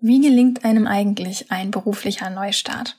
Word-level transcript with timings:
Wie 0.00 0.20
gelingt 0.20 0.64
einem 0.64 0.86
eigentlich 0.86 1.50
ein 1.50 1.72
beruflicher 1.72 2.30
Neustart? 2.30 2.96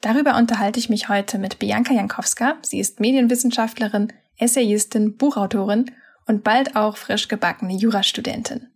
Darüber 0.00 0.36
unterhalte 0.36 0.78
ich 0.78 0.88
mich 0.88 1.08
heute 1.08 1.38
mit 1.38 1.58
Bianca 1.58 1.92
Jankowska. 1.92 2.58
Sie 2.62 2.78
ist 2.78 3.00
Medienwissenschaftlerin, 3.00 4.12
Essayistin, 4.38 5.16
Buchautorin 5.16 5.90
und 6.28 6.44
bald 6.44 6.76
auch 6.76 6.98
frisch 6.98 7.26
gebackene 7.26 7.74
Jurastudentin. 7.74 8.68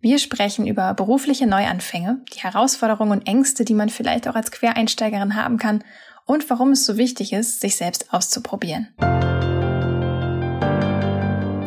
Wir 0.00 0.18
sprechen 0.18 0.66
über 0.66 0.94
berufliche 0.94 1.46
Neuanfänge, 1.46 2.24
die 2.32 2.38
Herausforderungen 2.38 3.12
und 3.12 3.26
Ängste, 3.26 3.66
die 3.66 3.74
man 3.74 3.90
vielleicht 3.90 4.26
auch 4.26 4.34
als 4.34 4.50
Quereinsteigerin 4.50 5.34
haben 5.34 5.58
kann 5.58 5.84
und 6.24 6.48
warum 6.48 6.70
es 6.70 6.86
so 6.86 6.96
wichtig 6.96 7.34
ist, 7.34 7.60
sich 7.60 7.76
selbst 7.76 8.14
auszuprobieren. 8.14 8.88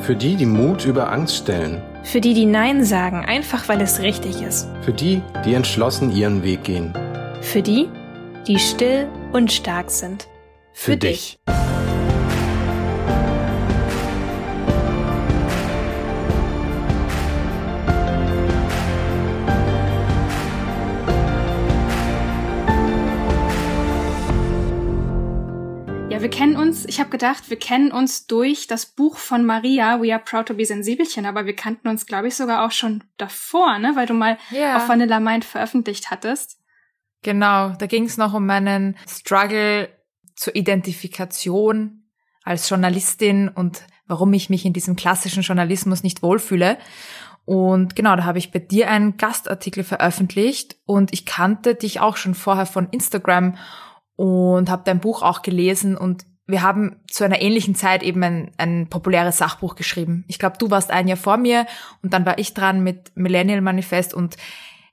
Für 0.03 0.17
die, 0.17 0.35
die 0.35 0.45
Mut 0.45 0.83
über 0.83 1.09
Angst 1.13 1.37
stellen. 1.37 1.81
Für 2.03 2.19
die, 2.19 2.33
die 2.33 2.45
Nein 2.45 2.83
sagen, 2.83 3.23
einfach 3.23 3.69
weil 3.69 3.79
es 3.79 4.01
richtig 4.01 4.41
ist. 4.41 4.67
Für 4.81 4.91
die, 4.91 5.21
die 5.45 5.53
entschlossen 5.53 6.11
ihren 6.11 6.43
Weg 6.43 6.65
gehen. 6.65 6.93
Für 7.39 7.61
die, 7.61 7.87
die 8.45 8.59
still 8.59 9.07
und 9.31 9.49
stark 9.49 9.89
sind. 9.89 10.27
Für, 10.73 10.91
Für 10.91 10.97
dich. 10.97 11.39
dich. 11.47 11.72
Habe 27.03 27.11
gedacht, 27.11 27.49
wir 27.49 27.59
kennen 27.59 27.91
uns 27.91 28.27
durch 28.27 28.65
das 28.67 28.85
Buch 28.85 29.17
von 29.17 29.45
Maria, 29.45 30.01
We 30.01 30.13
Are 30.13 30.23
Proud 30.23 30.47
to 30.47 30.53
Be 30.53 30.65
Sensibelchen, 30.65 31.25
aber 31.25 31.45
wir 31.45 31.55
kannten 31.55 31.89
uns, 31.89 32.05
glaube 32.05 32.29
ich, 32.29 32.35
sogar 32.35 32.65
auch 32.65 32.71
schon 32.71 33.03
davor, 33.17 33.77
ne? 33.77 33.91
Weil 33.95 34.05
du 34.05 34.13
mal 34.13 34.37
yeah. 34.53 34.77
auf 34.77 34.87
Vanilla 34.87 35.19
Mind 35.19 35.43
veröffentlicht 35.43 36.11
hattest. 36.11 36.61
Genau, 37.21 37.69
da 37.71 37.87
ging 37.87 38.05
es 38.05 38.15
noch 38.15 38.33
um 38.33 38.45
meinen 38.45 38.97
Struggle 39.05 39.89
zur 40.35 40.55
Identifikation 40.55 42.05
als 42.43 42.69
Journalistin 42.69 43.49
und 43.49 43.83
warum 44.07 44.31
ich 44.31 44.49
mich 44.49 44.65
in 44.65 44.73
diesem 44.73 44.95
klassischen 44.95 45.43
Journalismus 45.43 46.03
nicht 46.03 46.23
wohlfühle. 46.23 46.77
Und 47.43 47.97
genau, 47.97 48.15
da 48.15 48.23
habe 48.23 48.37
ich 48.37 48.51
bei 48.51 48.59
dir 48.59 48.89
einen 48.89 49.17
Gastartikel 49.17 49.83
veröffentlicht 49.83 50.77
und 50.85 51.11
ich 51.11 51.25
kannte 51.25 51.75
dich 51.75 51.99
auch 51.99 52.15
schon 52.15 52.33
vorher 52.33 52.65
von 52.65 52.87
Instagram 52.89 53.57
und 54.15 54.69
habe 54.69 54.83
dein 54.85 55.01
Buch 55.01 55.21
auch 55.21 55.41
gelesen 55.41 55.97
und 55.97 56.25
wir 56.45 56.61
haben 56.61 56.97
zu 57.09 57.23
einer 57.23 57.41
ähnlichen 57.41 57.75
Zeit 57.75 58.03
eben 58.03 58.23
ein, 58.23 58.51
ein 58.57 58.87
populäres 58.89 59.37
Sachbuch 59.37 59.75
geschrieben. 59.75 60.25
Ich 60.27 60.39
glaube, 60.39 60.57
du 60.57 60.69
warst 60.69 60.91
ein 60.91 61.07
Jahr 61.07 61.17
vor 61.17 61.37
mir 61.37 61.65
und 62.01 62.13
dann 62.13 62.25
war 62.25 62.37
ich 62.37 62.53
dran 62.53 62.83
mit 62.83 63.11
Millennial 63.15 63.61
Manifest 63.61 64.13
und 64.13 64.37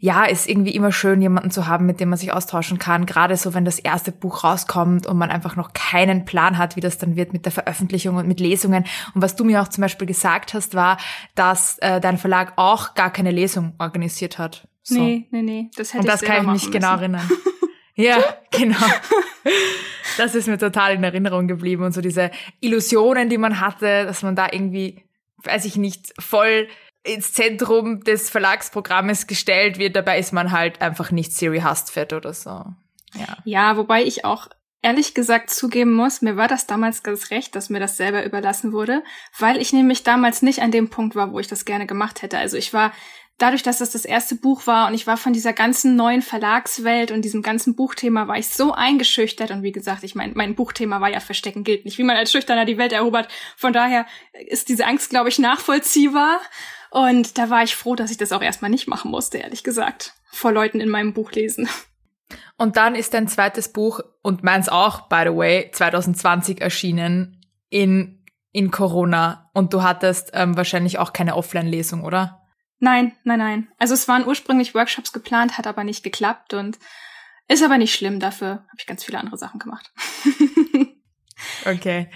ja, 0.03 0.25
ist 0.25 0.49
irgendwie 0.49 0.75
immer 0.75 0.93
schön, 0.93 1.21
jemanden 1.21 1.51
zu 1.51 1.67
haben, 1.67 1.85
mit 1.85 2.01
dem 2.01 2.09
man 2.09 2.19
sich 2.19 2.33
austauschen 2.33 2.79
kann. 2.79 3.05
Gerade 3.05 3.37
so, 3.37 3.53
wenn 3.53 3.67
das 3.67 3.79
erste 3.79 4.13
Buch 4.13 4.45
rauskommt 4.45 5.07
und 5.07 5.19
man 5.19 5.31
einfach 5.31 5.57
noch 5.57 5.75
keinen 5.75 6.25
Plan 6.25 6.57
hat, 6.57 6.75
wie 6.75 6.81
das 6.81 6.97
dann 6.97 7.17
wird 7.17 7.35
mit 7.35 7.45
der 7.45 7.53
Veröffentlichung 7.53 8.17
und 8.17 8.27
mit 8.27 8.41
Lesungen. 8.41 8.87
Und 9.15 9.21
was 9.21 9.37
du 9.37 9.45
mir 9.45 9.61
auch 9.61 9.69
zum 9.69 9.83
Beispiel 9.83 10.07
gesagt 10.07 10.55
hast, 10.55 10.75
war, 10.75 10.97
dass 11.35 11.77
äh, 11.81 12.01
dein 12.01 12.17
Verlag 12.17 12.55
auch 12.57 12.95
gar 12.95 13.13
keine 13.13 13.31
Lesung 13.31 13.75
organisiert 13.79 14.39
hat. 14.39 14.67
So. 14.83 15.03
Nee, 15.03 15.27
nee, 15.33 15.43
nee. 15.43 15.71
Das 15.77 15.93
hätte 15.93 16.01
und 16.01 16.09
das 16.09 16.23
ich 16.23 16.29
kann 16.29 16.47
ich 16.47 16.65
mich 16.65 16.71
genau 16.71 16.93
erinnern. 16.93 17.29
Ja, 18.01 18.37
genau. 18.51 18.87
Das 20.17 20.35
ist 20.35 20.49
mir 20.49 20.59
total 20.59 20.95
in 20.95 21.05
Erinnerung 21.05 21.49
geblieben 21.49 21.85
und 21.85 21.93
so 21.93 22.01
diese 22.01 22.31
Illusionen, 22.61 23.29
die 23.29 23.39
man 23.39 23.61
hatte, 23.61 24.05
dass 24.05 24.23
man 24.23 24.37
da 24.37 24.49
irgendwie, 24.51 25.05
weiß 25.45 25.65
ich 25.65 25.77
nicht, 25.77 26.13
voll 26.19 26.69
ins 27.03 27.33
Zentrum 27.33 28.05
des 28.05 28.29
Verlagsprogrammes 28.29 29.27
gestellt 29.27 29.79
wird. 29.79 29.97
Dabei 29.97 30.19
ist 30.19 30.33
man 30.33 30.53
halt 30.53 30.83
einfach 30.83 31.11
nicht 31.11 31.33
Siri 31.33 31.61
Hastfett 31.61 32.13
oder 32.13 32.35
so. 32.35 32.65
Ja. 33.15 33.37
ja, 33.45 33.77
wobei 33.77 34.05
ich 34.05 34.25
auch 34.25 34.49
ehrlich 34.83 35.15
gesagt 35.15 35.51
zugeben 35.51 35.93
muss, 35.93 36.23
mir 36.23 36.37
war 36.37 36.49
das 36.49 36.67
damals 36.67 37.03
ganz 37.03 37.31
recht, 37.31 37.55
dass 37.55 37.69
mir 37.69 37.81
das 37.81 37.97
selber 37.97 38.25
überlassen 38.25 38.73
wurde, 38.73 39.03
weil 39.39 39.61
ich 39.61 39.73
nämlich 39.73 40.05
damals 40.05 40.43
nicht 40.43 40.63
an 40.63 40.71
dem 40.71 40.89
Punkt 40.89 41.17
war, 41.17 41.33
wo 41.33 41.39
ich 41.39 41.49
das 41.49 41.65
gerne 41.65 41.87
gemacht 41.87 42.23
hätte. 42.23 42.39
Also 42.39 42.57
ich 42.57 42.73
war 42.73 42.93
dadurch, 43.41 43.63
dass 43.63 43.79
das 43.79 43.91
das 43.91 44.05
erste 44.05 44.37
Buch 44.37 44.67
war 44.67 44.89
und 44.89 44.95
ich 44.95 45.07
war 45.07 45.17
von 45.17 45.33
dieser 45.33 45.53
ganzen 45.53 45.97
neuen 45.97 46.23
Verlagswelt 46.23 47.11
und 47.11 47.23
diesem 47.23 47.43
ganzen 47.43 47.75
Buchthema 47.75 48.29
war 48.29 48.39
ich 48.39 48.49
so 48.49 48.73
eingeschüchtert 48.73 49.51
und 49.51 49.63
wie 49.63 49.73
gesagt, 49.73 50.05
ich 50.05 50.15
mein, 50.15 50.33
mein 50.35 50.55
Buchthema 50.55 51.01
war 51.01 51.11
ja 51.11 51.21
Verstecken 51.21 51.65
gilt 51.65 51.85
nicht, 51.85 51.99
wie 51.99 52.03
man 52.03 52.17
als 52.17 52.31
Schüchterner 52.31 52.65
die 52.65 52.79
Welt 52.79 52.93
erobert. 52.93 53.29
Von 53.57 53.73
daher 53.73 54.07
ist 54.47 54.69
diese 54.69 54.87
Angst, 54.87 55.11
glaube 55.11 55.29
ich, 55.29 55.39
nachvollziehbar. 55.39 56.41
Und 56.91 57.39
da 57.39 57.51
war 57.51 57.63
ich 57.63 57.77
froh, 57.77 57.95
dass 57.95 58.11
ich 58.11 58.17
das 58.17 58.33
auch 58.33 58.43
erstmal 58.43 58.71
nicht 58.71 58.89
machen 58.89 59.11
musste, 59.11 59.39
ehrlich 59.39 59.63
gesagt, 59.63 60.15
vor 60.31 60.53
Leuten 60.53 60.81
in 60.81 60.89
meinem 60.89 61.15
Buch 61.15 61.33
lesen. 61.33 61.69
Und 62.57 62.77
dann 62.77 62.95
ist 62.95 63.15
dein 63.15 63.29
zweites 63.29 63.73
Buch 63.73 64.01
und 64.23 64.43
meins 64.43 64.69
auch, 64.69 65.09
by 65.09 65.23
the 65.25 65.37
way, 65.37 65.71
2020 65.73 66.61
erschienen 66.61 67.45
in, 67.69 68.25
in 68.53 68.71
Corona. 68.71 69.51
Und 69.55 69.73
du 69.73 69.83
hattest 69.83 70.31
ähm, 70.35 70.57
wahrscheinlich 70.57 70.99
auch 70.99 71.13
keine 71.13 71.37
Offline-Lesung, 71.37 72.05
oder? 72.05 72.40
Nein, 72.81 73.13
nein, 73.25 73.39
nein. 73.39 73.69
Also 73.79 73.95
es 73.95 74.09
waren 74.09 74.27
ursprünglich 74.27 74.75
Workshops 74.75 75.13
geplant, 75.13 75.59
hat 75.59 75.67
aber 75.67 75.85
nicht 75.85 76.03
geklappt 76.03 76.55
und 76.55 76.79
ist 77.47 77.63
aber 77.63 77.79
nicht 77.79 77.95
schlimm. 77.95 78.21
Dafür 78.21 78.49
habe 78.49 78.77
ich 78.79 78.87
ganz 78.87 79.05
viele 79.05 79.19
andere 79.19 79.37
Sachen 79.37 79.61
gemacht. 79.61 79.93
okay. 81.67 82.11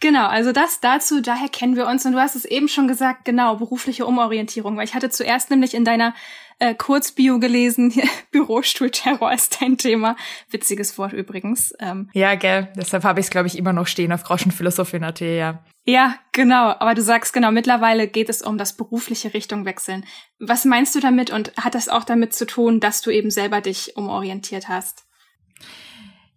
Genau, 0.00 0.26
also 0.26 0.50
das 0.50 0.80
dazu, 0.80 1.20
daher 1.20 1.48
kennen 1.48 1.76
wir 1.76 1.86
uns. 1.86 2.04
Und 2.06 2.12
du 2.12 2.20
hast 2.20 2.34
es 2.34 2.44
eben 2.44 2.68
schon 2.68 2.88
gesagt, 2.88 3.24
genau, 3.24 3.56
berufliche 3.56 4.06
Umorientierung. 4.06 4.76
Weil 4.76 4.86
ich 4.86 4.94
hatte 4.94 5.10
zuerst 5.10 5.50
nämlich 5.50 5.74
in 5.74 5.84
deiner 5.84 6.14
äh, 6.62 6.74
Kurzbio 6.74 7.40
gelesen, 7.40 7.92
Bürostuhlterror 8.30 9.32
ist 9.32 9.60
dein 9.60 9.76
Thema. 9.76 10.16
Witziges 10.48 10.96
Wort 10.96 11.12
übrigens. 11.12 11.74
Ähm, 11.80 12.08
ja, 12.12 12.36
gell. 12.36 12.68
Deshalb 12.76 13.02
habe 13.02 13.18
ich 13.18 13.26
es, 13.26 13.30
glaube 13.30 13.48
ich, 13.48 13.58
immer 13.58 13.72
noch 13.72 13.88
stehen 13.88 14.12
auf 14.12 14.22
Groschenphilosophie.at, 14.22 15.20
ja. 15.20 15.64
Ja, 15.84 16.14
genau. 16.30 16.70
Aber 16.78 16.94
du 16.94 17.02
sagst 17.02 17.32
genau, 17.32 17.50
mittlerweile 17.50 18.06
geht 18.06 18.28
es 18.28 18.42
um 18.42 18.58
das 18.58 18.76
berufliche 18.76 19.34
Richtung 19.34 19.64
wechseln. 19.64 20.04
Was 20.38 20.64
meinst 20.64 20.94
du 20.94 21.00
damit 21.00 21.30
und 21.30 21.52
hat 21.56 21.74
das 21.74 21.88
auch 21.88 22.04
damit 22.04 22.32
zu 22.32 22.46
tun, 22.46 22.78
dass 22.78 23.02
du 23.02 23.10
eben 23.10 23.30
selber 23.32 23.60
dich 23.60 23.96
umorientiert 23.96 24.68
hast? 24.68 25.04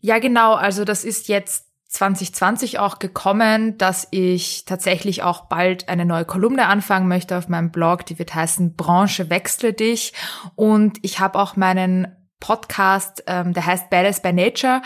Ja, 0.01 0.17
genau. 0.17 0.55
Also 0.55 0.85
das 0.85 1.05
ist 1.05 1.27
jetzt 1.27 1.64
2020 1.95 2.79
auch 2.79 2.99
gekommen, 2.99 3.77
dass 3.77 4.07
ich 4.11 4.65
tatsächlich 4.65 5.23
auch 5.23 5.45
bald 5.45 5.89
eine 5.89 6.05
neue 6.05 6.25
Kolumne 6.25 6.67
anfangen 6.67 7.07
möchte 7.07 7.37
auf 7.37 7.47
meinem 7.47 7.71
Blog, 7.71 8.05
die 8.05 8.19
wird 8.19 8.35
heißen 8.35 8.75
Branche 8.75 9.29
wechsle 9.29 9.73
dich. 9.73 10.13
Und 10.55 10.97
ich 11.01 11.19
habe 11.19 11.39
auch 11.39 11.55
meinen 11.55 12.15
Podcast, 12.39 13.23
ähm, 13.27 13.53
der 13.53 13.65
heißt 13.65 13.89
Badass 13.89 14.21
by 14.21 14.33
Nature. 14.33 14.81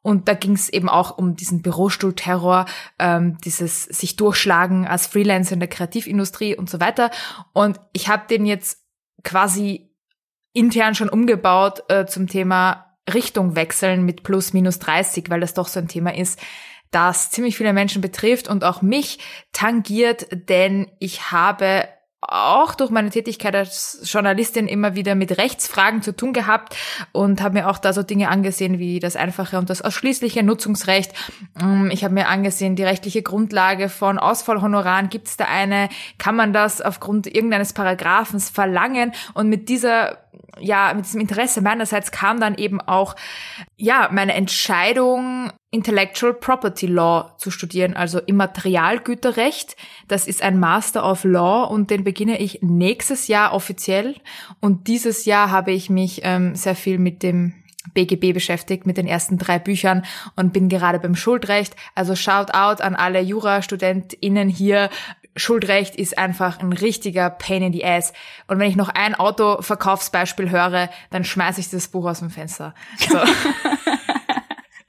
Und 0.00 0.28
da 0.28 0.34
ging 0.34 0.52
es 0.52 0.68
eben 0.68 0.88
auch 0.88 1.16
um 1.16 1.36
diesen 1.36 1.62
Bürostuhlterror, 1.62 2.66
ähm, 2.98 3.38
dieses 3.44 3.84
sich 3.84 4.16
durchschlagen 4.16 4.86
als 4.86 5.06
Freelancer 5.06 5.54
in 5.54 5.60
der 5.60 5.68
Kreativindustrie 5.68 6.56
und 6.56 6.68
so 6.68 6.80
weiter. 6.80 7.10
Und 7.52 7.80
ich 7.92 8.08
habe 8.08 8.24
den 8.28 8.46
jetzt 8.46 8.82
quasi 9.22 9.90
intern 10.52 10.94
schon 10.94 11.08
umgebaut 11.08 11.84
äh, 11.88 12.06
zum 12.06 12.26
Thema 12.26 12.83
Richtung 13.12 13.56
wechseln 13.56 14.04
mit 14.04 14.22
plus 14.22 14.52
minus 14.52 14.78
30, 14.78 15.28
weil 15.28 15.40
das 15.40 15.54
doch 15.54 15.68
so 15.68 15.80
ein 15.80 15.88
Thema 15.88 16.14
ist, 16.14 16.38
das 16.90 17.30
ziemlich 17.30 17.56
viele 17.56 17.72
Menschen 17.72 18.00
betrifft 18.00 18.48
und 18.48 18.64
auch 18.64 18.80
mich 18.80 19.18
tangiert, 19.52 20.28
denn 20.48 20.90
ich 21.00 21.32
habe 21.32 21.88
auch 22.28 22.74
durch 22.74 22.90
meine 22.90 23.10
Tätigkeit 23.10 23.54
als 23.54 24.00
Journalistin 24.04 24.66
immer 24.66 24.94
wieder 24.94 25.14
mit 25.14 25.38
Rechtsfragen 25.38 26.02
zu 26.02 26.14
tun 26.14 26.32
gehabt 26.32 26.76
und 27.12 27.42
habe 27.42 27.54
mir 27.54 27.68
auch 27.68 27.78
da 27.78 27.92
so 27.92 28.02
Dinge 28.02 28.28
angesehen 28.28 28.78
wie 28.78 29.00
das 29.00 29.16
einfache 29.16 29.58
und 29.58 29.70
das 29.70 29.82
ausschließliche 29.82 30.42
Nutzungsrecht. 30.42 31.12
Mm, 31.60 31.90
ich 31.90 32.04
habe 32.04 32.14
mir 32.14 32.28
angesehen, 32.28 32.76
die 32.76 32.84
rechtliche 32.84 33.22
Grundlage 33.22 33.88
von 33.88 34.18
Ausfallhonoraren. 34.18 35.08
Gibt 35.08 35.28
es 35.28 35.36
da 35.36 35.44
eine? 35.44 35.88
Kann 36.18 36.36
man 36.36 36.52
das 36.52 36.80
aufgrund 36.80 37.26
irgendeines 37.26 37.72
Paragraphens 37.72 38.50
verlangen? 38.50 39.12
Und 39.34 39.48
mit 39.48 39.68
dieser 39.68 40.18
ja, 40.60 40.92
mit 40.94 41.04
diesem 41.04 41.20
Interesse 41.20 41.60
meinerseits 41.60 42.12
kam 42.12 42.40
dann 42.40 42.54
eben 42.54 42.80
auch, 42.80 43.16
ja, 43.76 44.08
meine 44.12 44.34
Entscheidung, 44.34 45.52
Intellectual 45.74 46.32
Property 46.32 46.86
Law 46.86 47.34
zu 47.36 47.50
studieren, 47.50 47.94
also 47.94 48.20
Immaterialgüterrecht. 48.20 49.76
Das 50.06 50.28
ist 50.28 50.40
ein 50.40 50.60
Master 50.60 51.04
of 51.04 51.24
Law 51.24 51.64
und 51.64 51.90
den 51.90 52.04
beginne 52.04 52.38
ich 52.38 52.60
nächstes 52.62 53.26
Jahr 53.26 53.52
offiziell. 53.52 54.14
Und 54.60 54.86
dieses 54.86 55.24
Jahr 55.24 55.50
habe 55.50 55.72
ich 55.72 55.90
mich 55.90 56.20
ähm, 56.22 56.54
sehr 56.54 56.76
viel 56.76 56.98
mit 56.98 57.24
dem 57.24 57.54
BGB 57.92 58.32
beschäftigt 58.32 58.86
mit 58.86 58.96
den 58.96 59.08
ersten 59.08 59.36
drei 59.36 59.58
Büchern 59.58 60.04
und 60.36 60.52
bin 60.52 60.68
gerade 60.68 61.00
beim 61.00 61.16
Schuldrecht. 61.16 61.74
Also 61.96 62.14
shout 62.14 62.54
out 62.54 62.80
an 62.80 62.94
alle 62.94 63.20
JurastudentInnen 63.20 64.48
hier. 64.48 64.90
Schuldrecht 65.34 65.96
ist 65.96 66.16
einfach 66.16 66.60
ein 66.60 66.72
richtiger 66.72 67.30
Pain 67.30 67.64
in 67.64 67.72
the 67.72 67.84
Ass. 67.84 68.12
Und 68.46 68.60
wenn 68.60 68.70
ich 68.70 68.76
noch 68.76 68.90
ein 68.90 69.16
Autoverkaufsbeispiel 69.16 70.50
höre, 70.50 70.88
dann 71.10 71.24
schmeiße 71.24 71.58
ich 71.58 71.68
das 71.68 71.88
Buch 71.88 72.06
aus 72.06 72.20
dem 72.20 72.30
Fenster. 72.30 72.76
So, 72.96 73.18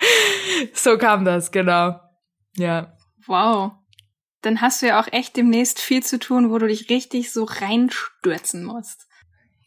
so 0.73 0.97
kam 0.97 1.25
das, 1.25 1.51
genau. 1.51 1.99
Ja. 2.55 2.95
Wow. 3.27 3.73
Dann 4.41 4.61
hast 4.61 4.81
du 4.81 4.87
ja 4.87 4.99
auch 4.99 5.07
echt 5.11 5.35
demnächst 5.35 5.81
viel 5.81 6.03
zu 6.03 6.19
tun, 6.19 6.51
wo 6.51 6.57
du 6.59 6.67
dich 6.67 6.89
richtig 6.89 7.31
so 7.31 7.43
reinstürzen 7.45 8.63
musst. 8.63 9.07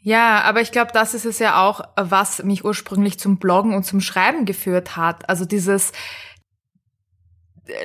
Ja, 0.00 0.42
aber 0.42 0.60
ich 0.60 0.70
glaube, 0.70 0.92
das 0.92 1.14
ist 1.14 1.24
es 1.24 1.38
ja 1.40 1.62
auch, 1.62 1.80
was 1.96 2.42
mich 2.44 2.64
ursprünglich 2.64 3.18
zum 3.18 3.38
Bloggen 3.38 3.74
und 3.74 3.82
zum 3.82 4.00
Schreiben 4.00 4.44
geführt 4.44 4.96
hat. 4.96 5.28
Also 5.28 5.44
dieses 5.44 5.92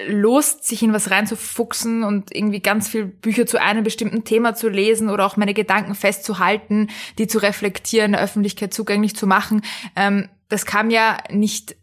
Lust, 0.07 0.65
sich 0.65 0.81
in 0.83 0.94
was 0.94 1.11
reinzufuchsen 1.11 2.03
und 2.03 2.33
irgendwie 2.33 2.61
ganz 2.61 2.88
viel 2.88 3.05
Bücher 3.05 3.45
zu 3.45 3.61
einem 3.61 3.83
bestimmten 3.83 4.23
Thema 4.23 4.55
zu 4.55 4.69
lesen 4.69 5.09
oder 5.09 5.25
auch 5.25 5.35
meine 5.38 5.53
Gedanken 5.53 5.95
festzuhalten, 5.95 6.89
die 7.17 7.27
zu 7.27 7.39
reflektieren, 7.39 8.13
der 8.13 8.21
Öffentlichkeit 8.21 8.73
zugänglich 8.73 9.15
zu 9.15 9.27
machen. 9.27 9.61
Ähm, 9.95 10.29
das 10.50 10.65
kam 10.65 10.89
ja 10.89 11.17
nicht 11.29 11.75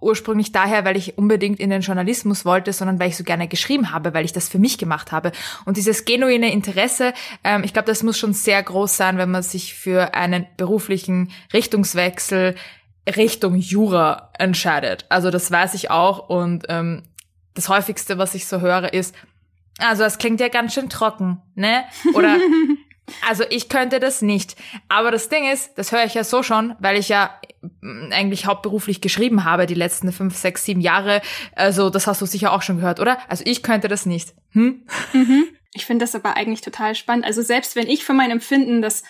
ursprünglich 0.00 0.52
daher, 0.52 0.84
weil 0.84 0.96
ich 0.96 1.18
unbedingt 1.18 1.60
in 1.60 1.70
den 1.70 1.82
Journalismus 1.82 2.44
wollte, 2.44 2.72
sondern 2.72 2.98
weil 2.98 3.08
ich 3.08 3.16
so 3.16 3.24
gerne 3.24 3.48
geschrieben 3.48 3.92
habe, 3.92 4.14
weil 4.14 4.24
ich 4.24 4.32
das 4.32 4.48
für 4.48 4.58
mich 4.58 4.78
gemacht 4.78 5.12
habe. 5.12 5.32
Und 5.64 5.76
dieses 5.76 6.04
genuine 6.04 6.52
Interesse, 6.52 7.12
ähm, 7.44 7.62
ich 7.64 7.72
glaube, 7.72 7.86
das 7.86 8.02
muss 8.02 8.18
schon 8.18 8.32
sehr 8.32 8.62
groß 8.62 8.96
sein, 8.96 9.18
wenn 9.18 9.30
man 9.30 9.42
sich 9.42 9.74
für 9.74 10.14
einen 10.14 10.46
beruflichen 10.56 11.30
Richtungswechsel 11.52 12.54
Richtung 13.16 13.56
Jura 13.56 14.30
entscheidet. 14.38 15.06
Also 15.08 15.30
das 15.30 15.50
weiß 15.50 15.74
ich 15.74 15.90
auch 15.90 16.28
und 16.28 16.66
ähm, 16.68 17.02
das 17.54 17.68
häufigste, 17.68 18.18
was 18.18 18.34
ich 18.34 18.46
so 18.46 18.60
höre, 18.60 18.92
ist, 18.92 19.14
also 19.78 20.02
das 20.02 20.18
klingt 20.18 20.40
ja 20.40 20.48
ganz 20.48 20.74
schön 20.74 20.88
trocken, 20.88 21.42
ne? 21.54 21.84
Oder 22.14 22.36
Also 23.28 23.44
ich 23.48 23.68
könnte 23.68 24.00
das 24.00 24.22
nicht. 24.22 24.56
Aber 24.88 25.10
das 25.10 25.28
Ding 25.28 25.50
ist, 25.50 25.76
das 25.76 25.92
höre 25.92 26.04
ich 26.04 26.14
ja 26.14 26.24
so 26.24 26.42
schon, 26.42 26.74
weil 26.78 26.96
ich 26.96 27.08
ja 27.08 27.30
mm, 27.80 28.12
eigentlich 28.12 28.46
hauptberuflich 28.46 29.00
geschrieben 29.00 29.44
habe 29.44 29.66
die 29.66 29.74
letzten 29.74 30.12
fünf, 30.12 30.36
sechs, 30.36 30.64
sieben 30.64 30.80
Jahre. 30.80 31.22
Also 31.54 31.90
das 31.90 32.06
hast 32.06 32.20
du 32.20 32.26
sicher 32.26 32.52
auch 32.52 32.62
schon 32.62 32.76
gehört, 32.76 33.00
oder? 33.00 33.18
Also 33.28 33.44
ich 33.46 33.62
könnte 33.62 33.88
das 33.88 34.06
nicht. 34.06 34.34
Hm? 34.50 34.82
Mhm. 35.12 35.44
Ich 35.72 35.86
finde 35.86 36.04
das 36.04 36.14
aber 36.14 36.36
eigentlich 36.36 36.62
total 36.62 36.94
spannend. 36.94 37.24
Also 37.24 37.42
selbst 37.42 37.76
wenn 37.76 37.88
ich 37.88 38.04
für 38.04 38.14
mein 38.14 38.30
Empfinden 38.30 38.82
das 38.82 39.04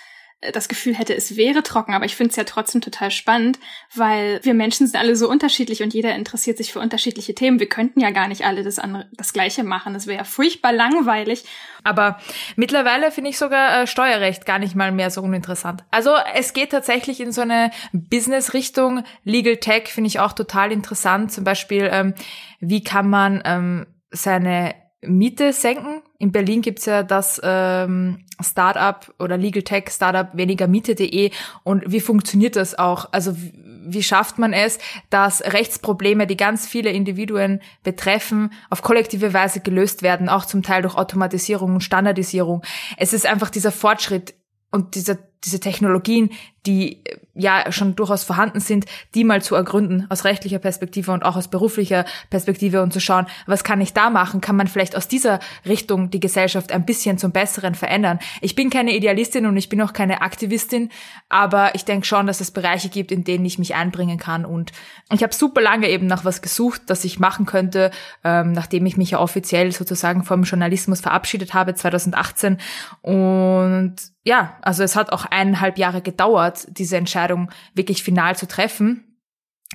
das 0.53 0.69
Gefühl 0.69 0.95
hätte, 0.95 1.15
es 1.15 1.37
wäre 1.37 1.63
trocken, 1.63 1.93
aber 1.93 2.07
ich 2.07 2.17
finde 2.17 2.31
es 2.31 2.37
ja 2.37 2.45
trotzdem 2.45 2.81
total 2.81 3.11
spannend, 3.11 3.59
weil 3.95 4.41
wir 4.43 4.55
Menschen 4.55 4.87
sind 4.87 4.99
alle 4.99 5.15
so 5.15 5.29
unterschiedlich 5.29 5.83
und 5.83 5.93
jeder 5.93 6.15
interessiert 6.15 6.57
sich 6.57 6.73
für 6.73 6.81
unterschiedliche 6.81 7.35
Themen. 7.35 7.61
Wir 7.61 7.69
könnten 7.69 8.01
ja 8.01 8.11
gar 8.11 8.27
nicht 8.27 8.47
alle 8.47 8.63
das, 8.63 8.79
andere, 8.79 9.07
das 9.13 9.35
Gleiche 9.35 9.65
machen. 9.65 9.93
Das 9.93 10.07
wäre 10.07 10.19
ja 10.19 10.25
furchtbar 10.25 10.73
langweilig. 10.73 11.45
Aber 11.85 12.19
mittlerweile 12.57 13.11
finde 13.11 13.31
ich 13.31 13.39
sogar 13.39 13.83
äh, 13.83 13.87
Steuerrecht 13.87 14.47
gar 14.47 14.59
nicht 14.59 14.75
mal 14.75 14.93
mehr 14.93 15.11
so 15.11 15.21
uninteressant. 15.21 15.85
Also 15.91 16.13
es 16.35 16.55
geht 16.55 16.71
tatsächlich 16.71 17.21
in 17.21 17.33
so 17.33 17.43
eine 17.43 17.71
Business-Richtung. 17.93 19.05
Legal 19.25 19.59
Tech 19.59 19.89
finde 19.89 20.09
ich 20.09 20.21
auch 20.21 20.33
total 20.33 20.73
interessant. 20.73 21.33
Zum 21.33 21.45
Beispiel, 21.45 21.91
ähm, 21.93 22.15
wie 22.61 22.83
kann 22.83 23.11
man 23.11 23.43
ähm, 23.45 23.87
seine 24.11 24.75
Miete 25.03 25.53
senken. 25.53 26.03
In 26.19 26.31
Berlin 26.31 26.61
gibt's 26.61 26.85
ja 26.85 27.03
das 27.03 27.41
ähm, 27.43 28.25
Startup 28.41 29.13
oder 29.19 29.39
Legal 29.39 29.63
Tech 29.63 29.91
Startup 29.91 30.29
wenigermiete.de 30.35 31.31
und 31.65 31.85
wie 31.87 32.01
funktioniert 32.01 32.57
das 32.57 32.79
auch? 32.79 33.09
Also 33.13 33.35
wie 33.83 34.03
schafft 34.03 34.39
man 34.39 34.53
es, 34.53 34.79
dass 35.09 35.43
Rechtsprobleme, 35.43 36.27
die 36.27 36.37
ganz 36.37 36.67
viele 36.67 36.91
Individuen 36.91 37.61
betreffen, 37.83 38.53
auf 38.69 38.83
kollektive 38.83 39.33
Weise 39.33 39.61
gelöst 39.61 40.03
werden, 40.03 40.29
auch 40.29 40.45
zum 40.45 40.63
Teil 40.63 40.83
durch 40.83 40.97
Automatisierung 40.97 41.75
und 41.75 41.81
Standardisierung. 41.81 42.63
Es 42.99 43.13
ist 43.13 43.27
einfach 43.27 43.49
dieser 43.51 43.73
Fortschritt 43.73 44.35
und 44.71 44.95
dieser 44.95 45.17
diese 45.45 45.61
Technologien, 45.61 46.31
die 46.67 47.05
äh, 47.05 47.19
ja 47.35 47.73
schon 47.73 47.97
durchaus 47.97 48.25
vorhanden 48.25 48.61
sind, 48.61 48.85
die 49.15 49.25
mal 49.25 49.41
zu 49.41 49.55
ergründen 49.55 50.07
aus 50.11 50.25
rechtlicher 50.25 50.59
Perspektive 50.59 51.13
und 51.13 51.25
auch 51.25 51.37
aus 51.37 51.49
beruflicher 51.49 52.05
Perspektive 52.29 52.83
und 52.83 52.93
zu 52.93 53.01
schauen, 53.01 53.27
was 53.47 53.65
kann 53.65 53.81
ich 53.81 53.95
da 53.95 54.11
machen? 54.11 54.41
Kann 54.43 54.57
man 54.57 54.67
vielleicht 54.67 54.97
aus 54.97 55.09
dieser 55.09 55.39
Richtung 55.67 56.11
die 56.11 56.21
Gesellschaft 56.21 56.73
ein 56.73 56.85
bisschen 56.85 57.17
zum 57.17 57.33
Besseren 57.33 57.75
verändern? 57.75 58.19
Ich 58.43 58.57
bin 58.57 58.69
keine 58.69 58.95
Idealistin 58.95 59.47
und 59.47 59.57
ich 59.57 59.69
bin 59.69 59.81
auch 59.81 59.93
keine 59.93 60.21
Aktivistin, 60.21 60.91
aber 61.29 61.75
ich 61.75 61.85
denke 61.85 62.07
schon, 62.07 62.27
dass 62.27 62.41
es 62.41 62.51
Bereiche 62.51 62.91
gibt, 62.91 63.11
in 63.11 63.25
denen 63.25 63.45
ich 63.45 63.59
mich 63.59 63.75
einbringen 63.75 64.19
kann 64.19 64.45
und 64.45 64.73
ich 65.13 65.23
habe 65.23 65.35
super 65.35 65.63
lange 65.63 65.89
eben 65.89 66.07
nach 66.07 66.25
was 66.25 66.43
gesucht, 66.43 66.83
das 66.87 67.05
ich 67.05 67.19
machen 67.19 67.47
könnte, 67.47 67.91
ähm, 68.23 68.53
nachdem 68.53 68.85
ich 68.85 68.97
mich 68.97 69.13
ja 69.13 69.21
offiziell 69.21 69.73
sozusagen 69.73 70.25
vom 70.25 70.43
Journalismus 70.43 71.01
verabschiedet 71.01 71.55
habe 71.55 71.75
2018 71.75 72.59
und 73.01 73.97
ja, 74.23 74.59
also 74.61 74.83
es 74.83 74.97
hat 74.97 75.13
auch 75.13 75.25
eineinhalb 75.33 75.79
Jahre 75.79 76.03
gedauert, 76.03 76.67
diese 76.69 76.97
Entscheidung 76.97 77.51
wirklich 77.75 78.03
final 78.03 78.37
zu 78.37 78.47
treffen, 78.47 79.19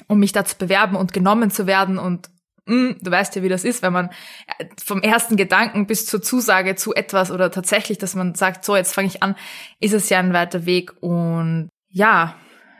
um 0.07 0.19
mich 0.19 0.31
da 0.31 0.45
zu 0.45 0.57
bewerben 0.57 0.95
und 0.95 1.13
genommen 1.13 1.51
zu 1.51 1.67
werden. 1.67 1.97
Und 1.97 2.29
mh, 2.65 2.89
hm, 2.89 2.97
du 3.01 3.11
weißt 3.11 3.35
ja, 3.35 3.43
wie 3.43 3.49
das 3.49 3.63
ist, 3.63 3.81
wenn 3.81 3.93
man 3.93 4.09
äh, 4.57 4.65
vom 4.83 5.01
ersten 5.01 5.37
Gedanken 5.37 5.87
bis 5.87 6.05
zur 6.05 6.21
Zusage 6.21 6.75
zu 6.75 6.93
etwas 6.93 7.31
oder 7.31 7.51
tatsächlich, 7.51 7.97
dass 7.97 8.15
man 8.15 8.35
sagt, 8.35 8.65
so 8.65 8.75
jetzt 8.75 8.93
fange 8.93 9.07
ich 9.07 9.23
an, 9.23 9.35
ist 9.79 9.93
es 9.93 10.09
ja 10.09 10.19
ein 10.19 10.33
weiter 10.33 10.65
Weg. 10.65 10.93
Und 11.01 11.69
ja, 11.89 12.35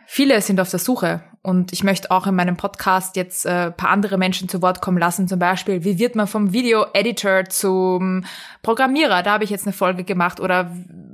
viele 0.06 0.42
sind 0.42 0.60
auf 0.60 0.70
der 0.70 0.80
Suche 0.80 1.24
und 1.46 1.72
ich 1.74 1.84
möchte 1.84 2.10
auch 2.10 2.26
in 2.26 2.36
meinem 2.36 2.58
Podcast 2.58 3.16
jetzt 3.16 3.46
äh, 3.46 3.70
paar 3.70 3.92
andere 3.92 4.18
Menschen 4.18 4.50
zu 4.50 4.64
Wort 4.64 4.82
kommen 4.82 4.98
lassen. 4.98 5.28
Zum 5.28 5.38
Beispiel, 5.38 5.84
wie 5.84 6.00
wird 6.00 6.16
man 6.16 6.26
vom 6.26 6.54
Video-Editor 6.54 7.46
zum 7.46 8.26
Programmierer? 8.64 9.22
Da 9.22 9.34
habe 9.34 9.44
ich 9.44 9.52
jetzt 9.52 9.68
eine 9.68 9.74
Folge 9.74 10.04
gemacht. 10.04 10.40
Oder 10.40 10.72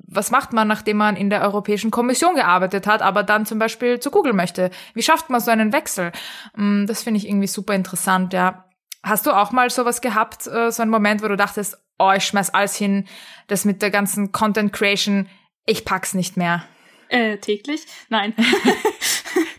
was 0.08 0.32
macht 0.32 0.54
man, 0.54 0.70
nachdem 0.70 0.98
man 0.98 1.18
in 1.18 1.30
der 1.30 1.42
Europäischen 1.42 1.92
Kommission 1.92 2.36
gearbeitet 2.36 2.88
hat, 2.88 3.02
aber 3.02 3.24
dann 3.24 3.46
zum 3.46 3.60
Beispiel 3.60 4.00
zu 4.00 4.10
Google 4.10 4.32
möchte? 4.32 4.72
Wie 4.94 5.04
schafft 5.04 5.30
man 5.30 5.42
so 5.42 5.52
einen 5.52 5.74
Wechsel? 5.74 6.14
Mm, 6.56 6.86
das 6.86 7.04
finde 7.04 7.18
ich 7.18 7.28
irgendwie 7.28 7.48
super 7.48 7.76
interessant, 7.76 8.32
ja. 8.32 8.64
Hast 9.04 9.26
du 9.26 9.32
auch 9.32 9.52
mal 9.52 9.70
sowas 9.70 10.00
gehabt, 10.00 10.48
äh, 10.48 10.72
so 10.72 10.82
einen 10.82 10.92
Moment, 10.92 11.22
wo 11.22 11.28
du 11.28 11.36
dachtest, 11.36 11.78
oh, 12.00 12.12
ich 12.16 12.24
schmeiß 12.24 12.54
alles 12.54 12.78
hin, 12.78 13.06
das 13.48 13.66
mit 13.66 13.82
der 13.82 13.92
ganzen 13.92 14.32
Content 14.32 14.72
Creation, 14.72 15.28
ich 15.66 15.84
pack's 15.84 16.14
nicht 16.14 16.38
mehr? 16.38 16.64
Äh, 17.10 17.38
täglich? 17.38 17.86
Nein. 18.08 18.34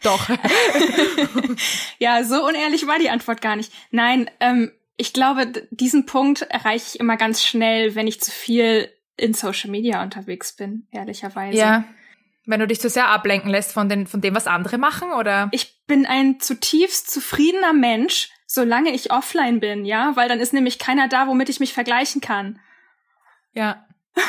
Doch. 0.03 0.29
ja, 1.99 2.25
so 2.25 2.47
unehrlich 2.47 2.87
war 2.87 2.99
die 2.99 3.11
Antwort 3.11 3.41
gar 3.41 3.57
nicht. 3.57 3.73
Nein, 3.91 4.31
ähm, 4.41 4.73
ich 4.97 5.13
glaube, 5.13 5.47
diesen 5.71 6.07
Punkt 6.07 6.43
erreiche 6.43 6.87
ich 6.89 7.01
immer 7.01 7.17
ganz 7.17 7.43
schnell, 7.43 7.95
wenn 7.95 8.07
ich 8.07 8.21
zu 8.21 8.31
viel 8.31 8.93
in 9.17 9.35
Social 9.35 9.71
Media 9.71 10.03
unterwegs 10.03 10.55
bin, 10.55 10.87
ehrlicherweise. 10.91 11.57
Ja. 11.57 11.85
Wenn 12.45 12.61
du 12.61 12.67
dich 12.67 12.81
zu 12.81 12.89
sehr 12.89 13.09
ablenken 13.09 13.51
lässt 13.51 13.73
von, 13.73 13.89
den, 13.89 14.07
von 14.07 14.21
dem, 14.21 14.35
was 14.35 14.47
andere 14.47 14.79
machen, 14.79 15.13
oder? 15.13 15.49
Ich 15.53 15.85
bin 15.87 16.07
ein 16.07 16.41
zutiefst 16.41 17.11
zufriedener 17.11 17.73
Mensch, 17.73 18.31
solange 18.47 18.91
ich 18.91 19.13
offline 19.13 19.61
bin, 19.61 19.85
ja, 19.85 20.17
weil 20.17 20.29
dann 20.29 20.41
ist 20.41 20.53
nämlich 20.53 20.79
keiner 20.79 21.09
da, 21.09 21.29
womit 21.29 21.49
ich 21.49 21.61
mich 21.61 21.73
vergleichen 21.73 22.21
kann. 22.21 22.61
Ja. 23.53 23.87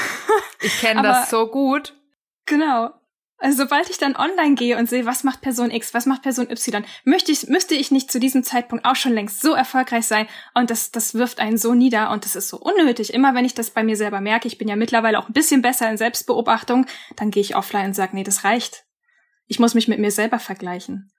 Ich 0.66 0.80
kenne 0.80 1.02
das 1.02 1.30
so 1.30 1.48
gut. 1.48 1.94
Genau. 2.46 2.92
Also 3.44 3.64
sobald 3.64 3.90
ich 3.90 3.98
dann 3.98 4.16
online 4.16 4.56
gehe 4.56 4.78
und 4.78 4.88
sehe, 4.88 5.06
was 5.06 5.26
macht 5.26 5.42
Person 5.42 5.70
X, 5.70 5.94
was 5.94 6.06
macht 6.06 6.22
Person 6.22 6.50
Y, 6.50 6.86
möchte 7.04 7.34
ich, 7.34 7.48
müsste 7.48 7.76
ich 7.76 7.92
nicht 7.92 8.10
zu 8.10 8.22
diesem 8.22 8.42
Zeitpunkt 8.42 8.86
auch 8.86 8.96
schon 8.96 9.12
längst 9.12 9.42
so 9.42 9.54
erfolgreich 9.54 10.08
sein 10.08 10.28
und 10.54 10.70
das, 10.70 10.92
das 10.92 11.14
wirft 11.14 11.42
einen 11.42 11.58
so 11.58 11.74
nieder 11.74 12.12
und 12.12 12.24
das 12.24 12.38
ist 12.38 12.48
so 12.48 12.58
unnötig. 12.58 13.14
Immer 13.14 13.36
wenn 13.36 13.44
ich 13.44 13.54
das 13.54 13.72
bei 13.72 13.84
mir 13.84 13.98
selber 13.98 14.22
merke, 14.22 14.48
ich 14.48 14.58
bin 14.58 14.70
ja 14.70 14.78
mittlerweile 14.78 15.20
auch 15.20 15.28
ein 15.28 15.34
bisschen 15.34 15.62
besser 15.62 15.92
in 15.92 15.98
Selbstbeobachtung, 15.98 16.86
dann 17.18 17.32
gehe 17.32 17.42
ich 17.42 17.58
offline 17.58 17.88
und 17.88 17.96
sage, 17.96 18.16
nee, 18.16 18.24
das 18.24 18.46
reicht. 18.46 18.86
Ich 19.48 19.60
muss 19.60 19.74
mich 19.74 19.90
mit 19.90 20.00
mir 20.00 20.12
selber 20.12 20.40
vergleichen. 20.40 21.12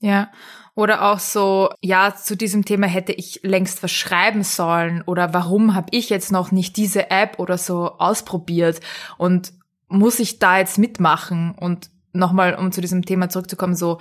Ja, 0.00 0.32
oder 0.74 1.02
auch 1.02 1.20
so, 1.20 1.70
ja, 1.80 2.16
zu 2.16 2.36
diesem 2.36 2.64
Thema 2.64 2.88
hätte 2.88 3.12
ich 3.12 3.40
längst 3.44 3.84
was 3.84 3.92
schreiben 3.92 4.42
sollen 4.42 5.02
oder 5.02 5.34
warum 5.34 5.76
habe 5.76 5.88
ich 5.92 6.10
jetzt 6.10 6.32
noch 6.32 6.50
nicht 6.50 6.76
diese 6.76 7.12
App 7.12 7.38
oder 7.38 7.58
so 7.58 7.92
ausprobiert 7.98 8.80
und 9.18 9.52
muss 9.90 10.18
ich 10.18 10.38
da 10.38 10.58
jetzt 10.58 10.78
mitmachen? 10.78 11.54
Und 11.54 11.90
nochmal, 12.12 12.54
um 12.54 12.72
zu 12.72 12.80
diesem 12.80 13.04
Thema 13.04 13.28
zurückzukommen, 13.28 13.76
so 13.76 14.00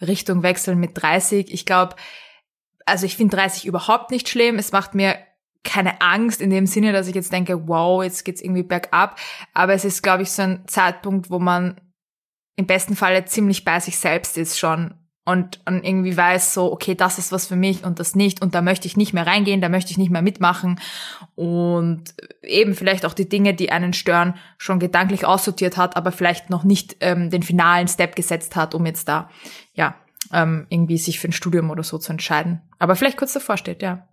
Richtung 0.00 0.42
wechseln 0.42 0.78
mit 0.78 1.00
30. 1.00 1.52
Ich 1.52 1.64
glaube, 1.64 1.96
also 2.84 3.06
ich 3.06 3.16
finde 3.16 3.36
30 3.36 3.66
überhaupt 3.66 4.10
nicht 4.10 4.28
schlimm. 4.28 4.56
Es 4.56 4.72
macht 4.72 4.94
mir 4.94 5.16
keine 5.64 6.00
Angst 6.00 6.40
in 6.40 6.50
dem 6.50 6.66
Sinne, 6.66 6.92
dass 6.92 7.08
ich 7.08 7.14
jetzt 7.14 7.32
denke, 7.32 7.68
wow, 7.68 8.02
jetzt 8.02 8.24
geht's 8.24 8.40
irgendwie 8.40 8.62
bergab. 8.62 9.18
Aber 9.54 9.74
es 9.74 9.84
ist, 9.84 10.02
glaube 10.02 10.22
ich, 10.22 10.30
so 10.30 10.42
ein 10.42 10.66
Zeitpunkt, 10.66 11.30
wo 11.30 11.38
man 11.38 11.80
im 12.56 12.66
besten 12.66 12.96
Falle 12.96 13.24
ziemlich 13.24 13.64
bei 13.64 13.78
sich 13.80 13.98
selbst 13.98 14.36
ist 14.36 14.58
schon 14.58 14.94
und, 15.28 15.60
und 15.66 15.84
irgendwie 15.84 16.16
weiß 16.16 16.54
so, 16.54 16.72
okay, 16.72 16.94
das 16.94 17.18
ist 17.18 17.32
was 17.32 17.46
für 17.46 17.54
mich 17.54 17.84
und 17.84 18.00
das 18.00 18.14
nicht 18.14 18.40
und 18.40 18.54
da 18.54 18.62
möchte 18.62 18.86
ich 18.86 18.96
nicht 18.96 19.12
mehr 19.12 19.26
reingehen, 19.26 19.60
da 19.60 19.68
möchte 19.68 19.90
ich 19.90 19.98
nicht 19.98 20.10
mehr 20.10 20.22
mitmachen 20.22 20.80
und 21.34 22.14
eben 22.42 22.74
vielleicht 22.74 23.04
auch 23.04 23.12
die 23.12 23.28
Dinge, 23.28 23.52
die 23.52 23.70
einen 23.70 23.92
stören, 23.92 24.36
schon 24.56 24.78
gedanklich 24.78 25.26
aussortiert 25.26 25.76
hat, 25.76 25.98
aber 25.98 26.12
vielleicht 26.12 26.48
noch 26.48 26.64
nicht 26.64 26.96
ähm, 27.00 27.28
den 27.28 27.42
finalen 27.42 27.88
Step 27.88 28.16
gesetzt 28.16 28.56
hat, 28.56 28.74
um 28.74 28.86
jetzt 28.86 29.06
da, 29.06 29.28
ja, 29.74 29.96
ähm, 30.32 30.66
irgendwie 30.70 30.96
sich 30.96 31.20
für 31.20 31.28
ein 31.28 31.32
Studium 31.32 31.68
oder 31.68 31.82
so 31.82 31.98
zu 31.98 32.10
entscheiden. 32.10 32.62
Aber 32.78 32.96
vielleicht 32.96 33.18
kurz 33.18 33.34
davor 33.34 33.58
steht, 33.58 33.82
ja. 33.82 34.08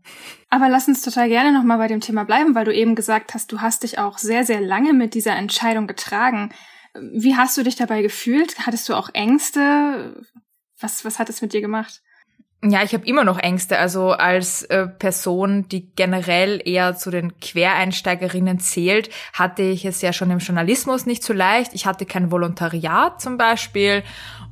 Aber 0.50 0.68
lass 0.68 0.90
uns 0.90 1.02
total 1.02 1.30
gerne 1.30 1.54
nochmal 1.54 1.78
bei 1.78 1.88
dem 1.88 2.02
Thema 2.02 2.26
bleiben, 2.26 2.56
weil 2.56 2.66
du 2.66 2.74
eben 2.74 2.96
gesagt 2.96 3.34
hast, 3.34 3.54
du 3.54 3.62
hast 3.62 3.84
dich 3.84 4.00
auch 4.00 4.18
sehr, 4.18 4.44
sehr 4.44 4.60
lange 4.60 4.92
mit 4.92 5.14
dieser 5.14 5.36
Entscheidung 5.38 5.88
getragen. 5.88 6.50
Wie 6.94 7.36
hast 7.36 7.58
du 7.58 7.64
dich 7.64 7.78
dabei 7.78 8.02
gefühlt? 8.02 8.66
Hattest 8.66 8.90
du 8.90 8.96
auch 8.96 9.10
Ängste? 9.14 10.24
Was, 10.80 11.06
was 11.06 11.20
hat 11.20 11.30
es 11.30 11.42
mit 11.42 11.54
dir 11.54 11.62
gemacht? 11.62 12.02
Ja, 12.68 12.82
ich 12.82 12.94
habe 12.94 13.06
immer 13.06 13.24
noch 13.24 13.38
Ängste. 13.38 13.78
Also 13.78 14.12
als 14.12 14.64
äh, 14.64 14.88
Person, 14.88 15.68
die 15.70 15.92
generell 15.96 16.62
eher 16.66 16.96
zu 16.96 17.12
den 17.12 17.38
Quereinsteigerinnen 17.40 18.60
zählt, 18.60 19.10
hatte 19.34 19.62
ich 19.62 19.86
es 19.86 20.02
ja 20.02 20.14
schon 20.14 20.32
im 20.32 20.40
Journalismus 20.40 21.06
nicht 21.06 21.24
so 21.24 21.34
leicht. 21.34 21.76
Ich 21.76 21.86
hatte 21.86 22.06
kein 22.06 22.32
Volontariat 22.32 23.22
zum 23.22 23.38
Beispiel 23.38 24.04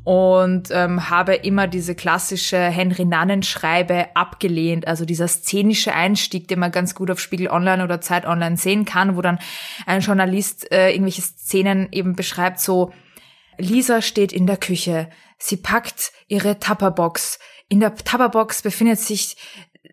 und 0.04 0.70
ähm, 0.72 1.10
habe 1.10 1.34
immer 1.34 1.66
diese 1.68 1.96
klassische 1.96 2.60
Henry 2.60 3.06
Nannen-Schreibe 3.06 4.16
abgelehnt. 4.16 4.88
Also 4.88 5.06
dieser 5.06 5.28
szenische 5.28 5.96
Einstieg, 5.96 6.48
den 6.48 6.60
man 6.60 6.72
ganz 6.72 6.94
gut 6.94 7.10
auf 7.10 7.20
Spiegel 7.20 7.48
Online 7.48 7.84
oder 7.84 8.00
Zeit 8.00 8.28
Online 8.28 8.58
sehen 8.58 8.86
kann, 8.86 9.16
wo 9.16 9.22
dann 9.22 9.40
ein 9.88 10.02
Journalist 10.02 10.72
äh, 10.72 10.92
irgendwelche 10.92 11.22
Szenen 11.22 11.88
eben 11.92 12.16
beschreibt, 12.16 12.60
so 12.60 12.92
Lisa 13.58 14.02
steht 14.02 14.34
in 14.34 14.46
der 14.46 14.58
Küche, 14.58 15.10
sie 15.38 15.58
packt 15.58 16.12
ihre 16.28 16.60
Tupperbox, 16.60 17.40
in 17.70 17.80
der 17.80 17.96
Tupperbox 17.96 18.62
befindet 18.62 19.00
sich 19.00 19.38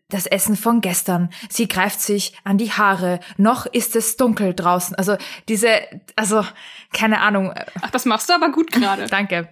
das 0.09 0.27
Essen 0.27 0.57
von 0.57 0.81
gestern. 0.81 1.31
Sie 1.49 1.69
greift 1.69 2.01
sich 2.01 2.35
an 2.45 2.59
die 2.59 2.73
Haare. 2.73 3.21
Noch 3.37 3.67
ist 3.67 3.97
es 3.97 4.17
dunkel 4.17 4.55
draußen. 4.55 4.95
Also 4.97 5.17
diese, 5.49 5.69
also 6.17 6.45
keine 6.93 7.21
Ahnung. 7.21 7.55
Ach, 7.81 7.91
das 7.91 8.05
machst 8.05 8.29
du 8.29 8.35
aber 8.35 8.51
gut 8.51 8.73
gerade. 8.73 9.07
Danke. 9.11 9.49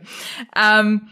Ähm, 0.54 1.09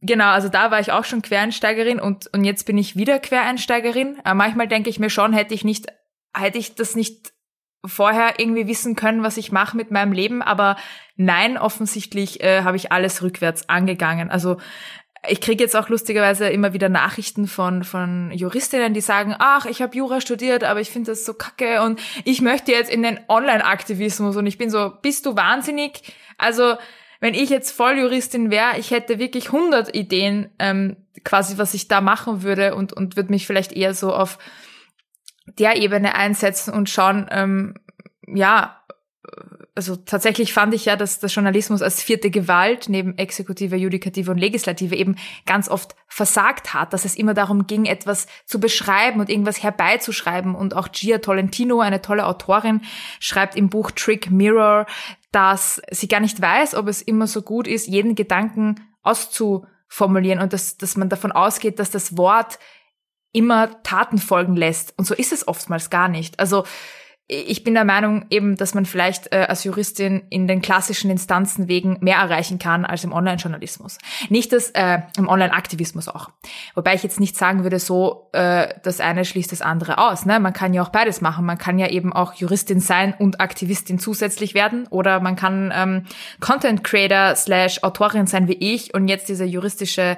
genau, 0.00 0.30
also 0.30 0.48
da 0.48 0.70
war 0.70 0.80
ich 0.80 0.92
auch 0.92 1.04
schon 1.04 1.22
Quereinsteigerin 1.22 2.00
und 2.00 2.26
und 2.32 2.44
jetzt 2.44 2.64
bin 2.64 2.78
ich 2.78 2.96
wieder 2.96 3.18
Quereinsteigerin. 3.18 4.18
Äh, 4.24 4.34
manchmal 4.34 4.68
denke 4.68 4.90
ich 4.90 4.98
mir 4.98 5.10
schon, 5.10 5.32
hätte 5.32 5.54
ich 5.54 5.64
nicht, 5.64 5.86
hätte 6.34 6.58
ich 6.58 6.74
das 6.74 6.94
nicht 6.94 7.32
vorher 7.84 8.34
irgendwie 8.38 8.66
wissen 8.66 8.96
können, 8.96 9.22
was 9.22 9.36
ich 9.36 9.52
mache 9.52 9.76
mit 9.76 9.90
meinem 9.90 10.12
Leben, 10.12 10.42
aber 10.42 10.76
nein, 11.16 11.56
offensichtlich 11.56 12.42
äh, 12.42 12.62
habe 12.62 12.76
ich 12.76 12.92
alles 12.92 13.22
rückwärts 13.22 13.68
angegangen. 13.68 14.30
Also 14.30 14.56
ich 15.28 15.40
kriege 15.40 15.62
jetzt 15.62 15.76
auch 15.76 15.88
lustigerweise 15.88 16.48
immer 16.48 16.72
wieder 16.72 16.88
Nachrichten 16.88 17.46
von, 17.46 17.84
von 17.84 18.30
Juristinnen, 18.32 18.94
die 18.94 19.00
sagen, 19.00 19.34
ach, 19.38 19.66
ich 19.66 19.82
habe 19.82 19.96
Jura 19.96 20.20
studiert, 20.20 20.64
aber 20.64 20.80
ich 20.80 20.90
finde 20.90 21.12
das 21.12 21.24
so 21.24 21.34
kacke 21.34 21.82
und 21.82 22.00
ich 22.24 22.40
möchte 22.40 22.72
jetzt 22.72 22.90
in 22.90 23.02
den 23.02 23.20
Online-Aktivismus 23.28 24.36
und 24.36 24.46
ich 24.46 24.58
bin 24.58 24.70
so, 24.70 24.92
bist 25.02 25.26
du 25.26 25.36
wahnsinnig? 25.36 26.02
Also 26.36 26.76
wenn 27.20 27.34
ich 27.34 27.50
jetzt 27.50 27.72
Volljuristin 27.72 28.50
wäre, 28.50 28.78
ich 28.78 28.90
hätte 28.90 29.18
wirklich 29.18 29.46
100 29.46 29.94
Ideen 29.94 30.50
ähm, 30.58 30.96
quasi, 31.24 31.58
was 31.58 31.74
ich 31.74 31.88
da 31.88 32.00
machen 32.00 32.42
würde 32.42 32.74
und, 32.74 32.92
und 32.92 33.16
würde 33.16 33.30
mich 33.30 33.46
vielleicht 33.46 33.72
eher 33.72 33.94
so 33.94 34.12
auf 34.12 34.38
der 35.58 35.76
Ebene 35.76 36.14
einsetzen 36.14 36.72
und 36.72 36.90
schauen, 36.90 37.26
ähm, 37.30 37.74
ja, 38.26 38.78
also 39.78 39.94
tatsächlich 39.94 40.52
fand 40.52 40.74
ich 40.74 40.86
ja, 40.86 40.96
dass 40.96 41.20
der 41.20 41.28
Journalismus 41.28 41.82
als 41.82 42.02
vierte 42.02 42.30
Gewalt 42.30 42.88
neben 42.88 43.16
Exekutive, 43.16 43.76
Judikative 43.76 44.32
und 44.32 44.38
Legislative 44.38 44.96
eben 44.96 45.14
ganz 45.46 45.68
oft 45.68 45.94
versagt 46.08 46.74
hat, 46.74 46.92
dass 46.92 47.04
es 47.04 47.14
immer 47.14 47.32
darum 47.32 47.68
ging, 47.68 47.84
etwas 47.84 48.26
zu 48.44 48.58
beschreiben 48.58 49.20
und 49.20 49.30
irgendwas 49.30 49.62
herbeizuschreiben. 49.62 50.56
Und 50.56 50.74
auch 50.74 50.88
Gia 50.88 51.18
Tolentino, 51.18 51.78
eine 51.78 52.02
tolle 52.02 52.26
Autorin, 52.26 52.80
schreibt 53.20 53.54
im 53.54 53.68
Buch 53.68 53.92
Trick 53.92 54.32
Mirror, 54.32 54.86
dass 55.30 55.80
sie 55.92 56.08
gar 56.08 56.18
nicht 56.20 56.40
weiß, 56.40 56.74
ob 56.74 56.88
es 56.88 57.00
immer 57.00 57.28
so 57.28 57.42
gut 57.42 57.68
ist, 57.68 57.86
jeden 57.86 58.16
Gedanken 58.16 58.80
auszuformulieren 59.02 60.40
und 60.40 60.52
dass, 60.52 60.76
dass 60.76 60.96
man 60.96 61.08
davon 61.08 61.30
ausgeht, 61.30 61.78
dass 61.78 61.92
das 61.92 62.16
Wort 62.16 62.58
immer 63.38 63.82
Taten 63.84 64.18
folgen 64.18 64.56
lässt. 64.56 64.94
Und 64.98 65.06
so 65.06 65.14
ist 65.14 65.32
es 65.32 65.46
oftmals 65.46 65.90
gar 65.90 66.08
nicht. 66.08 66.40
Also 66.40 66.64
ich 67.30 67.62
bin 67.62 67.74
der 67.74 67.84
Meinung 67.84 68.24
eben, 68.30 68.56
dass 68.56 68.72
man 68.72 68.86
vielleicht 68.86 69.34
äh, 69.34 69.44
als 69.48 69.62
Juristin 69.64 70.22
in 70.30 70.48
den 70.48 70.62
klassischen 70.62 71.10
Instanzen 71.10 71.68
wegen 71.68 71.98
mehr 72.00 72.16
erreichen 72.16 72.58
kann 72.58 72.86
als 72.86 73.04
im 73.04 73.12
Online-Journalismus. 73.12 73.98
Nicht 74.30 74.50
das 74.54 74.70
äh, 74.70 75.00
im 75.18 75.28
Online-Aktivismus 75.28 76.08
auch. 76.08 76.30
Wobei 76.74 76.94
ich 76.94 77.02
jetzt 77.02 77.20
nicht 77.20 77.36
sagen 77.36 77.64
würde, 77.64 77.80
so 77.80 78.30
äh, 78.32 78.68
das 78.82 79.00
eine 79.00 79.26
schließt 79.26 79.52
das 79.52 79.60
andere 79.60 79.98
aus. 79.98 80.24
Ne? 80.24 80.40
Man 80.40 80.54
kann 80.54 80.72
ja 80.72 80.82
auch 80.82 80.88
beides 80.88 81.20
machen. 81.20 81.44
Man 81.44 81.58
kann 81.58 81.78
ja 81.78 81.88
eben 81.88 82.14
auch 82.14 82.32
Juristin 82.32 82.80
sein 82.80 83.12
und 83.18 83.42
Aktivistin 83.42 83.98
zusätzlich 83.98 84.54
werden. 84.54 84.86
Oder 84.86 85.20
man 85.20 85.36
kann 85.36 85.70
ähm, 85.76 86.06
Content 86.40 86.82
Creator 86.82 87.36
slash 87.36 87.82
Autorin 87.82 88.26
sein 88.26 88.48
wie 88.48 88.54
ich 88.54 88.94
und 88.94 89.06
jetzt 89.06 89.28
diese 89.28 89.44
juristische 89.44 90.16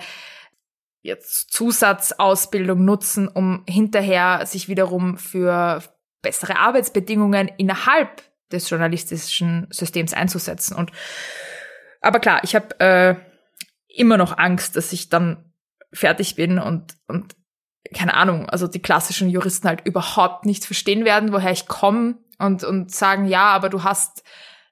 jetzt 1.02 1.52
Zusatzausbildung 1.52 2.84
nutzen, 2.84 3.28
um 3.28 3.64
hinterher 3.66 4.44
sich 4.46 4.68
wiederum 4.68 5.16
für 5.16 5.82
bessere 6.22 6.56
Arbeitsbedingungen 6.58 7.48
innerhalb 7.56 8.22
des 8.52 8.68
journalistischen 8.68 9.66
Systems 9.70 10.12
einzusetzen. 10.12 10.76
Und 10.76 10.92
aber 12.00 12.20
klar, 12.20 12.40
ich 12.44 12.54
habe 12.54 12.78
äh, 12.80 13.14
immer 13.88 14.16
noch 14.16 14.36
Angst, 14.36 14.76
dass 14.76 14.92
ich 14.92 15.08
dann 15.08 15.52
fertig 15.92 16.34
bin 16.34 16.58
und 16.58 16.96
und 17.06 17.34
keine 17.94 18.14
Ahnung, 18.14 18.48
also 18.48 18.66
die 18.66 18.82
klassischen 18.82 19.30
Juristen 19.30 19.66
halt 19.66 19.86
überhaupt 19.86 20.44
nicht 20.44 20.64
verstehen 20.64 21.04
werden, 21.04 21.32
woher 21.32 21.50
ich 21.50 21.66
komme 21.66 22.18
und 22.38 22.62
und 22.62 22.94
sagen, 22.94 23.26
ja, 23.26 23.46
aber 23.46 23.68
du 23.68 23.82
hast 23.82 24.22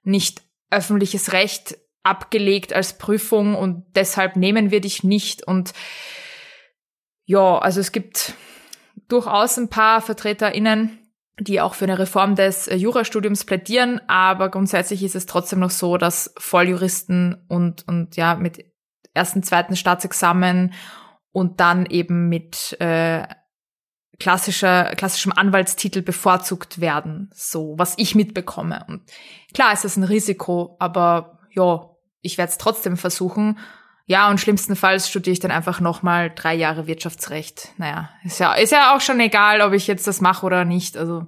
nicht 0.03 0.43
öffentliches 0.71 1.33
Recht 1.33 1.79
abgelegt 2.09 2.73
als 2.73 2.99
Prüfung 2.99 3.55
und 3.55 3.85
deshalb 3.95 4.37
nehmen 4.37 4.71
wir 4.71 4.81
dich 4.81 5.05
nicht 5.05 5.47
und 5.47 5.73
ja, 7.25 7.59
also 7.59 7.81
es 7.81 7.93
gibt 7.93 8.35
durchaus 9.09 9.59
ein 9.59 9.69
paar 9.69 10.01
VertreterInnen, 10.01 10.99
die 11.41 11.61
auch 11.61 11.75
für 11.75 11.85
eine 11.85 11.99
Reform 11.99 12.35
des 12.35 12.69
äh, 12.69 12.77
Jurastudiums 12.77 13.45
plädieren, 13.45 14.01
aber 14.09 14.51
grundsätzlich 14.51 15.03
ist 15.03 15.15
es 15.15 15.27
trotzdem 15.27 15.61
noch 15.61 15.71
so, 15.71 15.99
dass 15.99 16.33
Volljuristen 16.39 17.45
und, 17.49 17.87
und 17.87 18.17
ja, 18.17 18.35
mit 18.35 18.65
ersten, 19.15 19.43
zweiten 19.43 19.77
Staatsexamen 19.77 20.73
und 21.33 21.61
dann 21.61 21.87
eben 21.87 22.29
mit 22.29 22.77
äh, 22.81 23.27
klassischer, 24.19 24.95
klassischem 24.97 25.33
Anwaltstitel 25.33 26.03
bevorzugt 26.03 26.81
werden, 26.81 27.31
so 27.35 27.75
was 27.77 27.95
ich 27.99 28.15
mitbekomme. 28.15 28.85
Und 28.89 29.03
klar 29.55 29.73
ist 29.73 29.85
das 29.85 29.97
ein 29.97 30.05
Risiko, 30.05 30.77
aber 30.81 31.39
ja, 31.51 31.91
ich 32.21 32.39
werde 32.39 32.53
es 32.53 32.59
trotzdem 32.59 32.97
versuchen 32.97 33.59
ja, 34.11 34.31
und 34.31 34.41
schlimmstenfalls 34.41 35.11
studiere 35.11 35.35
ich 35.35 35.41
dann 35.41 35.51
einfach 35.51 35.81
nochmal 35.81 36.33
drei 36.35 36.55
Jahre 36.55 36.87
Wirtschaftsrecht. 36.87 37.75
Naja, 37.77 38.09
ist 38.25 38.41
ja, 38.41 38.55
ist 38.55 38.73
ja 38.73 38.97
auch 38.97 39.03
schon 39.03 39.21
egal, 39.21 39.61
ob 39.61 39.75
ich 39.75 39.87
jetzt 39.87 40.07
das 40.07 40.23
mache 40.23 40.47
oder 40.47 40.65
nicht. 40.65 40.97
Also, 40.97 41.27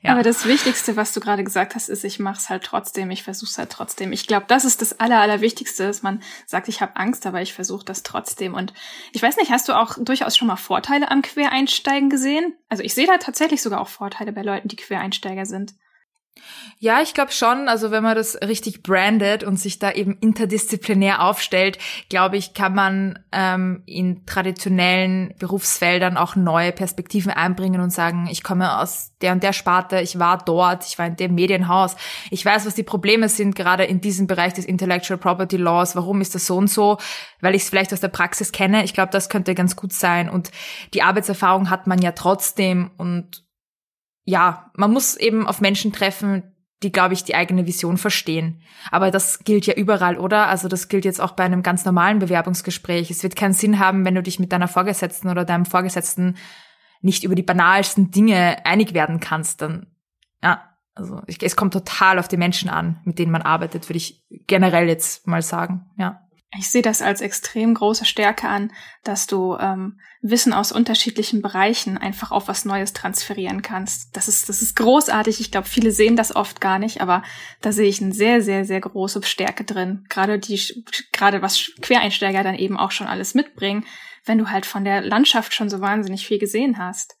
ja. 0.00 0.12
Aber 0.12 0.22
das 0.22 0.46
Wichtigste, 0.46 0.94
was 0.94 1.12
du 1.12 1.18
gerade 1.18 1.42
gesagt 1.42 1.74
hast, 1.74 1.88
ist, 1.88 2.04
ich 2.04 2.20
mache 2.20 2.38
es 2.38 2.48
halt 2.48 2.62
trotzdem, 2.62 3.10
ich 3.10 3.24
versuche 3.24 3.50
es 3.50 3.58
halt 3.58 3.70
trotzdem. 3.70 4.12
Ich 4.12 4.28
glaube, 4.28 4.46
das 4.46 4.64
ist 4.64 4.80
das 4.80 5.00
Aller, 5.00 5.18
Allerwichtigste, 5.18 5.88
dass 5.88 6.04
man 6.04 6.22
sagt, 6.46 6.68
ich 6.68 6.80
habe 6.80 6.94
Angst, 6.94 7.26
aber 7.26 7.42
ich 7.42 7.52
versuche 7.52 7.84
das 7.84 8.04
trotzdem. 8.04 8.54
Und 8.54 8.72
ich 9.10 9.20
weiß 9.20 9.36
nicht, 9.36 9.50
hast 9.50 9.68
du 9.68 9.72
auch 9.72 9.96
durchaus 9.98 10.36
schon 10.36 10.46
mal 10.46 10.54
Vorteile 10.54 11.10
am 11.10 11.20
Quereinsteigen 11.20 12.10
gesehen? 12.10 12.54
Also 12.68 12.84
ich 12.84 12.94
sehe 12.94 13.08
da 13.08 13.18
tatsächlich 13.18 13.60
sogar 13.60 13.80
auch 13.80 13.88
Vorteile 13.88 14.32
bei 14.32 14.42
Leuten, 14.42 14.68
die 14.68 14.76
Quereinsteiger 14.76 15.46
sind. 15.46 15.74
Ja, 16.78 17.00
ich 17.00 17.14
glaube 17.14 17.32
schon. 17.32 17.68
Also 17.68 17.90
wenn 17.90 18.02
man 18.02 18.16
das 18.16 18.36
richtig 18.42 18.82
brandet 18.82 19.44
und 19.44 19.56
sich 19.56 19.78
da 19.78 19.92
eben 19.92 20.18
interdisziplinär 20.20 21.22
aufstellt, 21.22 21.78
glaube 22.10 22.36
ich, 22.36 22.52
kann 22.52 22.74
man 22.74 23.18
ähm, 23.32 23.82
in 23.86 24.26
traditionellen 24.26 25.34
Berufsfeldern 25.38 26.16
auch 26.16 26.36
neue 26.36 26.72
Perspektiven 26.72 27.30
einbringen 27.30 27.80
und 27.80 27.90
sagen, 27.90 28.28
ich 28.30 28.42
komme 28.42 28.78
aus 28.78 29.12
der 29.22 29.32
und 29.32 29.42
der 29.42 29.52
Sparte, 29.52 30.00
ich 30.00 30.18
war 30.18 30.38
dort, 30.38 30.84
ich 30.86 30.98
war 30.98 31.06
in 31.06 31.16
dem 31.16 31.34
Medienhaus, 31.34 31.96
ich 32.30 32.44
weiß, 32.44 32.66
was 32.66 32.74
die 32.74 32.82
Probleme 32.82 33.28
sind, 33.28 33.54
gerade 33.56 33.84
in 33.84 34.00
diesem 34.00 34.26
Bereich 34.26 34.52
des 34.52 34.66
Intellectual 34.66 35.18
Property 35.18 35.56
Laws, 35.56 35.96
warum 35.96 36.20
ist 36.20 36.34
das 36.34 36.46
so 36.46 36.56
und 36.56 36.68
so, 36.68 36.98
weil 37.40 37.54
ich 37.54 37.62
es 37.62 37.70
vielleicht 37.70 37.92
aus 37.92 38.00
der 38.00 38.08
Praxis 38.08 38.52
kenne. 38.52 38.84
Ich 38.84 38.92
glaube, 38.92 39.12
das 39.12 39.28
könnte 39.28 39.54
ganz 39.54 39.76
gut 39.76 39.92
sein. 39.92 40.28
Und 40.28 40.50
die 40.92 41.02
Arbeitserfahrung 41.02 41.70
hat 41.70 41.86
man 41.86 42.02
ja 42.02 42.12
trotzdem 42.12 42.90
und 42.98 43.43
ja, 44.24 44.70
man 44.74 44.92
muss 44.92 45.16
eben 45.16 45.46
auf 45.46 45.60
Menschen 45.60 45.92
treffen, 45.92 46.54
die, 46.82 46.92
glaube 46.92 47.14
ich, 47.14 47.24
die 47.24 47.34
eigene 47.34 47.66
Vision 47.66 47.96
verstehen. 47.96 48.62
Aber 48.90 49.10
das 49.10 49.40
gilt 49.40 49.66
ja 49.66 49.74
überall, 49.74 50.18
oder? 50.18 50.48
Also 50.48 50.68
das 50.68 50.88
gilt 50.88 51.04
jetzt 51.04 51.20
auch 51.20 51.32
bei 51.32 51.44
einem 51.44 51.62
ganz 51.62 51.84
normalen 51.84 52.18
Bewerbungsgespräch. 52.18 53.10
Es 53.10 53.22
wird 53.22 53.36
keinen 53.36 53.54
Sinn 53.54 53.78
haben, 53.78 54.04
wenn 54.04 54.14
du 54.14 54.22
dich 54.22 54.38
mit 54.38 54.52
deiner 54.52 54.68
Vorgesetzten 54.68 55.28
oder 55.28 55.44
deinem 55.44 55.64
Vorgesetzten 55.64 56.36
nicht 57.00 57.24
über 57.24 57.34
die 57.34 57.42
banalsten 57.42 58.10
Dinge 58.10 58.64
einig 58.66 58.94
werden 58.94 59.20
kannst. 59.20 59.62
Dann, 59.62 59.86
ja, 60.42 60.62
also 60.94 61.22
ich, 61.26 61.42
es 61.42 61.56
kommt 61.56 61.72
total 61.72 62.18
auf 62.18 62.28
die 62.28 62.36
Menschen 62.36 62.68
an, 62.68 63.00
mit 63.04 63.18
denen 63.18 63.32
man 63.32 63.42
arbeitet, 63.42 63.88
würde 63.88 63.98
ich 63.98 64.24
generell 64.46 64.88
jetzt 64.88 65.26
mal 65.26 65.42
sagen, 65.42 65.86
ja. 65.96 66.20
Ich 66.58 66.70
sehe 66.70 66.82
das 66.82 67.02
als 67.02 67.20
extrem 67.20 67.74
große 67.74 68.04
Stärke 68.04 68.48
an, 68.48 68.72
dass 69.02 69.26
du 69.26 69.56
ähm, 69.56 69.98
Wissen 70.22 70.52
aus 70.52 70.72
unterschiedlichen 70.72 71.42
Bereichen 71.42 71.98
einfach 71.98 72.30
auf 72.30 72.48
was 72.48 72.64
Neues 72.64 72.92
transferieren 72.92 73.62
kannst. 73.62 74.16
Das 74.16 74.28
ist, 74.28 74.48
das 74.48 74.62
ist 74.62 74.76
großartig. 74.76 75.40
Ich 75.40 75.50
glaube, 75.50 75.68
viele 75.68 75.90
sehen 75.90 76.16
das 76.16 76.34
oft 76.34 76.60
gar 76.60 76.78
nicht, 76.78 77.00
aber 77.00 77.22
da 77.60 77.72
sehe 77.72 77.88
ich 77.88 78.00
eine 78.00 78.12
sehr, 78.12 78.40
sehr, 78.40 78.64
sehr 78.64 78.80
große 78.80 79.22
Stärke 79.22 79.64
drin. 79.64 80.04
Gerade 80.08 80.38
die, 80.38 80.84
gerade 81.12 81.42
was 81.42 81.72
Quereinsteiger 81.80 82.42
dann 82.42 82.54
eben 82.54 82.78
auch 82.78 82.90
schon 82.90 83.06
alles 83.06 83.34
mitbringen, 83.34 83.84
wenn 84.24 84.38
du 84.38 84.50
halt 84.50 84.64
von 84.66 84.84
der 84.84 85.02
Landschaft 85.02 85.54
schon 85.54 85.68
so 85.68 85.80
wahnsinnig 85.80 86.26
viel 86.26 86.38
gesehen 86.38 86.78
hast. 86.78 87.16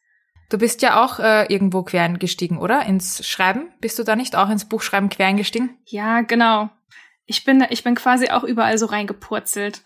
Du 0.50 0.58
bist 0.58 0.82
ja 0.82 1.02
auch 1.02 1.18
äh, 1.18 1.52
irgendwo 1.52 1.82
quer 1.82 2.04
eingestiegen, 2.04 2.58
oder? 2.58 2.86
Ins 2.86 3.26
Schreiben? 3.26 3.72
Bist 3.80 3.98
du 3.98 4.04
da 4.04 4.14
nicht 4.14 4.36
auch 4.36 4.50
ins 4.50 4.66
Buchschreiben 4.66 5.08
quer 5.08 5.26
eingestiegen? 5.26 5.78
Ja, 5.86 6.20
genau 6.20 6.70
ich 7.26 7.44
bin, 7.44 7.64
ich 7.70 7.84
bin 7.84 7.94
quasi 7.94 8.28
auch 8.30 8.44
überall 8.44 8.78
so 8.78 8.86
reingepurzelt. 8.86 9.82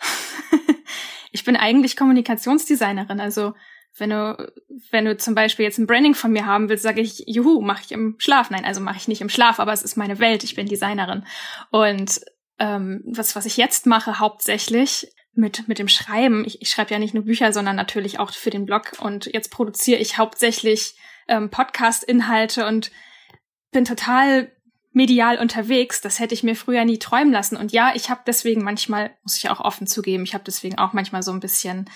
ich 1.32 1.44
bin 1.44 1.56
eigentlich 1.56 1.96
Kommunikationsdesignerin. 1.96 3.20
Also 3.20 3.54
wenn 3.96 4.10
du, 4.10 4.52
wenn 4.90 5.04
du 5.04 5.16
zum 5.16 5.34
Beispiel 5.34 5.64
jetzt 5.64 5.78
ein 5.78 5.86
Branding 5.86 6.14
von 6.14 6.32
mir 6.32 6.46
haben 6.46 6.68
willst, 6.68 6.82
sage 6.82 7.00
ich, 7.00 7.24
juhu, 7.26 7.60
mache 7.60 7.82
ich 7.84 7.92
im 7.92 8.16
Schlaf. 8.18 8.50
Nein, 8.50 8.64
also 8.64 8.80
mache 8.80 8.96
ich 8.96 9.08
nicht 9.08 9.20
im 9.20 9.28
Schlaf, 9.28 9.60
aber 9.60 9.72
es 9.72 9.82
ist 9.82 9.96
meine 9.96 10.18
Welt, 10.18 10.44
ich 10.44 10.54
bin 10.54 10.66
Designerin. 10.66 11.24
Und 11.70 12.20
ähm, 12.58 13.02
was, 13.06 13.36
was 13.36 13.46
ich 13.46 13.56
jetzt 13.56 13.86
mache, 13.86 14.18
hauptsächlich 14.18 15.08
mit, 15.32 15.68
mit 15.68 15.78
dem 15.78 15.88
Schreiben, 15.88 16.44
ich, 16.44 16.60
ich 16.60 16.70
schreibe 16.70 16.92
ja 16.92 16.98
nicht 16.98 17.14
nur 17.14 17.24
Bücher, 17.24 17.52
sondern 17.52 17.76
natürlich 17.76 18.18
auch 18.18 18.32
für 18.32 18.50
den 18.50 18.66
Blog 18.66 18.92
und 18.98 19.26
jetzt 19.26 19.50
produziere 19.50 20.00
ich 20.00 20.18
hauptsächlich 20.18 20.96
ähm, 21.28 21.50
Podcast-Inhalte 21.50 22.66
und 22.66 22.90
bin 23.70 23.84
total 23.84 24.50
medial 24.98 25.38
unterwegs. 25.38 26.00
Das 26.00 26.18
hätte 26.18 26.34
ich 26.34 26.42
mir 26.42 26.56
früher 26.56 26.84
nie 26.84 26.98
träumen 26.98 27.32
lassen. 27.32 27.56
Und 27.56 27.70
ja, 27.70 27.92
ich 27.94 28.10
habe 28.10 28.22
deswegen 28.26 28.64
manchmal, 28.64 29.12
muss 29.22 29.36
ich 29.36 29.48
auch 29.48 29.60
offen 29.60 29.86
zugeben, 29.86 30.24
ich 30.24 30.34
habe 30.34 30.42
deswegen 30.44 30.76
auch 30.76 30.92
manchmal 30.92 31.22
so 31.22 31.30
ein 31.30 31.38
bisschen 31.38 31.88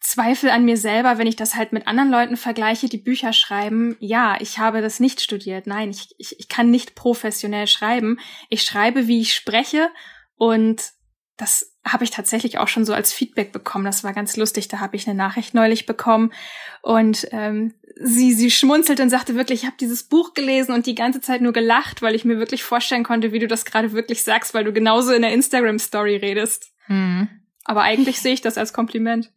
Zweifel 0.00 0.48
an 0.48 0.64
mir 0.64 0.78
selber, 0.78 1.18
wenn 1.18 1.26
ich 1.26 1.36
das 1.36 1.54
halt 1.54 1.74
mit 1.74 1.86
anderen 1.86 2.10
Leuten 2.10 2.38
vergleiche, 2.38 2.88
die 2.88 2.96
Bücher 2.96 3.34
schreiben. 3.34 3.98
Ja, 4.00 4.38
ich 4.40 4.58
habe 4.58 4.80
das 4.80 5.00
nicht 5.00 5.20
studiert. 5.20 5.66
Nein, 5.66 5.90
ich, 5.90 6.14
ich, 6.16 6.40
ich 6.40 6.48
kann 6.48 6.70
nicht 6.70 6.94
professionell 6.94 7.66
schreiben. 7.66 8.18
Ich 8.48 8.62
schreibe, 8.62 9.06
wie 9.06 9.20
ich 9.20 9.34
spreche 9.34 9.90
und 10.36 10.92
das 11.36 11.76
habe 11.84 12.04
ich 12.04 12.10
tatsächlich 12.10 12.56
auch 12.56 12.68
schon 12.68 12.86
so 12.86 12.94
als 12.94 13.12
Feedback 13.12 13.52
bekommen. 13.52 13.84
Das 13.84 14.02
war 14.02 14.14
ganz 14.14 14.38
lustig. 14.38 14.68
Da 14.68 14.80
habe 14.80 14.96
ich 14.96 15.06
eine 15.06 15.16
Nachricht 15.16 15.52
neulich 15.52 15.84
bekommen 15.84 16.32
und 16.80 17.28
ähm, 17.32 17.74
sie 18.02 18.32
sie 18.32 18.50
schmunzelte 18.50 19.02
und 19.02 19.10
sagte 19.10 19.34
wirklich, 19.34 19.62
ich 19.62 19.66
habe 19.66 19.76
dieses 19.78 20.04
Buch 20.04 20.32
gelesen 20.32 20.72
und 20.72 20.86
die 20.86 20.94
ganze 20.94 21.20
Zeit 21.20 21.42
nur 21.42 21.52
gelacht, 21.52 22.00
weil 22.00 22.14
ich 22.14 22.24
mir 22.24 22.38
wirklich 22.38 22.64
vorstellen 22.64 23.04
konnte, 23.04 23.32
wie 23.32 23.38
du 23.38 23.46
das 23.46 23.66
gerade 23.66 23.92
wirklich 23.92 24.22
sagst, 24.22 24.54
weil 24.54 24.64
du 24.64 24.72
genauso 24.72 25.12
in 25.12 25.22
der 25.22 25.32
Instagram 25.32 25.78
Story 25.78 26.16
redest. 26.16 26.72
Mhm. 26.88 27.28
Aber 27.64 27.82
eigentlich 27.82 28.20
sehe 28.20 28.32
ich 28.32 28.40
das 28.40 28.56
als 28.56 28.72
Kompliment. 28.72 29.30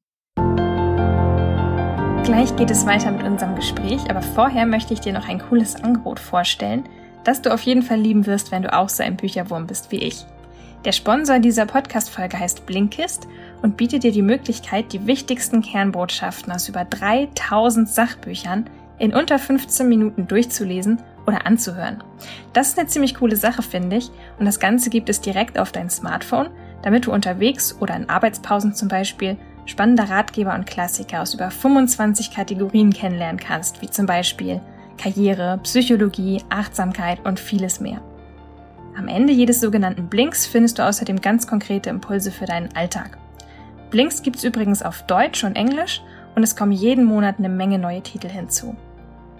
Gleich 2.23 2.55
geht 2.55 2.71
es 2.71 2.85
weiter 2.85 3.11
mit 3.11 3.23
unserem 3.23 3.55
Gespräch, 3.55 4.09
aber 4.09 4.21
vorher 4.21 4.65
möchte 4.65 4.93
ich 4.93 5.01
dir 5.01 5.11
noch 5.11 5.27
ein 5.27 5.39
cooles 5.39 5.75
Angebot 5.75 6.19
vorstellen, 6.19 6.87
das 7.25 7.41
du 7.41 7.53
auf 7.53 7.61
jeden 7.63 7.83
Fall 7.83 7.99
lieben 7.99 8.25
wirst, 8.25 8.51
wenn 8.51 8.63
du 8.63 8.73
auch 8.73 8.87
so 8.87 9.03
ein 9.03 9.17
Bücherwurm 9.17 9.67
bist 9.67 9.91
wie 9.91 9.99
ich. 9.99 10.25
Der 10.85 10.93
Sponsor 10.93 11.39
dieser 11.39 11.65
Podcast-Folge 11.65 12.39
heißt 12.39 12.65
Blinkist 12.65 13.27
und 13.63 13.77
bietet 13.77 14.03
dir 14.03 14.11
die 14.11 14.21
Möglichkeit, 14.21 14.93
die 14.93 15.07
wichtigsten 15.07 15.63
Kernbotschaften 15.63 16.51
aus 16.51 16.69
über 16.69 16.85
3000 16.85 17.89
Sachbüchern 17.89 18.69
in 18.99 19.15
unter 19.15 19.39
15 19.39 19.89
Minuten 19.89 20.27
durchzulesen 20.27 21.01
oder 21.25 21.47
anzuhören. 21.47 22.03
Das 22.51 22.67
ist 22.67 22.77
eine 22.77 22.87
ziemlich 22.87 23.15
coole 23.15 23.37
Sache, 23.37 23.63
finde 23.63 23.95
ich, 23.95 24.11
und 24.37 24.45
das 24.45 24.59
Ganze 24.59 24.89
gibt 24.89 25.09
es 25.09 25.21
direkt 25.21 25.57
auf 25.57 25.71
dein 25.71 25.89
Smartphone, 25.89 26.49
damit 26.83 27.05
du 27.05 27.13
unterwegs 27.13 27.75
oder 27.79 27.95
in 27.95 28.09
Arbeitspausen 28.09 28.75
zum 28.75 28.89
Beispiel 28.89 29.37
spannende 29.65 30.09
Ratgeber 30.09 30.53
und 30.53 30.65
Klassiker 30.65 31.21
aus 31.21 31.33
über 31.33 31.49
25 31.49 32.31
Kategorien 32.31 32.91
kennenlernen 32.91 33.39
kannst, 33.39 33.81
wie 33.81 33.89
zum 33.89 34.05
Beispiel 34.05 34.61
Karriere, 34.97 35.59
Psychologie, 35.63 36.43
Achtsamkeit 36.49 37.25
und 37.25 37.39
vieles 37.39 37.79
mehr. 37.79 38.01
Am 38.97 39.07
Ende 39.07 39.31
jedes 39.33 39.61
sogenannten 39.61 40.07
Blinks 40.07 40.45
findest 40.45 40.77
du 40.77 40.85
außerdem 40.85 41.21
ganz 41.21 41.47
konkrete 41.47 41.89
Impulse 41.89 42.29
für 42.31 42.45
deinen 42.45 42.75
Alltag. 42.75 43.17
Blinks 43.93 44.23
gibt's 44.23 44.43
übrigens 44.43 44.81
auf 44.81 45.03
Deutsch 45.03 45.43
und 45.43 45.55
Englisch 45.55 46.01
und 46.33 46.41
es 46.41 46.55
kommen 46.55 46.71
jeden 46.71 47.05
Monat 47.05 47.35
eine 47.37 47.47
Menge 47.47 47.77
neue 47.77 48.01
Titel 48.01 48.27
hinzu. 48.27 48.75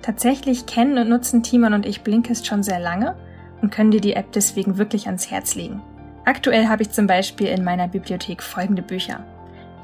Tatsächlich 0.03 0.67
kennen 0.67 0.99
und 0.99 1.09
nutzen 1.09 1.41
Timon 1.41 1.73
und 1.73 1.87
ich 1.87 2.01
Blinkist 2.01 2.45
schon 2.45 2.61
sehr 2.61 2.79
lange 2.79 3.15
und 3.63 3.71
können 3.71 3.89
dir 3.89 3.99
die 3.99 4.13
App 4.13 4.31
deswegen 4.31 4.77
wirklich 4.77 5.07
ans 5.07 5.31
Herz 5.31 5.55
legen. 5.55 5.81
Aktuell 6.23 6.67
habe 6.67 6.83
ich 6.83 6.91
zum 6.91 7.07
Beispiel 7.07 7.47
in 7.47 7.63
meiner 7.63 7.87
Bibliothek 7.87 8.43
folgende 8.43 8.83
Bücher. 8.83 9.25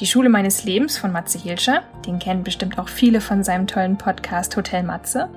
Die 0.01 0.05
Schule 0.05 0.29
meines 0.29 0.63
Lebens 0.65 0.99
von 0.99 1.11
Matze 1.11 1.39
Hilscher, 1.39 1.81
den 2.05 2.19
kennen 2.19 2.43
bestimmt 2.43 2.77
auch 2.77 2.89
viele 2.89 3.21
von 3.21 3.43
seinem 3.43 3.65
tollen 3.65 3.97
Podcast 3.97 4.55
Hotel 4.55 4.83
Matze. 4.83 5.29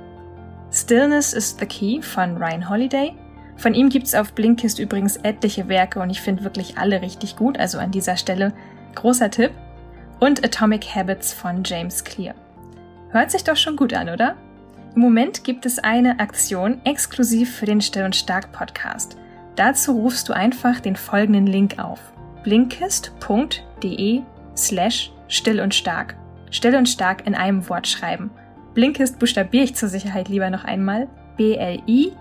Stillness 0.70 1.32
is 1.32 1.56
the 1.58 1.64
Key 1.64 2.02
von 2.02 2.36
Ryan 2.36 2.68
Holiday 2.68 3.14
von 3.56 3.74
ihm 3.74 3.90
gibt's 3.90 4.14
auf 4.14 4.32
Blinkist 4.32 4.78
übrigens 4.78 5.16
etliche 5.18 5.68
Werke 5.68 6.00
und 6.00 6.10
ich 6.10 6.20
finde 6.20 6.44
wirklich 6.44 6.78
alle 6.78 7.02
richtig 7.02 7.36
gut, 7.36 7.58
also 7.58 7.78
an 7.78 7.92
dieser 7.92 8.16
Stelle 8.16 8.52
großer 8.94 9.30
Tipp. 9.30 9.52
Und 10.20 10.44
Atomic 10.44 10.94
Habits 10.94 11.32
von 11.32 11.62
James 11.64 12.04
Clear. 12.04 12.34
Hört 13.10 13.30
sich 13.30 13.44
doch 13.44 13.56
schon 13.56 13.76
gut 13.76 13.92
an, 13.92 14.08
oder? 14.08 14.36
Im 14.94 15.02
Moment 15.02 15.42
gibt 15.42 15.66
es 15.66 15.78
eine 15.78 16.20
Aktion 16.20 16.80
exklusiv 16.84 17.56
für 17.56 17.66
den 17.66 17.80
Still 17.80 18.04
und 18.04 18.14
Stark 18.14 18.52
Podcast. 18.52 19.16
Dazu 19.56 19.92
rufst 19.92 20.28
du 20.28 20.32
einfach 20.32 20.80
den 20.80 20.96
folgenden 20.96 21.46
Link 21.46 21.78
auf: 21.78 22.00
blinkist.de 22.44 24.22
slash 24.56 25.12
still 25.28 25.60
und 25.60 25.74
stark. 25.74 26.16
Still 26.50 26.76
und 26.76 26.88
stark 26.88 27.26
in 27.26 27.34
einem 27.34 27.68
Wort 27.68 27.86
schreiben. 27.86 28.30
Blinkist 28.74 29.18
buchstabiere 29.18 29.64
ich 29.64 29.74
zur 29.74 29.88
Sicherheit 29.88 30.28
lieber 30.28 30.50
noch 30.50 30.64
einmal. 30.64 31.08
B-L-I 31.36 32.12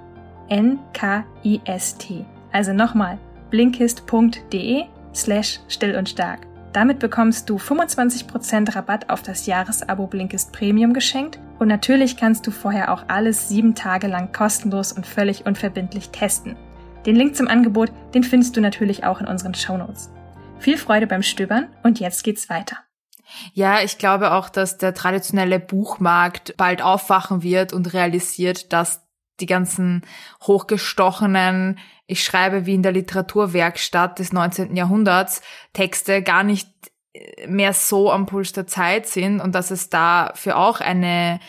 N-K-I-S-T. 0.51 2.25
Also 2.51 2.73
nochmal 2.73 3.17
blinkist.de 3.49 4.83
slash 5.15 5.59
still 5.69 5.95
und 5.95 6.09
stark. 6.09 6.50
Damit 6.73 6.99
bekommst 6.99 7.49
du 7.49 7.57
25% 7.57 8.75
Rabatt 8.75 9.09
auf 9.09 9.21
das 9.21 9.45
Jahresabo 9.45 10.07
Blinkist 10.07 10.53
Premium 10.53 10.93
geschenkt 10.93 11.39
und 11.59 11.67
natürlich 11.67 12.15
kannst 12.15 12.47
du 12.47 12.51
vorher 12.51 12.93
auch 12.93 13.03
alles 13.09 13.49
sieben 13.49 13.75
Tage 13.75 14.07
lang 14.07 14.31
kostenlos 14.31 14.93
und 14.93 15.05
völlig 15.05 15.45
unverbindlich 15.45 16.09
testen. 16.09 16.55
Den 17.05 17.15
Link 17.15 17.35
zum 17.35 17.47
Angebot, 17.47 17.91
den 18.13 18.23
findest 18.23 18.55
du 18.55 18.61
natürlich 18.61 19.03
auch 19.03 19.19
in 19.19 19.27
unseren 19.27 19.53
Shownotes. 19.53 20.11
Viel 20.59 20.77
Freude 20.77 21.07
beim 21.07 21.23
Stöbern 21.23 21.67
und 21.83 21.99
jetzt 21.99 22.23
geht's 22.23 22.49
weiter. 22.49 22.77
Ja, 23.53 23.81
ich 23.81 23.97
glaube 23.97 24.31
auch, 24.31 24.49
dass 24.49 24.77
der 24.77 24.93
traditionelle 24.93 25.59
Buchmarkt 25.59 26.55
bald 26.57 26.81
aufwachen 26.81 27.43
wird 27.43 27.73
und 27.73 27.93
realisiert, 27.93 28.71
dass 28.71 29.01
die 29.41 29.45
ganzen 29.47 30.03
hochgestochenen, 30.43 31.79
ich 32.07 32.23
schreibe 32.23 32.65
wie 32.65 32.75
in 32.75 32.83
der 32.83 32.91
Literaturwerkstatt 32.91 34.19
des 34.19 34.33
19. 34.33 34.75
Jahrhunderts, 34.75 35.41
Texte 35.73 36.21
gar 36.21 36.43
nicht 36.43 36.69
mehr 37.47 37.73
so 37.73 38.11
am 38.11 38.25
Puls 38.25 38.53
der 38.53 38.67
Zeit 38.67 39.07
sind 39.07 39.41
und 39.41 39.53
dass 39.53 39.71
es 39.71 39.89
dafür 39.89 40.57
auch 40.57 40.79
eine 40.79 41.39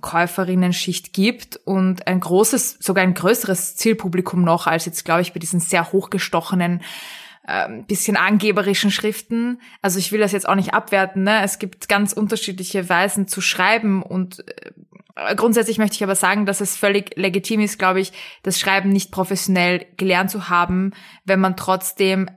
Käuferinnenschicht 0.00 1.12
gibt 1.12 1.56
und 1.64 2.06
ein 2.06 2.20
großes, 2.20 2.78
sogar 2.80 3.02
ein 3.02 3.14
größeres 3.14 3.76
Zielpublikum 3.76 4.44
noch 4.44 4.66
als 4.66 4.84
jetzt, 4.84 5.04
glaube 5.04 5.22
ich, 5.22 5.32
bei 5.32 5.40
diesen 5.40 5.60
sehr 5.60 5.92
hochgestochenen 5.92 6.82
äh, 7.50 7.82
bisschen 7.86 8.16
angeberischen 8.16 8.90
Schriften. 8.90 9.60
Also 9.82 9.98
ich 9.98 10.12
will 10.12 10.20
das 10.20 10.32
jetzt 10.32 10.48
auch 10.48 10.54
nicht 10.54 10.74
abwerten. 10.74 11.24
Ne? 11.24 11.42
Es 11.42 11.58
gibt 11.58 11.88
ganz 11.88 12.12
unterschiedliche 12.12 12.88
Weisen 12.88 13.26
zu 13.26 13.40
schreiben 13.40 14.02
und 14.02 14.46
äh, 14.48 14.70
Grundsätzlich 15.36 15.76
möchte 15.76 15.96
ich 15.96 16.04
aber 16.04 16.14
sagen, 16.14 16.46
dass 16.46 16.62
es 16.62 16.76
völlig 16.76 17.14
legitim 17.16 17.60
ist, 17.60 17.78
glaube 17.78 18.00
ich, 18.00 18.12
das 18.42 18.58
Schreiben 18.58 18.88
nicht 18.88 19.10
professionell 19.10 19.84
gelernt 19.98 20.30
zu 20.30 20.48
haben, 20.48 20.92
wenn 21.24 21.40
man 21.40 21.56
trotzdem 21.56 22.30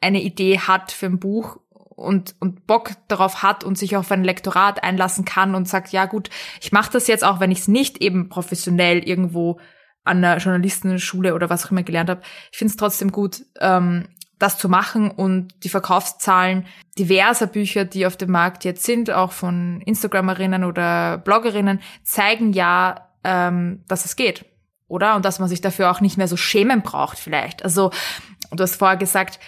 eine 0.00 0.22
Idee 0.22 0.58
hat 0.58 0.90
für 0.92 1.06
ein 1.06 1.18
Buch 1.18 1.58
und, 1.70 2.34
und 2.40 2.66
Bock 2.66 2.92
darauf 3.08 3.42
hat 3.42 3.64
und 3.64 3.76
sich 3.76 3.96
auf 3.96 4.10
ein 4.10 4.24
Lektorat 4.24 4.82
einlassen 4.82 5.24
kann 5.24 5.54
und 5.54 5.68
sagt, 5.68 5.92
ja 5.92 6.06
gut, 6.06 6.30
ich 6.62 6.72
mache 6.72 6.92
das 6.92 7.08
jetzt 7.08 7.24
auch, 7.24 7.40
wenn 7.40 7.50
ich 7.50 7.58
es 7.60 7.68
nicht 7.68 7.98
eben 7.98 8.28
professionell 8.28 9.06
irgendwo 9.06 9.60
an 10.04 10.22
der 10.22 10.38
Journalistenschule 10.38 11.34
oder 11.34 11.50
was 11.50 11.66
auch 11.66 11.70
immer 11.70 11.82
gelernt 11.82 12.10
habe. 12.10 12.22
Ich 12.52 12.58
finde 12.58 12.70
es 12.70 12.76
trotzdem 12.76 13.10
gut, 13.10 13.42
ähm, 13.60 14.08
das 14.44 14.58
zu 14.58 14.68
machen 14.68 15.10
und 15.10 15.54
die 15.64 15.70
Verkaufszahlen 15.70 16.66
diverser 16.98 17.46
Bücher, 17.46 17.86
die 17.86 18.06
auf 18.06 18.16
dem 18.18 18.30
Markt 18.30 18.64
jetzt 18.64 18.84
sind, 18.84 19.10
auch 19.10 19.32
von 19.32 19.80
Instagramerinnen 19.86 20.64
oder 20.64 21.16
Bloggerinnen, 21.16 21.80
zeigen 22.02 22.52
ja, 22.52 23.08
ähm, 23.24 23.82
dass 23.88 24.04
es 24.04 24.16
geht, 24.16 24.44
oder? 24.86 25.16
Und 25.16 25.24
dass 25.24 25.38
man 25.38 25.48
sich 25.48 25.62
dafür 25.62 25.90
auch 25.90 26.02
nicht 26.02 26.18
mehr 26.18 26.28
so 26.28 26.36
schämen 26.36 26.82
braucht 26.82 27.18
vielleicht. 27.18 27.64
Also 27.64 27.90
du 28.50 28.62
hast 28.62 28.76
vorher 28.76 28.98
gesagt, 28.98 29.40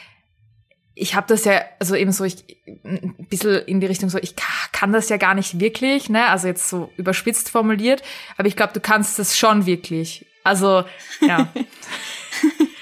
ich 0.95 1.15
habe 1.15 1.27
das 1.29 1.45
ja, 1.45 1.61
also 1.79 1.95
eben 1.95 2.11
so, 2.11 2.25
ich 2.25 2.43
ein 2.85 3.27
bisschen 3.29 3.67
in 3.67 3.81
die 3.81 3.87
Richtung 3.87 4.09
so, 4.09 4.17
ich 4.17 4.35
kann 4.73 4.95
das 4.95 5.11
ja 5.11 5.19
gar 5.19 5.35
nicht 5.35 5.61
wirklich, 5.61 6.09
ne? 6.09 6.27
Also 6.29 6.47
jetzt 6.47 6.71
so 6.71 6.91
überspitzt 6.97 7.51
formuliert, 7.51 8.03
aber 8.39 8.49
ich 8.49 8.57
glaube, 8.57 8.73
du 8.73 8.81
kannst 8.81 9.19
das 9.19 9.37
schon 9.37 9.67
wirklich. 9.67 10.25
Also, 10.43 10.85
ja. 11.21 11.49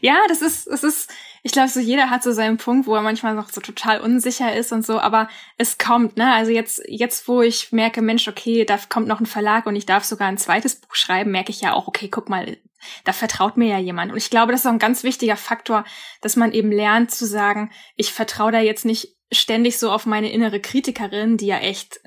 ja, 0.00 0.16
das 0.28 0.42
ist, 0.42 0.66
das 0.66 0.82
ist, 0.84 1.10
ich 1.42 1.52
glaube, 1.52 1.68
so 1.68 1.80
jeder 1.80 2.10
hat 2.10 2.22
so 2.22 2.32
seinen 2.32 2.56
Punkt, 2.56 2.86
wo 2.86 2.94
er 2.94 3.02
manchmal 3.02 3.34
noch 3.34 3.48
so 3.50 3.60
total 3.60 4.00
unsicher 4.00 4.54
ist 4.54 4.72
und 4.72 4.84
so, 4.84 4.98
aber 4.98 5.28
es 5.58 5.78
kommt, 5.78 6.16
ne? 6.16 6.32
Also 6.32 6.50
jetzt, 6.50 6.82
jetzt, 6.88 7.28
wo 7.28 7.42
ich 7.42 7.72
merke, 7.72 8.02
Mensch, 8.02 8.26
okay, 8.28 8.64
da 8.64 8.78
kommt 8.88 9.08
noch 9.08 9.20
ein 9.20 9.26
Verlag 9.26 9.66
und 9.66 9.76
ich 9.76 9.86
darf 9.86 10.04
sogar 10.04 10.28
ein 10.28 10.38
zweites 10.38 10.76
Buch 10.76 10.94
schreiben, 10.94 11.30
merke 11.30 11.50
ich 11.50 11.60
ja 11.60 11.72
auch, 11.72 11.86
okay, 11.86 12.08
guck 12.08 12.28
mal, 12.28 12.56
da 13.04 13.12
vertraut 13.12 13.56
mir 13.56 13.68
ja 13.68 13.78
jemand. 13.78 14.12
Und 14.12 14.18
ich 14.18 14.30
glaube, 14.30 14.52
das 14.52 14.62
ist 14.62 14.66
auch 14.66 14.72
ein 14.72 14.78
ganz 14.78 15.02
wichtiger 15.02 15.36
Faktor, 15.36 15.84
dass 16.20 16.36
man 16.36 16.52
eben 16.52 16.70
lernt 16.70 17.10
zu 17.10 17.26
sagen, 17.26 17.70
ich 17.96 18.12
vertraue 18.12 18.52
da 18.52 18.60
jetzt 18.60 18.84
nicht 18.84 19.16
ständig 19.32 19.78
so 19.78 19.90
auf 19.90 20.06
meine 20.06 20.30
innere 20.30 20.60
Kritikerin, 20.60 21.36
die 21.36 21.46
ja 21.46 21.58
echt 21.58 22.00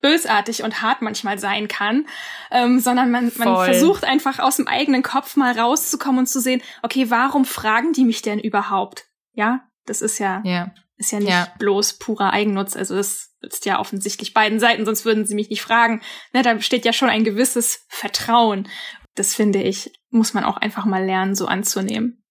bösartig 0.00 0.62
und 0.62 0.82
hart 0.82 1.02
manchmal 1.02 1.38
sein 1.38 1.68
kann, 1.68 2.06
ähm, 2.50 2.78
sondern 2.78 3.10
man, 3.10 3.32
man 3.36 3.54
versucht 3.64 4.04
einfach 4.04 4.38
aus 4.38 4.56
dem 4.56 4.68
eigenen 4.68 5.02
Kopf 5.02 5.36
mal 5.36 5.58
rauszukommen 5.58 6.20
und 6.20 6.26
zu 6.26 6.40
sehen, 6.40 6.62
okay, 6.82 7.10
warum 7.10 7.44
fragen 7.44 7.92
die 7.92 8.04
mich 8.04 8.22
denn 8.22 8.38
überhaupt? 8.38 9.06
Ja, 9.32 9.60
das 9.86 10.02
ist 10.02 10.18
ja, 10.18 10.42
ja. 10.44 10.72
Ist 10.96 11.12
ja 11.12 11.20
nicht 11.20 11.28
ja. 11.28 11.48
bloß 11.58 11.98
purer 11.98 12.32
Eigennutz. 12.32 12.76
Also 12.76 12.96
das 12.96 13.30
ist 13.40 13.66
ja 13.66 13.78
offensichtlich 13.78 14.34
beiden 14.34 14.58
Seiten, 14.58 14.84
sonst 14.84 15.04
würden 15.04 15.26
sie 15.26 15.36
mich 15.36 15.48
nicht 15.48 15.62
fragen. 15.62 16.02
Ne, 16.32 16.42
da 16.42 16.54
besteht 16.54 16.84
ja 16.84 16.92
schon 16.92 17.08
ein 17.08 17.22
gewisses 17.22 17.86
Vertrauen. 17.88 18.68
Das 19.14 19.34
finde 19.34 19.62
ich, 19.62 19.92
muss 20.10 20.34
man 20.34 20.44
auch 20.44 20.56
einfach 20.56 20.84
mal 20.84 21.04
lernen, 21.04 21.36
so 21.36 21.46
anzunehmen. 21.46 22.24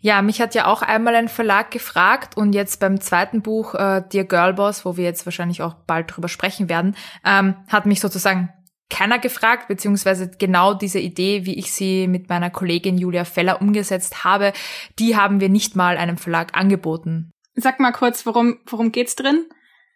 Ja, 0.00 0.22
mich 0.22 0.40
hat 0.40 0.54
ja 0.54 0.66
auch 0.66 0.82
einmal 0.82 1.16
ein 1.16 1.28
Verlag 1.28 1.70
gefragt 1.70 2.36
und 2.36 2.52
jetzt 2.52 2.78
beim 2.78 3.00
zweiten 3.00 3.42
Buch, 3.42 3.74
äh, 3.74 4.02
Dear 4.12 4.24
Girlboss, 4.24 4.84
wo 4.84 4.96
wir 4.96 5.04
jetzt 5.04 5.26
wahrscheinlich 5.26 5.62
auch 5.62 5.74
bald 5.74 6.14
drüber 6.14 6.28
sprechen 6.28 6.68
werden, 6.68 6.96
ähm, 7.24 7.56
hat 7.68 7.84
mich 7.84 8.00
sozusagen 8.00 8.50
keiner 8.90 9.18
gefragt, 9.18 9.68
beziehungsweise 9.68 10.30
genau 10.30 10.72
diese 10.72 10.98
Idee, 11.00 11.44
wie 11.44 11.58
ich 11.58 11.72
sie 11.72 12.06
mit 12.06 12.28
meiner 12.28 12.50
Kollegin 12.50 12.96
Julia 12.96 13.24
Feller 13.24 13.60
umgesetzt 13.60 14.24
habe, 14.24 14.52
die 14.98 15.16
haben 15.16 15.40
wir 15.40 15.48
nicht 15.48 15.76
mal 15.76 15.96
einem 15.96 16.16
Verlag 16.16 16.56
angeboten. 16.56 17.30
Sag 17.54 17.80
mal 17.80 17.92
kurz, 17.92 18.24
worum, 18.24 18.58
worum 18.66 18.92
geht's 18.92 19.16
drin? 19.16 19.46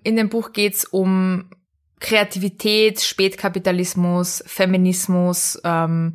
In 0.02 0.16
dem 0.16 0.28
Buch 0.28 0.52
geht's 0.52 0.84
um 0.84 1.48
Kreativität, 2.00 3.00
Spätkapitalismus, 3.00 4.42
Feminismus, 4.46 5.60
ähm, 5.64 6.14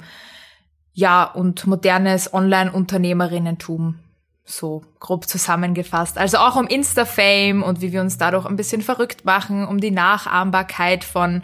ja, 0.97 1.25
und 1.25 1.67
modernes 1.67 2.33
Online-Unternehmerinnentum. 2.33 3.99
So 4.43 4.83
grob 4.99 5.27
zusammengefasst. 5.27 6.17
Also 6.17 6.39
auch 6.39 6.55
um 6.55 6.65
Insta-Fame 6.65 7.61
und 7.61 7.81
wie 7.81 7.91
wir 7.91 8.01
uns 8.01 8.17
dadurch 8.17 8.47
ein 8.47 8.55
bisschen 8.55 8.81
verrückt 8.81 9.23
machen, 9.23 9.67
um 9.67 9.79
die 9.79 9.91
Nachahmbarkeit 9.91 11.03
von 11.03 11.43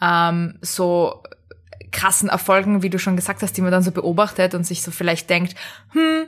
ähm, 0.00 0.58
so 0.62 1.22
krassen 1.92 2.30
Erfolgen, 2.30 2.82
wie 2.82 2.88
du 2.88 2.98
schon 2.98 3.14
gesagt 3.14 3.42
hast, 3.42 3.54
die 3.58 3.60
man 3.60 3.72
dann 3.72 3.82
so 3.82 3.92
beobachtet 3.92 4.54
und 4.54 4.64
sich 4.64 4.82
so 4.82 4.90
vielleicht 4.90 5.28
denkt, 5.28 5.54
hm, 5.90 6.24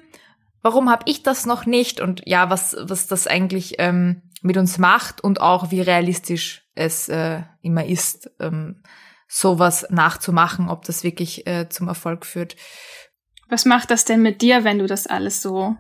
warum 0.61 0.91
habe 0.91 1.05
ich 1.07 1.23
das 1.23 1.47
noch 1.47 1.65
nicht? 1.65 2.03
Und 2.03 2.25
ja, 2.27 2.51
was, 2.51 2.77
was 2.79 3.07
das 3.07 3.27
eigentlich 3.27 3.77
ähm, 3.79 4.21
mit 4.43 4.59
uns 4.59 4.77
macht 4.77 5.25
und 5.25 5.41
auch 5.41 5.71
wie 5.71 5.81
realistisch 5.81 6.62
es 6.75 7.09
äh, 7.09 7.41
immer 7.62 7.87
ist, 7.87 8.31
ähm, 8.39 8.83
sowas 9.29 9.87
nachzumachen, 9.91 10.69
ob 10.69 10.85
das 10.85 11.03
wirklich 11.03 11.47
äh, 11.47 11.69
zum 11.69 11.89
Erfolg 11.89 12.25
führt. 12.25 12.57
Was 13.49 13.65
macht 13.65 13.91
das 13.91 14.05
denn 14.05 14.23
mit 14.23 14.43
dir, 14.43 14.65
wenn 14.65 14.79
du 14.79 14.87
das 14.87 15.07
alles 15.07 15.43
so 15.43 15.77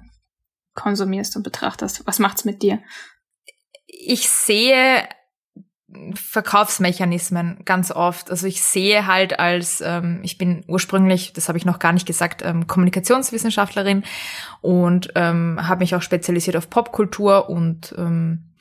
konsumierst 0.74 1.36
und 1.36 1.42
betrachtest? 1.42 2.06
Was 2.06 2.18
macht's 2.18 2.44
mit 2.44 2.62
dir? 2.62 2.80
Ich 3.86 4.28
sehe 4.28 5.08
Verkaufsmechanismen 6.14 7.64
ganz 7.64 7.92
oft. 7.92 8.30
Also 8.30 8.46
ich 8.46 8.60
sehe 8.62 9.06
halt 9.06 9.38
als, 9.38 9.80
ähm, 9.80 10.20
ich 10.24 10.36
bin 10.36 10.64
ursprünglich, 10.66 11.32
das 11.32 11.48
habe 11.48 11.58
ich 11.58 11.64
noch 11.64 11.78
gar 11.78 11.92
nicht 11.92 12.06
gesagt, 12.06 12.42
ähm, 12.44 12.66
Kommunikationswissenschaftlerin 12.66 14.02
und 14.62 15.12
ähm, 15.14 15.58
habe 15.60 15.80
mich 15.80 15.94
auch 15.94 16.02
spezialisiert 16.02 16.56
auf 16.56 16.70
Popkultur 16.70 17.48
und 17.48 17.94
ähm, 17.96 18.52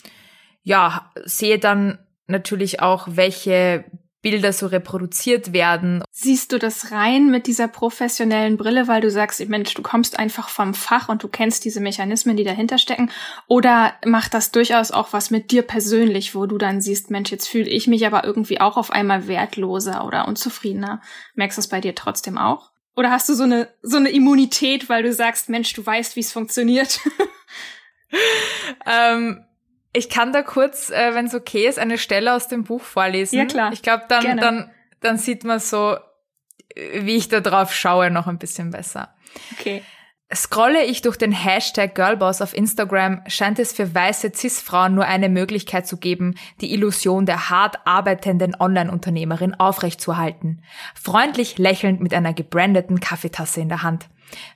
ja, 0.61 1.11
sehe 1.23 1.57
dann 1.57 1.97
natürlich 2.27 2.79
auch, 2.79 3.07
welche 3.11 3.85
Bilder 4.25 4.53
so 4.53 4.65
reproduziert 4.65 5.53
werden. 5.53 6.03
Siehst 6.09 6.51
du 6.51 6.57
das 6.57 6.91
rein 6.91 7.29
mit 7.29 7.45
dieser 7.45 7.67
professionellen 7.67 8.57
Brille, 8.57 8.87
weil 8.87 8.99
du 8.99 9.11
sagst, 9.11 9.47
Mensch, 9.47 9.75
du 9.75 9.83
kommst 9.83 10.17
einfach 10.17 10.49
vom 10.49 10.73
Fach 10.73 11.09
und 11.09 11.21
du 11.21 11.27
kennst 11.27 11.63
diese 11.63 11.79
Mechanismen, 11.79 12.35
die 12.35 12.43
dahinter 12.43 12.79
stecken? 12.79 13.11
Oder 13.45 13.93
macht 14.03 14.33
das 14.33 14.49
durchaus 14.49 14.89
auch 14.89 15.13
was 15.13 15.29
mit 15.29 15.51
dir 15.51 15.61
persönlich, 15.61 16.33
wo 16.33 16.47
du 16.47 16.57
dann 16.57 16.81
siehst, 16.81 17.11
Mensch, 17.11 17.29
jetzt 17.29 17.47
fühle 17.47 17.69
ich 17.69 17.85
mich 17.85 18.07
aber 18.07 18.23
irgendwie 18.23 18.59
auch 18.59 18.77
auf 18.77 18.89
einmal 18.89 19.27
wertloser 19.27 20.03
oder 20.03 20.27
unzufriedener? 20.27 21.03
Merkst 21.35 21.59
du 21.59 21.61
es 21.61 21.67
bei 21.67 21.79
dir 21.79 21.93
trotzdem 21.93 22.39
auch? 22.39 22.71
Oder 22.95 23.11
hast 23.11 23.29
du 23.29 23.35
so 23.35 23.43
eine, 23.43 23.67
so 23.83 23.97
eine 23.97 24.09
Immunität, 24.09 24.89
weil 24.89 25.03
du 25.03 25.13
sagst, 25.13 25.49
Mensch, 25.49 25.71
du 25.73 25.85
weißt, 25.85 26.15
wie 26.15 26.21
es 26.21 26.33
funktioniert? 26.33 26.99
ähm, 28.87 29.44
ich 29.95 30.09
kann 30.09 30.33
da 30.33 30.41
kurz, 30.41 30.89
äh, 30.89 31.13
wenn 31.13 31.25
es 31.25 31.33
okay 31.33 31.67
ist, 31.67 31.79
eine 31.79 31.97
Stelle 31.97 32.33
aus 32.33 32.47
dem 32.47 32.63
Buch 32.63 32.83
vorlesen. 32.83 33.37
Ja, 33.37 33.45
klar. 33.45 33.73
Ich 33.73 33.81
glaube, 33.81 34.03
dann, 34.09 34.37
dann, 34.37 34.71
dann 35.01 35.17
sieht 35.17 35.43
man 35.43 35.59
so, 35.59 35.97
wie 36.75 37.15
ich 37.15 37.29
da 37.29 37.39
drauf 37.39 37.73
schaue, 37.73 38.11
noch 38.11 38.27
ein 38.27 38.37
bisschen 38.37 38.71
besser. 38.71 39.15
Okay. 39.57 39.83
Scrolle 40.33 40.83
ich 40.83 41.03
durch 41.03 41.17
den 41.17 41.31
Hashtag 41.31 41.93
Girlboss 41.93 42.41
auf 42.41 42.55
Instagram, 42.55 43.21
scheint 43.27 43.59
es 43.59 43.73
für 43.73 43.93
weiße 43.93 44.31
Cis-Frauen 44.35 44.95
nur 44.95 45.05
eine 45.05 45.29
Möglichkeit 45.29 45.87
zu 45.87 45.97
geben, 45.97 46.33
die 46.61 46.73
Illusion 46.73 47.27
der 47.27 47.49
hart 47.51 47.77
arbeitenden 47.85 48.55
Online-Unternehmerin 48.59 49.53
aufrechtzuerhalten. 49.53 50.63
Freundlich 50.95 51.59
lächelnd 51.59 52.01
mit 52.01 52.13
einer 52.13 52.33
gebrandeten 52.33 52.99
Kaffeetasse 52.99 53.61
in 53.61 53.69
der 53.69 53.83
Hand. 53.83 54.07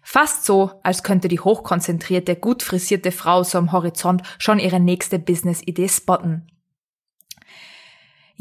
Fast 0.02 0.46
so, 0.46 0.72
als 0.84 1.04
könnte 1.04 1.28
die 1.28 1.40
hochkonzentrierte, 1.40 2.36
gut 2.36 2.64
frisierte 2.64 3.12
Frau 3.12 3.44
so 3.44 3.58
am 3.58 3.72
Horizont 3.72 4.24
schon 4.38 4.60
ihre 4.60 4.80
nächste 4.80 5.20
Business-Idee 5.20 5.90
spotten. 5.90 6.48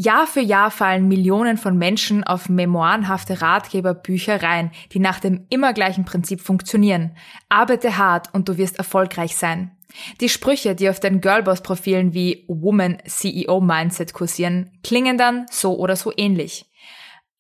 Jahr 0.01 0.29
für 0.29 0.41
Jahr 0.41 0.71
fallen 0.71 1.09
Millionen 1.09 1.57
von 1.57 1.77
Menschen 1.77 2.23
auf 2.23 2.49
memoirenhafte 2.49 3.43
Ratgeberbücher 3.43 4.45
rein, 4.45 4.71
die 4.93 5.01
nach 5.01 5.19
dem 5.19 5.47
immer 5.51 5.73
gleichen 5.73 6.05
Prinzip 6.05 6.41
funktionieren. 6.41 7.17
Arbeite 7.49 7.99
hart 7.99 8.33
und 8.33 8.49
du 8.49 8.59
wirst 8.59 8.79
erfolgreich 8.79 9.35
sein. 9.35 9.73
Die 10.21 10.29
Sprüche, 10.29 10.77
die 10.77 10.89
auf 10.89 11.01
den 11.01 11.21
Girlboss-Profilen 11.21 12.15
wie 12.15 12.45
Woman 12.47 12.99
CEO 13.07 13.61
Mindset 13.61 14.13
kursieren, 14.13 14.71
klingen 14.85 15.19
dann 15.19 15.47
so 15.51 15.77
oder 15.77 15.97
so 15.97 16.13
ähnlich. 16.17 16.68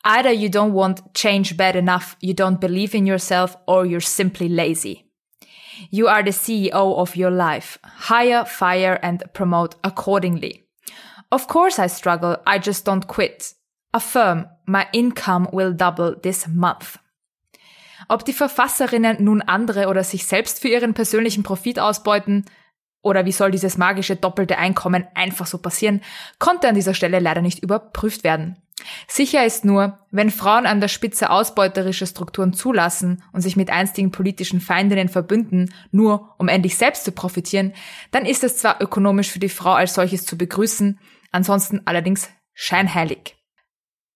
Either 0.04 0.32
you 0.32 0.48
don't 0.48 0.72
want 0.72 1.14
change 1.14 1.56
bad 1.56 1.76
enough, 1.76 2.16
you 2.20 2.34
don't 2.34 2.60
believe 2.60 2.94
in 2.94 3.06
yourself, 3.06 3.56
or 3.66 3.84
you're 3.84 4.00
simply 4.00 4.48
lazy. 4.48 5.04
You 5.90 6.08
are 6.08 6.22
the 6.22 6.30
CEO 6.30 6.96
of 6.96 7.16
your 7.16 7.30
life. 7.30 7.78
Hire, 7.84 8.44
fire, 8.44 8.98
and 9.02 9.22
promote 9.32 9.76
accordingly. 9.82 10.64
Of 11.30 11.46
course 11.46 11.78
I 11.78 11.88
struggle, 11.88 12.38
I 12.46 12.58
just 12.58 12.84
don't 12.84 13.06
quit. 13.06 13.54
Affirm, 13.92 14.46
my 14.66 14.86
income 14.92 15.48
will 15.52 15.72
double 15.72 16.16
this 16.20 16.46
month. 16.48 16.98
Ob 18.08 18.24
die 18.24 18.32
Verfasserinnen 18.32 19.22
nun 19.22 19.42
andere 19.42 19.88
oder 19.88 20.04
sich 20.04 20.26
selbst 20.26 20.60
für 20.60 20.68
ihren 20.68 20.94
persönlichen 20.94 21.42
Profit 21.42 21.78
ausbeuten, 21.78 22.44
oder 23.02 23.24
wie 23.24 23.32
soll 23.32 23.50
dieses 23.50 23.78
magische 23.78 24.16
doppelte 24.16 24.58
Einkommen 24.58 25.06
einfach 25.14 25.46
so 25.46 25.58
passieren, 25.58 26.00
konnte 26.38 26.68
an 26.68 26.74
dieser 26.74 26.94
Stelle 26.94 27.20
leider 27.20 27.42
nicht 27.42 27.62
überprüft 27.62 28.24
werden. 28.24 28.56
Sicher 29.06 29.44
ist 29.44 29.64
nur, 29.64 29.98
wenn 30.10 30.30
Frauen 30.30 30.66
an 30.66 30.80
der 30.80 30.88
Spitze 30.88 31.30
ausbeuterische 31.30 32.06
Strukturen 32.06 32.52
zulassen 32.52 33.22
und 33.32 33.40
sich 33.40 33.56
mit 33.56 33.70
einstigen 33.70 34.12
politischen 34.12 34.60
Feindinnen 34.60 35.08
verbünden, 35.08 35.72
nur 35.90 36.34
um 36.38 36.48
endlich 36.48 36.76
selbst 36.76 37.04
zu 37.04 37.12
profitieren, 37.12 37.72
dann 38.10 38.24
ist 38.24 38.44
es 38.44 38.58
zwar 38.58 38.80
ökonomisch 38.80 39.30
für 39.30 39.40
die 39.40 39.48
Frau 39.48 39.72
als 39.72 39.94
solches 39.94 40.24
zu 40.24 40.38
begrüßen, 40.38 40.98
ansonsten 41.32 41.82
allerdings 41.86 42.28
scheinheilig. 42.54 43.36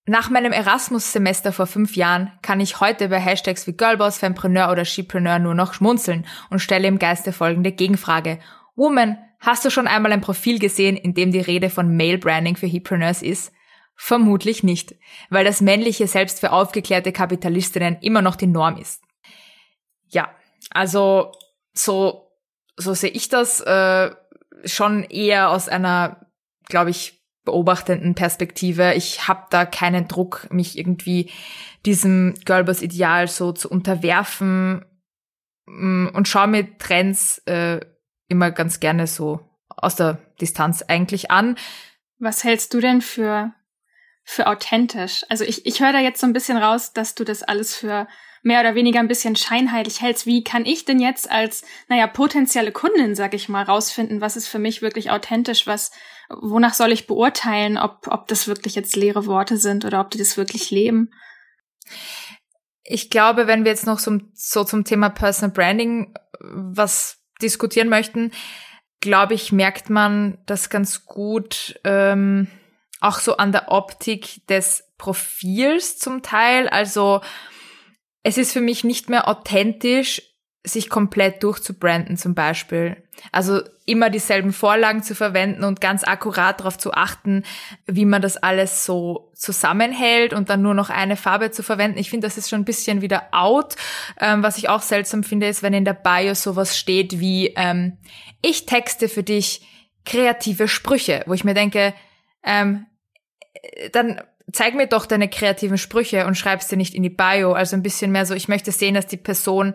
Nach 0.05 0.29
meinem 0.29 0.51
Erasmus-Semester 0.51 1.53
vor 1.53 1.65
fünf 1.65 1.95
Jahren 1.95 2.33
kann 2.41 2.59
ich 2.59 2.81
heute 2.81 3.07
bei 3.07 3.19
Hashtags 3.19 3.67
wie 3.67 3.73
Girlboss, 3.73 4.17
Fempreneur 4.17 4.69
oder 4.69 4.83
Shepreneur 4.83 5.39
nur 5.39 5.55
noch 5.55 5.73
schmunzeln 5.73 6.25
und 6.49 6.59
stelle 6.59 6.89
im 6.89 6.99
Geiste 6.99 7.31
folgende 7.31 7.71
Gegenfrage. 7.71 8.39
Woman, 8.75 9.17
hast 9.39 9.63
du 9.63 9.69
schon 9.69 9.87
einmal 9.87 10.11
ein 10.11 10.19
Profil 10.19 10.59
gesehen, 10.59 10.97
in 10.97 11.13
dem 11.13 11.31
die 11.31 11.39
Rede 11.39 11.69
von 11.69 11.95
Male 11.95 12.17
Branding 12.17 12.57
für 12.57 12.67
Hepreneurs 12.67 13.21
ist? 13.21 13.53
Vermutlich 13.95 14.63
nicht, 14.63 14.95
weil 15.29 15.45
das 15.45 15.61
männliche 15.61 16.07
selbst 16.07 16.39
für 16.39 16.51
aufgeklärte 16.51 17.11
Kapitalistinnen 17.11 17.97
immer 18.01 18.21
noch 18.21 18.35
die 18.35 18.47
Norm 18.47 18.77
ist. 18.77 19.03
Ja, 20.07 20.33
also 20.71 21.31
so, 21.73 22.31
so 22.75 22.93
sehe 22.93 23.11
ich 23.11 23.29
das 23.29 23.61
äh, 23.61 24.11
schon 24.65 25.03
eher 25.03 25.51
aus 25.51 25.69
einer, 25.69 26.27
glaube 26.65 26.89
ich, 26.89 27.23
beobachtenden 27.45 28.15
Perspektive. 28.15 28.93
Ich 28.93 29.27
habe 29.27 29.45
da 29.49 29.65
keinen 29.65 30.07
Druck, 30.07 30.47
mich 30.49 30.77
irgendwie 30.77 31.31
diesem 31.85 32.35
Girlboss-Ideal 32.45 33.27
so 33.27 33.51
zu 33.51 33.69
unterwerfen 33.69 34.85
mm, 35.65 36.07
und 36.13 36.27
schaue 36.27 36.47
mir 36.47 36.77
Trends 36.77 37.39
äh, 37.39 37.81
immer 38.27 38.51
ganz 38.51 38.79
gerne 38.79 39.07
so 39.07 39.41
aus 39.67 39.95
der 39.95 40.19
Distanz 40.39 40.83
eigentlich 40.83 41.31
an. 41.31 41.57
Was 42.19 42.43
hältst 42.43 42.73
du 42.73 42.79
denn 42.79 43.01
für 43.01 43.53
für 44.23 44.47
authentisch. 44.47 45.25
Also 45.29 45.43
ich, 45.43 45.65
ich 45.65 45.81
höre 45.81 45.91
da 45.91 45.99
jetzt 45.99 46.21
so 46.21 46.27
ein 46.27 46.33
bisschen 46.33 46.57
raus, 46.57 46.93
dass 46.93 47.15
du 47.15 47.23
das 47.23 47.43
alles 47.43 47.75
für 47.75 48.07
mehr 48.41 48.59
oder 48.59 48.75
weniger 48.75 48.99
ein 48.99 49.07
bisschen 49.07 49.35
scheinheilig 49.35 50.01
hältst. 50.01 50.25
Wie 50.25 50.43
kann 50.43 50.65
ich 50.65 50.85
denn 50.85 50.99
jetzt 50.99 51.31
als, 51.31 51.63
naja, 51.87 52.07
potenzielle 52.07 52.71
Kundin, 52.71 53.15
sag 53.15 53.33
ich 53.33 53.49
mal, 53.49 53.63
rausfinden, 53.63 54.21
was 54.21 54.35
ist 54.35 54.47
für 54.47 54.59
mich 54.59 54.81
wirklich 54.81 55.11
authentisch, 55.11 55.65
was, 55.65 55.91
wonach 56.29 56.73
soll 56.73 56.91
ich 56.91 57.07
beurteilen, 57.07 57.77
ob, 57.77 58.07
ob 58.07 58.27
das 58.27 58.47
wirklich 58.47 58.75
jetzt 58.75 58.95
leere 58.95 59.25
Worte 59.25 59.57
sind 59.57 59.85
oder 59.85 60.01
ob 60.01 60.11
die 60.11 60.17
das 60.17 60.37
wirklich 60.37 60.71
leben? 60.71 61.11
Ich 62.83 63.09
glaube, 63.09 63.47
wenn 63.47 63.63
wir 63.63 63.71
jetzt 63.71 63.85
noch 63.85 63.99
so, 63.99 64.19
so 64.33 64.65
zum 64.65 64.83
Thema 64.83 65.09
Personal 65.09 65.53
Branding 65.53 66.13
was 66.39 67.19
diskutieren 67.41 67.87
möchten, 67.87 68.31
glaube 68.99 69.33
ich, 69.33 69.53
merkt 69.53 69.89
man 69.89 70.37
das 70.45 70.69
ganz 70.69 71.05
gut, 71.05 71.79
ähm, 71.85 72.47
auch 73.03 73.19
so 73.19 73.37
an 73.37 73.51
der 73.51 73.71
Optik 73.71 74.45
des 74.47 74.91
Profils 74.97 75.97
zum 75.97 76.21
Teil. 76.21 76.67
Also 76.69 77.21
es 78.23 78.37
ist 78.37 78.53
für 78.53 78.61
mich 78.61 78.83
nicht 78.83 79.09
mehr 79.09 79.27
authentisch, 79.27 80.21
sich 80.65 80.89
komplett 80.89 81.43
durchzubranden 81.43 82.15
zum 82.15 82.35
Beispiel. 82.35 83.03
Also 83.33 83.61
immer 83.85 84.09
dieselben 84.09 84.53
Vorlagen 84.53 85.03
zu 85.03 85.13
verwenden 85.13 85.65
und 85.65 85.81
ganz 85.81 86.05
akkurat 86.05 86.61
darauf 86.61 86.77
zu 86.77 86.93
achten, 86.93 87.43
wie 87.85 88.05
man 88.05 88.21
das 88.21 88.37
alles 88.37 88.85
so 88.85 89.31
zusammenhält 89.35 90.33
und 90.33 90.49
dann 90.49 90.61
nur 90.61 90.73
noch 90.73 90.89
eine 90.89 91.17
Farbe 91.17 91.51
zu 91.51 91.63
verwenden. 91.63 91.97
Ich 91.97 92.09
finde, 92.09 92.27
das 92.27 92.37
ist 92.37 92.49
schon 92.49 92.61
ein 92.61 92.65
bisschen 92.65 93.01
wieder 93.01 93.27
out. 93.31 93.75
Ähm, 94.19 94.41
was 94.41 94.57
ich 94.57 94.69
auch 94.69 94.81
seltsam 94.81 95.23
finde, 95.23 95.47
ist, 95.47 95.63
wenn 95.63 95.73
in 95.73 95.85
der 95.85 95.93
Bio 95.93 96.33
sowas 96.33 96.77
steht 96.77 97.19
wie 97.19 97.53
ähm, 97.57 97.97
ich 98.41 98.65
texte 98.65 99.09
für 99.09 99.23
dich 99.23 99.67
kreative 100.05 100.69
Sprüche, 100.69 101.23
wo 101.25 101.33
ich 101.33 101.43
mir 101.43 101.53
denke, 101.53 101.93
ähm, 102.43 102.85
dann 103.91 104.21
zeig 104.51 104.75
mir 104.75 104.87
doch 104.87 105.05
deine 105.05 105.29
kreativen 105.29 105.77
Sprüche 105.77 106.25
und 106.25 106.37
schreibst 106.37 106.71
dir 106.71 106.77
nicht 106.77 106.93
in 106.93 107.03
die 107.03 107.09
Bio. 107.09 107.53
Also 107.53 107.75
ein 107.75 107.83
bisschen 107.83 108.11
mehr 108.11 108.25
so, 108.25 108.33
ich 108.33 108.47
möchte 108.47 108.71
sehen, 108.71 108.95
dass 108.95 109.07
die 109.07 109.17
Person 109.17 109.73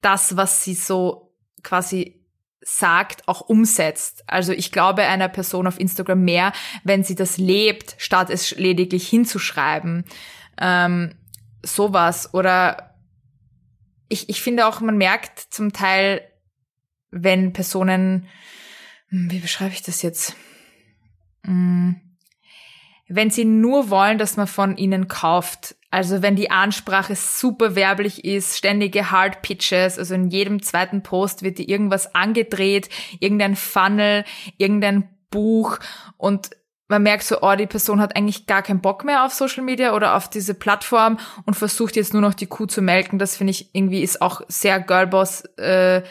das, 0.00 0.36
was 0.36 0.64
sie 0.64 0.74
so 0.74 1.34
quasi 1.62 2.18
sagt, 2.60 3.26
auch 3.28 3.40
umsetzt. 3.40 4.24
Also 4.26 4.52
ich 4.52 4.72
glaube 4.72 5.02
einer 5.02 5.28
Person 5.28 5.66
auf 5.66 5.80
Instagram 5.80 6.22
mehr, 6.24 6.52
wenn 6.84 7.04
sie 7.04 7.14
das 7.14 7.38
lebt, 7.38 7.94
statt 7.98 8.30
es 8.30 8.56
lediglich 8.56 9.08
hinzuschreiben. 9.08 10.04
Ähm, 10.60 11.14
sowas. 11.62 12.34
Oder 12.34 12.94
ich, 14.08 14.28
ich 14.28 14.42
finde 14.42 14.66
auch, 14.66 14.80
man 14.80 14.98
merkt 14.98 15.38
zum 15.38 15.72
Teil, 15.72 16.22
wenn 17.10 17.52
Personen, 17.52 18.26
hm, 19.08 19.30
wie 19.30 19.38
beschreibe 19.38 19.72
ich 19.72 19.82
das 19.82 20.02
jetzt? 20.02 20.36
Hm, 21.44 22.00
wenn 23.08 23.30
sie 23.30 23.44
nur 23.44 23.90
wollen, 23.90 24.18
dass 24.18 24.36
man 24.36 24.46
von 24.46 24.76
ihnen 24.76 25.08
kauft. 25.08 25.76
Also 25.90 26.20
wenn 26.20 26.36
die 26.36 26.50
Ansprache 26.50 27.16
super 27.16 27.74
werblich 27.74 28.24
ist, 28.24 28.58
ständige 28.58 29.10
Hard 29.10 29.40
Pitches, 29.40 29.98
also 29.98 30.14
in 30.14 30.28
jedem 30.28 30.62
zweiten 30.62 31.02
Post 31.02 31.42
wird 31.42 31.58
dir 31.58 31.68
irgendwas 31.68 32.14
angedreht, 32.14 32.90
irgendein 33.20 33.56
Funnel, 33.56 34.24
irgendein 34.58 35.08
Buch 35.30 35.78
und 36.18 36.50
man 36.90 37.02
merkt 37.02 37.22
so, 37.22 37.42
oh, 37.42 37.54
die 37.54 37.66
Person 37.66 38.00
hat 38.00 38.16
eigentlich 38.16 38.46
gar 38.46 38.62
keinen 38.62 38.80
Bock 38.80 39.04
mehr 39.04 39.24
auf 39.24 39.34
Social 39.34 39.62
Media 39.62 39.94
oder 39.94 40.16
auf 40.16 40.28
diese 40.28 40.54
Plattform 40.54 41.18
und 41.44 41.54
versucht 41.54 41.96
jetzt 41.96 42.14
nur 42.14 42.22
noch 42.22 42.32
die 42.32 42.46
Kuh 42.46 42.64
zu 42.64 42.80
melken. 42.80 43.18
Das 43.18 43.36
finde 43.36 43.50
ich 43.50 43.74
irgendwie 43.74 44.02
ist 44.02 44.22
auch 44.22 44.40
sehr 44.48 44.80
Girlboss 44.80 45.44
äh, 45.58 46.02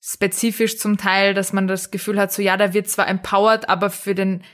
spezifisch 0.00 0.78
zum 0.78 0.96
Teil, 0.96 1.34
dass 1.34 1.52
man 1.52 1.66
das 1.66 1.90
Gefühl 1.90 2.20
hat, 2.20 2.32
so 2.32 2.40
ja, 2.40 2.56
da 2.56 2.72
wird 2.72 2.88
zwar 2.88 3.08
empowered, 3.08 3.68
aber 3.68 3.90
für 3.90 4.14
den 4.14 4.44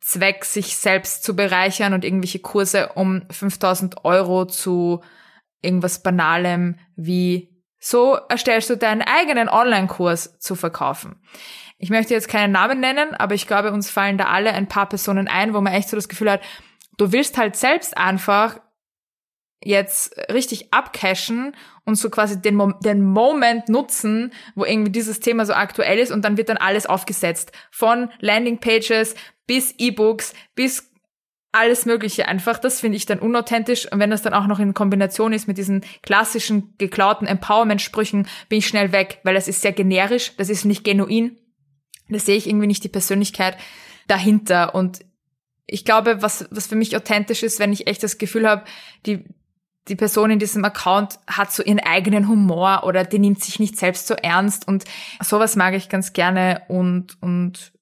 Zweck, 0.00 0.44
sich 0.44 0.76
selbst 0.76 1.24
zu 1.24 1.34
bereichern 1.34 1.92
und 1.92 2.04
irgendwelche 2.04 2.38
Kurse 2.38 2.90
um 2.94 3.22
5000 3.30 4.04
Euro 4.04 4.46
zu 4.46 5.02
irgendwas 5.62 6.02
Banalem 6.02 6.78
wie 6.96 7.56
so 7.78 8.14
erstellst 8.28 8.70
du 8.70 8.76
deinen 8.76 9.02
eigenen 9.02 9.48
Online-Kurs 9.48 10.38
zu 10.38 10.54
verkaufen. 10.54 11.20
Ich 11.78 11.90
möchte 11.90 12.14
jetzt 12.14 12.28
keinen 12.28 12.52
Namen 12.52 12.80
nennen, 12.80 13.14
aber 13.14 13.34
ich 13.34 13.46
glaube, 13.46 13.72
uns 13.72 13.90
fallen 13.90 14.18
da 14.18 14.26
alle 14.26 14.52
ein 14.52 14.68
paar 14.68 14.88
Personen 14.88 15.28
ein, 15.28 15.54
wo 15.54 15.60
man 15.60 15.72
echt 15.72 15.90
so 15.90 15.96
das 15.96 16.08
Gefühl 16.08 16.30
hat, 16.30 16.40
du 16.96 17.12
willst 17.12 17.36
halt 17.36 17.56
selbst 17.56 17.96
einfach 17.96 18.60
jetzt 19.62 20.16
richtig 20.32 20.72
abcashen 20.72 21.54
und 21.84 21.96
so 21.96 22.10
quasi 22.10 22.40
den, 22.40 22.54
Mo 22.54 22.72
den 22.72 23.04
Moment 23.04 23.68
nutzen, 23.68 24.32
wo 24.54 24.64
irgendwie 24.64 24.92
dieses 24.92 25.20
Thema 25.20 25.44
so 25.46 25.54
aktuell 25.54 25.98
ist 25.98 26.12
und 26.12 26.24
dann 26.24 26.36
wird 26.36 26.48
dann 26.48 26.56
alles 26.56 26.86
aufgesetzt. 26.86 27.52
Von 27.70 28.10
Landingpages 28.20 29.14
bis 29.46 29.74
E-Books, 29.78 30.34
bis 30.54 30.90
alles 31.56 31.86
Mögliche 31.86 32.28
einfach. 32.28 32.58
Das 32.58 32.80
finde 32.80 32.96
ich 32.96 33.06
dann 33.06 33.18
unauthentisch. 33.18 33.90
Und 33.90 33.98
wenn 33.98 34.10
das 34.10 34.22
dann 34.22 34.34
auch 34.34 34.46
noch 34.46 34.58
in 34.58 34.74
Kombination 34.74 35.32
ist 35.32 35.48
mit 35.48 35.58
diesen 35.58 35.84
klassischen 36.02 36.74
geklauten 36.78 37.26
Empowerment-Sprüchen, 37.26 38.28
bin 38.48 38.58
ich 38.58 38.66
schnell 38.66 38.92
weg, 38.92 39.20
weil 39.22 39.34
das 39.34 39.48
ist 39.48 39.62
sehr 39.62 39.72
generisch, 39.72 40.32
das 40.36 40.50
ist 40.50 40.64
nicht 40.64 40.84
genuin. 40.84 41.38
Da 42.08 42.18
sehe 42.18 42.36
ich 42.36 42.46
irgendwie 42.46 42.66
nicht 42.66 42.84
die 42.84 42.88
Persönlichkeit 42.88 43.56
dahinter. 44.06 44.74
Und 44.74 45.00
ich 45.66 45.84
glaube, 45.84 46.22
was, 46.22 46.46
was 46.50 46.66
für 46.66 46.76
mich 46.76 46.94
authentisch 46.94 47.42
ist, 47.42 47.58
wenn 47.58 47.72
ich 47.72 47.86
echt 47.86 48.02
das 48.02 48.18
Gefühl 48.18 48.48
habe, 48.48 48.64
die, 49.06 49.24
die 49.88 49.96
Person 49.96 50.30
in 50.30 50.38
diesem 50.38 50.64
Account 50.64 51.18
hat 51.26 51.52
so 51.52 51.62
ihren 51.62 51.80
eigenen 51.80 52.28
Humor 52.28 52.82
oder 52.84 53.04
die 53.04 53.18
nimmt 53.18 53.42
sich 53.42 53.58
nicht 53.58 53.76
selbst 53.76 54.06
so 54.06 54.14
ernst 54.14 54.68
und 54.68 54.84
sowas 55.22 55.56
mag 55.56 55.74
ich 55.74 55.88
ganz 55.88 56.12
gerne 56.12 56.62
und, 56.68 57.16
und 57.20 57.72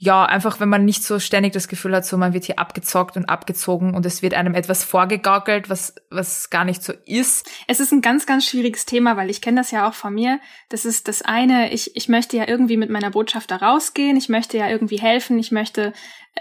ja, 0.00 0.24
einfach 0.24 0.60
wenn 0.60 0.68
man 0.68 0.84
nicht 0.84 1.02
so 1.02 1.18
ständig 1.18 1.52
das 1.52 1.66
Gefühl 1.66 1.92
hat, 1.92 2.06
so 2.06 2.16
man 2.16 2.32
wird 2.32 2.44
hier 2.44 2.60
abgezockt 2.60 3.16
und 3.16 3.24
abgezogen 3.24 3.96
und 3.96 4.06
es 4.06 4.22
wird 4.22 4.32
einem 4.32 4.54
etwas 4.54 4.84
vorgegaukelt, 4.84 5.68
was, 5.68 5.96
was 6.08 6.50
gar 6.50 6.64
nicht 6.64 6.84
so 6.84 6.92
ist. 7.04 7.50
Es 7.66 7.80
ist 7.80 7.90
ein 7.90 8.00
ganz, 8.00 8.24
ganz 8.24 8.46
schwieriges 8.46 8.86
Thema, 8.86 9.16
weil 9.16 9.28
ich 9.28 9.40
kenne 9.40 9.60
das 9.60 9.72
ja 9.72 9.88
auch 9.88 9.94
von 9.94 10.14
mir. 10.14 10.38
Das 10.68 10.84
ist 10.84 11.08
das 11.08 11.22
eine, 11.22 11.72
ich, 11.72 11.96
ich 11.96 12.08
möchte 12.08 12.36
ja 12.36 12.46
irgendwie 12.46 12.76
mit 12.76 12.90
meiner 12.90 13.10
Botschaft 13.10 13.50
da 13.50 13.56
rausgehen, 13.56 14.16
ich 14.16 14.28
möchte 14.28 14.56
ja 14.56 14.68
irgendwie 14.68 15.00
helfen, 15.00 15.36
ich 15.36 15.50
möchte, 15.50 15.92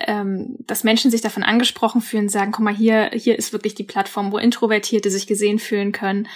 ähm, 0.02 0.58
dass 0.68 0.84
Menschen 0.84 1.10
sich 1.10 1.22
davon 1.22 1.42
angesprochen 1.42 2.02
fühlen, 2.02 2.30
sagen, 2.30 2.52
guck 2.52 2.64
mal, 2.64 2.76
hier, 2.76 3.10
hier 3.12 3.40
ist 3.40 3.54
wirklich 3.54 3.74
die 3.74 3.86
Plattform, 3.86 4.32
wo 4.32 4.38
Introvertierte 4.38 5.10
sich 5.10 5.26
gesehen 5.26 5.58
fühlen 5.58 5.94
können, 5.94 6.28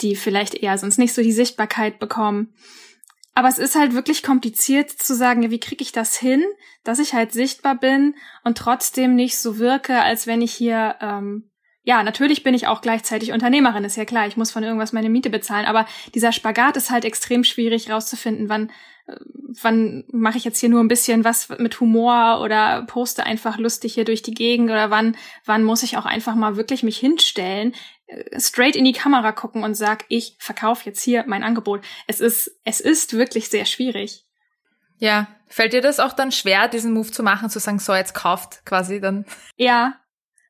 die 0.00 0.16
vielleicht 0.16 0.54
eher 0.54 0.78
sonst 0.78 0.96
nicht 0.96 1.12
so 1.12 1.20
die 1.20 1.32
Sichtbarkeit 1.32 1.98
bekommen. 1.98 2.54
Aber 3.34 3.48
es 3.48 3.58
ist 3.58 3.74
halt 3.74 3.94
wirklich 3.94 4.22
kompliziert 4.22 4.90
zu 4.90 5.14
sagen, 5.14 5.50
wie 5.50 5.58
kriege 5.58 5.82
ich 5.82 5.90
das 5.90 6.16
hin, 6.16 6.44
dass 6.84 7.00
ich 7.00 7.14
halt 7.14 7.32
sichtbar 7.32 7.74
bin 7.74 8.14
und 8.44 8.56
trotzdem 8.56 9.16
nicht 9.16 9.38
so 9.38 9.58
wirke, 9.58 10.00
als 10.00 10.28
wenn 10.28 10.40
ich 10.40 10.52
hier, 10.52 10.94
ähm, 11.00 11.50
ja, 11.82 12.02
natürlich 12.04 12.44
bin 12.44 12.54
ich 12.54 12.68
auch 12.68 12.80
gleichzeitig 12.80 13.32
Unternehmerin, 13.32 13.84
ist 13.84 13.96
ja 13.96 14.04
klar, 14.04 14.28
ich 14.28 14.36
muss 14.36 14.52
von 14.52 14.62
irgendwas 14.62 14.92
meine 14.92 15.10
Miete 15.10 15.30
bezahlen, 15.30 15.66
aber 15.66 15.86
dieser 16.14 16.30
Spagat 16.30 16.76
ist 16.76 16.90
halt 16.90 17.04
extrem 17.04 17.42
schwierig 17.42 17.90
rauszufinden, 17.90 18.48
wann, 18.48 18.70
äh, 19.08 19.16
wann 19.60 20.04
mache 20.12 20.38
ich 20.38 20.44
jetzt 20.44 20.60
hier 20.60 20.68
nur 20.68 20.80
ein 20.80 20.88
bisschen 20.88 21.24
was 21.24 21.48
mit 21.58 21.80
Humor 21.80 22.40
oder 22.40 22.82
poste 22.86 23.26
einfach 23.26 23.58
lustig 23.58 23.94
hier 23.94 24.04
durch 24.04 24.22
die 24.22 24.34
Gegend 24.34 24.70
oder 24.70 24.90
wann, 24.90 25.16
wann 25.44 25.64
muss 25.64 25.82
ich 25.82 25.96
auch 25.96 26.06
einfach 26.06 26.36
mal 26.36 26.56
wirklich 26.56 26.84
mich 26.84 26.98
hinstellen, 26.98 27.74
straight 28.38 28.76
in 28.76 28.84
die 28.84 28.92
Kamera 28.92 29.32
gucken 29.32 29.64
und 29.64 29.74
sag, 29.74 30.04
ich 30.08 30.36
verkaufe 30.38 30.84
jetzt 30.86 31.02
hier 31.02 31.24
mein 31.26 31.42
Angebot. 31.42 31.82
Es 32.06 32.20
ist, 32.20 32.50
es 32.64 32.80
ist 32.80 33.14
wirklich 33.14 33.48
sehr 33.48 33.64
schwierig. 33.64 34.24
Ja, 34.98 35.28
fällt 35.48 35.72
dir 35.72 35.80
das 35.80 36.00
auch 36.00 36.12
dann 36.12 36.32
schwer, 36.32 36.68
diesen 36.68 36.92
Move 36.92 37.10
zu 37.10 37.22
machen, 37.22 37.50
zu 37.50 37.58
sagen, 37.58 37.78
so 37.78 37.94
jetzt 37.94 38.14
kauft 38.14 38.64
quasi 38.64 39.00
dann? 39.00 39.24
Ja, 39.56 40.00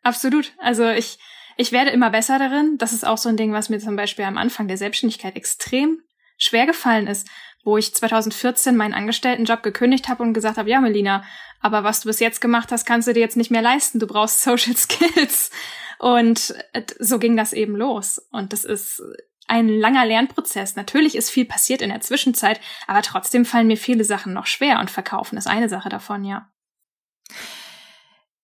absolut. 0.03 0.53
Also 0.59 0.89
ich, 0.91 1.19
ich 1.57 1.73
werde 1.73 1.91
immer 1.91 2.11
besser 2.11 2.39
darin. 2.39 2.77
Das 2.79 2.93
ist 2.93 3.07
auch 3.07 3.19
so 3.19 3.29
ein 3.29 3.37
Ding, 3.37 3.53
was 3.53 3.69
mir 3.69 3.79
zum 3.79 3.97
Beispiel 3.97 4.25
am 4.25 4.39
Anfang 4.39 4.69
der 4.69 4.77
Selbstständigkeit 4.77 5.37
extrem 5.37 6.03
schwer 6.37 6.67
gefallen 6.67 7.07
ist, 7.07 7.29
wo 7.65 7.79
ich 7.79 7.95
2014 7.95 8.77
meinen 8.77 8.95
Angestelltenjob 8.95 9.63
gekündigt 9.63 10.09
habe 10.09 10.23
und 10.23 10.35
gesagt 10.35 10.59
habe, 10.59 10.69
ja, 10.69 10.81
Melina, 10.81 11.25
aber 11.65 11.83
was 11.83 12.01
du 12.01 12.09
bis 12.09 12.21
jetzt 12.21 12.43
gemacht 12.43 12.71
hast, 12.73 12.85
kannst 12.85 13.09
du 13.09 13.15
dir 13.15 13.21
jetzt 13.21 13.39
nicht 13.39 13.51
mehr 13.51 13.63
leisten. 13.63 13.99
Du 13.99 14.07
brauchst 14.07 14.43
Social 14.43 14.77
Skills. 14.77 15.51
Und 15.99 16.55
äh, 16.75 16.83
so 16.99 17.19
ging 17.19 17.39
das 17.39 17.55
eben 17.55 17.75
los. 17.75 18.19
Und 18.31 18.53
das 18.53 18.67
ist 18.67 19.03
ein 19.49 19.71
langer 19.71 20.05
Lernprozess. 20.05 20.77
Natürlich 20.77 21.17
ist 21.17 21.31
viel 21.31 21.47
passiert 21.47 21.81
in 21.81 21.89
der 21.89 22.03
Zwischenzeit, 22.03 22.61
aber 22.87 23.01
trotzdem 23.01 23.47
fallen 23.47 23.67
mir 23.67 23.79
viele 23.79 24.05
Sachen 24.05 24.35
noch 24.35 24.45
schwer 24.45 24.79
und 24.79 24.91
verkaufen 24.91 25.39
ist 25.39 25.47
eine 25.47 25.71
Sache 25.71 25.89
davon, 25.89 26.25
ja. 26.25 26.51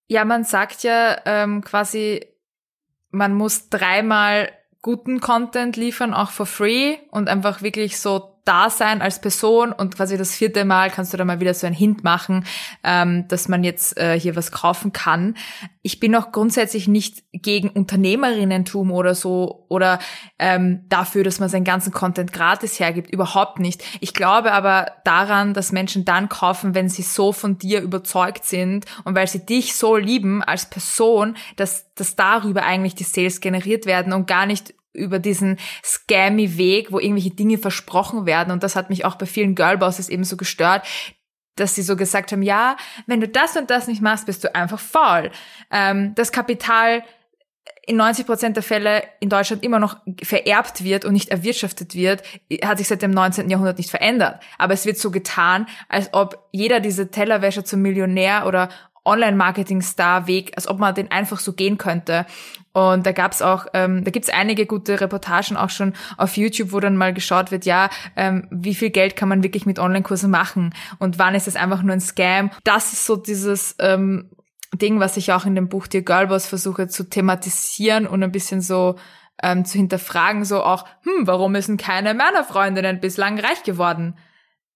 Ja, 0.07 0.25
man 0.25 0.45
sagt 0.45 0.83
ja 0.83 1.21
ähm, 1.27 1.63
quasi, 1.63 2.27
man 3.11 3.35
muss 3.35 3.69
dreimal 3.69 4.51
guten 4.81 5.21
Content 5.21 5.77
liefern, 5.77 6.15
auch 6.15 6.31
for 6.31 6.47
free 6.47 6.97
und 7.11 7.29
einfach 7.29 7.61
wirklich 7.61 8.01
so 8.01 8.40
da 8.51 8.69
sein 8.69 9.01
als 9.01 9.21
Person 9.21 9.71
und 9.71 9.95
quasi 9.95 10.19
das 10.19 10.35
vierte 10.35 10.65
Mal 10.65 10.91
kannst 10.91 11.13
du 11.13 11.17
da 11.17 11.25
mal 11.25 11.39
wieder 11.39 11.55
so 11.55 11.69
ein 11.69 11.73
Hint 11.73 12.03
machen, 12.03 12.45
ähm, 12.83 13.29
dass 13.29 13.47
man 13.47 13.63
jetzt 13.63 13.97
äh, 13.97 14.19
hier 14.19 14.35
was 14.35 14.51
kaufen 14.51 14.93
kann. 14.93 15.37
Ich 15.83 16.01
bin 16.01 16.17
auch 16.17 16.33
grundsätzlich 16.33 16.89
nicht 16.89 17.23
gegen 17.33 17.69
Unternehmerinnentum 17.69 18.91
oder 18.91 19.15
so 19.15 19.67
oder 19.69 20.01
ähm, 20.41 20.81
dafür, 20.89 21.23
dass 21.23 21.39
man 21.39 21.49
seinen 21.49 21.63
ganzen 21.63 21.93
Content 21.93 22.33
gratis 22.33 22.81
hergibt. 22.81 23.13
Überhaupt 23.13 23.61
nicht. 23.61 23.85
Ich 24.01 24.15
glaube 24.15 24.51
aber 24.51 24.95
daran, 25.05 25.55
dass 25.55 25.71
Menschen 25.71 26.05
dann 26.05 26.29
kaufen, 26.29 26.75
wenn 26.75 26.89
sie 26.89 27.03
so 27.03 27.33
von 27.33 27.57
dir 27.57 27.81
überzeugt 27.81 28.45
sind 28.45 28.85
und 29.05 29.15
weil 29.15 29.29
sie 29.29 29.47
dich 29.47 29.77
so 29.77 29.97
lieben 29.97 30.43
als 30.43 30.69
Person, 30.69 31.37
dass, 31.55 31.95
dass 31.95 32.17
darüber 32.17 32.65
eigentlich 32.65 32.97
die 32.97 33.05
Sales 33.05 33.41
generiert 33.41 33.87
werden 33.87 34.13
und 34.13 34.27
gar 34.27 34.47
nicht 34.47 34.75
über 34.93 35.19
diesen 35.19 35.59
scammy 35.85 36.57
Weg, 36.57 36.93
wo 36.93 36.99
irgendwelche 36.99 37.31
Dinge 37.31 37.59
versprochen 37.59 38.27
werden. 38.27 38.51
Und 38.51 38.63
das 38.63 38.77
hat 38.77 38.91
mich 38.91 39.05
auch 39.05 39.17
bei 39.17 39.27
vielen 39.27 39.55
Girlbosses 39.55 40.09
eben 40.09 40.25
so 40.25 40.37
gestört, 40.37 40.87
dass 41.57 41.75
sie 41.75 41.83
so 41.83 41.97
gesagt 41.97 42.33
haben, 42.33 42.43
ja, 42.43 42.77
wenn 43.07 43.21
du 43.21 43.29
das 43.29 43.57
und 43.57 43.71
das 43.71 43.87
nicht 43.87 44.03
machst, 44.03 44.27
bist 44.27 44.43
du 44.45 44.55
einfach 44.55 44.81
faul. 44.81 45.31
Ähm, 45.71 46.15
das 46.15 46.33
Kapital 46.33 47.03
in 47.87 47.97
90 47.97 48.27
Prozent 48.27 48.57
der 48.57 48.63
Fälle 48.63 49.03
in 49.21 49.29
Deutschland 49.29 49.65
immer 49.65 49.79
noch 49.79 49.97
vererbt 50.23 50.85
wird 50.85 51.05
und 51.05 51.13
nicht 51.13 51.31
erwirtschaftet 51.31 51.95
wird, 51.95 52.23
hat 52.63 52.79
sich 52.79 52.89
seit 52.89 53.03
dem 53.03 53.11
19. 53.11 53.51
Jahrhundert 53.51 53.79
nicht 53.79 53.91
verändert. 53.91 54.41
Aber 54.59 54.75
es 54.75 54.87
wird 54.87 54.99
so 54.99 55.11
getan, 55.11 55.67
als 55.89 56.13
ob 56.13 56.49
jeder 56.53 56.81
diese 56.81 57.11
Tellerwäscher 57.11 57.65
zum 57.65 57.83
Millionär 57.83 58.47
oder 58.47 58.69
Online-Marketing-Star-Weg, 59.05 60.53
als 60.57 60.69
ob 60.69 60.79
man 60.79 60.95
den 60.95 61.11
einfach 61.11 61.39
so 61.39 61.53
gehen 61.53 61.79
könnte. 61.79 62.27
Und 62.73 63.05
da 63.05 63.13
gab's 63.13 63.43
auch, 63.43 63.67
ähm, 63.75 64.05
da 64.05 64.11
gibt's 64.11 64.29
einige 64.29 64.67
gute 64.67 65.01
Reportagen 65.01 65.57
auch 65.57 65.71
schon 65.71 65.95
auf 66.17 66.37
YouTube, 66.37 66.73
wo 66.73 66.81
dann 66.81 66.97
mal 66.97 67.13
geschaut 67.13 67.51
wird, 67.51 67.65
ja, 67.65 67.91
ähm, 68.17 68.47
wie 68.51 68.75
viel 68.75 68.91
Geld 68.91 69.17
kann 69.17 69.29
man 69.29 69.43
wirklich 69.43 69.67
mit 69.67 69.79
Online-Kursen 69.79 70.31
machen 70.31 70.75
und 70.99 71.19
wann 71.19 71.35
ist 71.35 71.49
es 71.49 71.57
einfach 71.57 71.83
nur 71.83 71.95
ein 71.95 72.01
Scam. 72.01 72.51
Das 72.63 72.93
ist 72.93 73.07
so 73.07 73.17
dieses 73.17 73.75
ähm, 73.81 74.31
Ding, 74.75 75.01
was 75.01 75.17
ich 75.17 75.33
auch 75.33 75.47
in 75.47 75.57
dem 75.57 75.69
Buch 75.69 75.89
Dear 75.89 76.05
Girlboss 76.05 76.47
versuche 76.47 76.87
zu 76.87 77.09
thematisieren 77.09 78.07
und 78.07 78.23
ein 78.23 78.33
bisschen 78.33 78.61
so 78.61 78.97
ähm, 79.43 79.65
zu 79.65 79.79
hinterfragen, 79.79 80.45
so 80.45 80.63
auch, 80.63 80.87
hm, 81.03 81.27
warum 81.27 81.61
sind 81.61 81.81
keine 81.81 82.15
Männerfreundinnen 82.15 83.01
bislang 83.01 83.39
reich 83.39 83.63
geworden? 83.65 84.17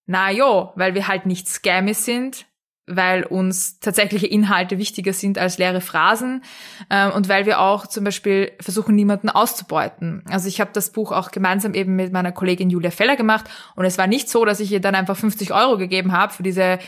Na 0.06 0.30
jo, 0.30 0.72
weil 0.74 0.94
wir 0.94 1.08
halt 1.08 1.26
nicht 1.26 1.48
Scammy 1.48 1.94
sind, 1.94 2.46
weil 2.86 3.24
uns 3.24 3.80
tatsächliche 3.80 4.26
Inhalte 4.26 4.78
wichtiger 4.78 5.12
sind 5.12 5.38
als 5.38 5.58
leere 5.58 5.80
Phrasen 5.80 6.42
ähm, 6.90 7.12
und 7.12 7.28
weil 7.28 7.46
wir 7.46 7.60
auch 7.60 7.86
zum 7.86 8.04
Beispiel 8.04 8.52
versuchen, 8.60 8.94
niemanden 8.94 9.30
auszubeuten. 9.30 10.22
Also 10.28 10.48
ich 10.48 10.60
habe 10.60 10.70
das 10.74 10.90
Buch 10.90 11.12
auch 11.12 11.30
gemeinsam 11.30 11.74
eben 11.74 11.96
mit 11.96 12.12
meiner 12.12 12.32
Kollegin 12.32 12.70
Julia 12.70 12.90
Feller 12.90 13.16
gemacht 13.16 13.46
und 13.74 13.84
es 13.84 13.96
war 13.96 14.06
nicht 14.06 14.28
so, 14.28 14.44
dass 14.44 14.60
ich 14.60 14.70
ihr 14.70 14.80
dann 14.80 14.94
einfach 14.94 15.16
50 15.16 15.52
Euro 15.52 15.78
gegeben 15.78 16.12
habe 16.12 16.32
für 16.32 16.42
diese 16.42 16.78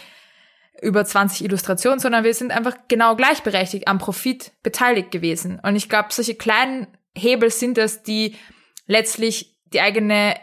über 0.83 1.05
20 1.05 1.45
Illustrationen, 1.45 1.99
sondern 1.99 2.25
wir 2.25 2.35
sind 2.35 2.53
einfach 2.53 2.77
genau 2.89 3.17
gleichberechtigt 3.17 3.89
am 3.89 3.99
Profit 3.99 4.53
beteiligt 4.63 5.11
gewesen. 5.11 5.59
Und 5.63 5.77
ich 5.77 5.89
glaube, 5.89 6.09
solche 6.11 6.35
kleinen 6.35 6.87
Hebel 7.17 7.51
sind 7.51 7.79
es, 7.79 8.03
die 8.03 8.37
letztlich 8.87 9.57
die 9.73 9.81
eigene 9.81 10.35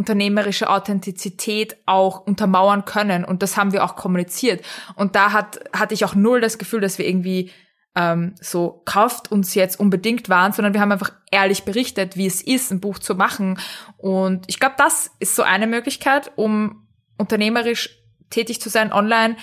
unternehmerische 0.00 0.70
Authentizität 0.70 1.76
auch 1.84 2.26
untermauern 2.26 2.86
können. 2.86 3.22
Und 3.22 3.42
das 3.42 3.58
haben 3.58 3.74
wir 3.74 3.84
auch 3.84 3.96
kommuniziert. 3.96 4.64
Und 4.96 5.14
da 5.14 5.32
hat, 5.34 5.60
hatte 5.74 5.92
ich 5.92 6.06
auch 6.06 6.14
null 6.14 6.40
das 6.40 6.56
Gefühl, 6.56 6.80
dass 6.80 6.96
wir 6.96 7.06
irgendwie 7.06 7.50
ähm, 7.94 8.34
so 8.40 8.80
kauft 8.86 9.30
uns 9.30 9.54
jetzt 9.54 9.78
unbedingt 9.78 10.30
waren, 10.30 10.52
sondern 10.52 10.72
wir 10.72 10.80
haben 10.80 10.90
einfach 10.90 11.12
ehrlich 11.30 11.64
berichtet, 11.64 12.16
wie 12.16 12.26
es 12.26 12.40
ist, 12.40 12.70
ein 12.70 12.80
Buch 12.80 12.98
zu 12.98 13.14
machen. 13.14 13.58
Und 13.98 14.46
ich 14.48 14.58
glaube, 14.58 14.76
das 14.78 15.10
ist 15.18 15.36
so 15.36 15.42
eine 15.42 15.66
Möglichkeit, 15.66 16.32
um 16.36 16.88
unternehmerisch 17.18 17.90
tätig 18.30 18.58
zu 18.62 18.70
sein 18.70 18.94
online 18.94 19.36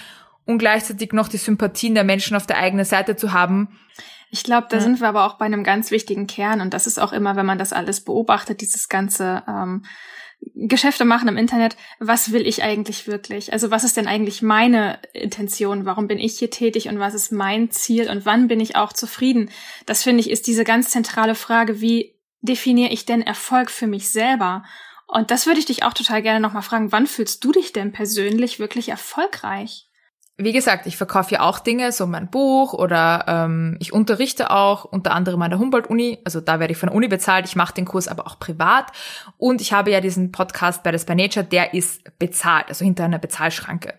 und 0.46 0.58
gleichzeitig 0.58 1.14
noch 1.14 1.28
die 1.28 1.38
Sympathien 1.38 1.94
der 1.94 2.04
Menschen 2.04 2.36
auf 2.36 2.48
der 2.48 2.58
eigenen 2.58 2.86
Seite 2.86 3.16
zu 3.16 3.32
haben. 3.32 3.78
Ich 4.32 4.44
glaube, 4.44 4.68
da 4.72 4.78
ja. 4.78 4.82
sind 4.82 5.02
wir 5.02 5.08
aber 5.08 5.26
auch 5.26 5.38
bei 5.38 5.46
einem 5.46 5.64
ganz 5.64 5.92
wichtigen 5.92 6.26
Kern 6.26 6.62
und 6.62 6.74
das 6.74 6.88
ist 6.88 7.00
auch 7.00 7.14
immer, 7.14 7.36
wenn 7.36 7.46
man 7.46 7.60
das 7.60 7.74
alles 7.74 8.04
beobachtet, 8.04 8.62
dieses 8.62 8.90
ganze 8.90 9.44
ähm, 9.48 9.86
Geschäfte 10.40 11.06
machen 11.06 11.28
im 11.28 11.38
Internet, 11.38 11.78
was 12.00 12.32
will 12.32 12.46
ich 12.46 12.64
eigentlich 12.64 13.08
wirklich? 13.08 13.54
Also 13.54 13.72
was 13.72 13.84
ist 13.84 13.98
denn 13.98 14.08
eigentlich 14.08 14.42
meine 14.42 15.00
Intention? 15.14 15.86
Warum 15.86 16.08
bin 16.08 16.20
ich 16.20 16.40
hier 16.40 16.50
tätig 16.50 16.90
und 16.90 17.00
was 17.00 17.14
ist 17.14 17.32
mein 17.32 17.70
Ziel 17.72 18.10
und 18.10 18.26
wann 18.26 18.48
bin 18.48 18.60
ich 18.60 18.76
auch 18.76 18.94
zufrieden? 18.94 19.50
Das 19.86 20.04
finde 20.04 20.22
ich 20.22 20.30
ist 20.30 20.48
diese 20.48 20.64
ganz 20.64 20.90
zentrale 20.90 21.36
Frage, 21.36 21.82
wie 21.82 22.16
definiere 22.42 22.92
ich 22.92 23.06
denn 23.06 23.22
Erfolg 23.22 23.70
für 23.70 23.88
mich 23.88 24.10
selber? 24.10 24.64
Und 25.08 25.32
das 25.32 25.46
würde 25.46 25.60
ich 25.60 25.66
dich 25.66 25.84
auch 25.84 25.94
total 25.94 26.22
gerne 26.22 26.40
nochmal 26.40 26.64
fragen, 26.64 26.92
wann 26.92 27.08
fühlst 27.08 27.44
du 27.44 27.52
dich 27.52 27.72
denn 27.72 27.92
persönlich 27.92 28.60
wirklich 28.60 28.90
erfolgreich? 28.90 29.87
Wie 30.40 30.54
gesagt, 30.54 30.86
ich 30.86 30.98
verkaufe 30.98 31.34
ja 31.34 31.42
auch 31.42 31.58
Dinge, 31.58 31.92
so 31.92 32.06
mein 32.06 32.30
Buch 32.30 32.74
oder 32.74 33.26
ähm, 33.28 33.76
ich 33.80 33.92
unterrichte 33.92 34.52
auch 34.52 34.86
unter 34.86 35.16
anderem 35.16 35.42
an 35.42 35.50
der 35.50 35.58
Humboldt-Uni, 35.58 36.20
also 36.26 36.42
da 36.42 36.60
werde 36.60 36.74
ich 36.74 36.78
von 36.78 36.90
der 36.90 36.96
Uni 36.96 37.08
bezahlt, 37.08 37.48
ich 37.48 37.56
mache 37.56 37.74
den 37.74 37.86
Kurs 37.86 38.08
aber 38.08 38.28
auch 38.28 38.38
privat. 38.38 38.92
Und 39.38 39.62
ich 39.62 39.74
habe 39.74 39.90
ja 39.90 40.00
diesen 40.00 40.32
Podcast 40.32 40.84
Badass 40.84 41.06
by 41.06 41.16
Nature, 41.16 41.44
der 41.44 41.74
ist 41.74 42.04
bezahlt, 42.20 42.70
also 42.70 42.86
hinter 42.86 43.06
einer 43.06 43.18
Bezahlschranke. 43.18 43.96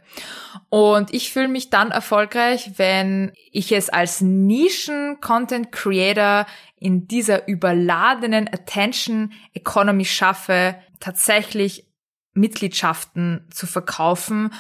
Und 0.69 1.13
ich 1.13 1.33
fühle 1.33 1.49
mich 1.49 1.71
dann 1.71 1.91
erfolgreich, 1.91 2.71
wenn 2.77 3.33
ich 3.51 3.73
es 3.73 3.89
als 3.89 4.21
Nischen-Content-Creator 4.21 6.47
in 6.77 7.09
dieser 7.09 7.49
überladenen 7.49 8.47
Attention 8.47 9.33
Economy 9.55 10.05
schaffe, 10.05 10.77
tatsächlich 11.01 11.89
Mitgliedschaften 12.33 13.49
zu 13.51 13.67
verkaufen 13.67 14.53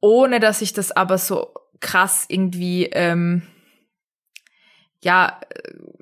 ohne 0.00 0.40
dass 0.40 0.62
ich 0.62 0.72
das 0.72 0.92
aber 0.92 1.18
so 1.18 1.54
krass 1.80 2.26
irgendwie, 2.28 2.86
ähm, 2.86 3.42
ja, 5.00 5.40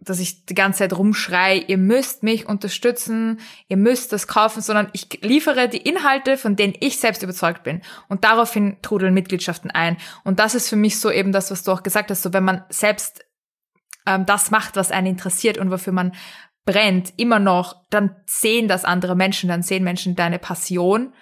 dass 0.00 0.20
ich 0.20 0.46
die 0.46 0.54
ganze 0.54 0.78
Zeit 0.78 0.96
rumschrei, 0.96 1.64
ihr 1.66 1.76
müsst 1.76 2.22
mich 2.22 2.46
unterstützen, 2.46 3.40
ihr 3.68 3.76
müsst 3.76 4.12
das 4.12 4.26
kaufen, 4.26 4.62
sondern 4.62 4.88
ich 4.92 5.22
liefere 5.22 5.68
die 5.68 5.82
Inhalte, 5.82 6.38
von 6.38 6.56
denen 6.56 6.74
ich 6.80 6.98
selbst 6.98 7.22
überzeugt 7.22 7.62
bin. 7.62 7.82
Und 8.08 8.24
daraufhin 8.24 8.76
trudeln 8.82 9.12
Mitgliedschaften 9.12 9.70
ein. 9.70 9.98
Und 10.24 10.38
das 10.38 10.54
ist 10.54 10.68
für 10.68 10.76
mich 10.76 10.98
so 10.98 11.10
eben 11.10 11.32
das, 11.32 11.50
was 11.50 11.62
du 11.62 11.72
auch 11.72 11.82
gesagt 11.82 12.10
hast, 12.10 12.22
so 12.22 12.32
wenn 12.32 12.44
man 12.44 12.64
selbst 12.70 13.24
ähm, 14.06 14.24
das 14.24 14.50
macht, 14.50 14.76
was 14.76 14.90
einen 14.90 15.08
interessiert 15.08 15.58
und 15.58 15.70
wofür 15.70 15.92
man 15.92 16.12
brennt, 16.64 17.12
immer 17.16 17.38
noch, 17.38 17.76
dann 17.90 18.16
sehen 18.24 18.66
das 18.66 18.84
andere 18.84 19.14
Menschen, 19.14 19.48
dann 19.48 19.62
sehen 19.62 19.84
Menschen 19.84 20.16
deine 20.16 20.38
Passion 20.38 21.12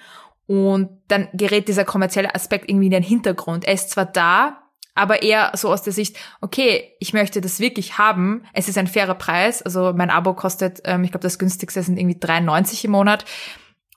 und 0.46 0.90
dann 1.08 1.28
gerät 1.32 1.68
dieser 1.68 1.84
kommerzielle 1.84 2.34
Aspekt 2.34 2.68
irgendwie 2.68 2.86
in 2.86 2.92
den 2.92 3.02
Hintergrund. 3.02 3.64
Er 3.64 3.74
ist 3.74 3.90
zwar 3.90 4.06
da, 4.06 4.64
aber 4.94 5.22
eher 5.22 5.52
so 5.54 5.72
aus 5.72 5.82
der 5.82 5.92
Sicht, 5.92 6.16
okay, 6.40 6.92
ich 7.00 7.12
möchte 7.12 7.40
das 7.40 7.60
wirklich 7.60 7.98
haben. 7.98 8.44
Es 8.52 8.68
ist 8.68 8.78
ein 8.78 8.86
fairer 8.86 9.14
Preis. 9.14 9.62
Also 9.62 9.92
mein 9.94 10.10
Abo 10.10 10.34
kostet, 10.34 10.80
ähm, 10.84 11.02
ich 11.04 11.10
glaube, 11.10 11.22
das 11.22 11.38
günstigste 11.38 11.82
sind 11.82 11.98
irgendwie 11.98 12.18
3,90 12.18 12.84
im 12.84 12.92
Monat 12.92 13.24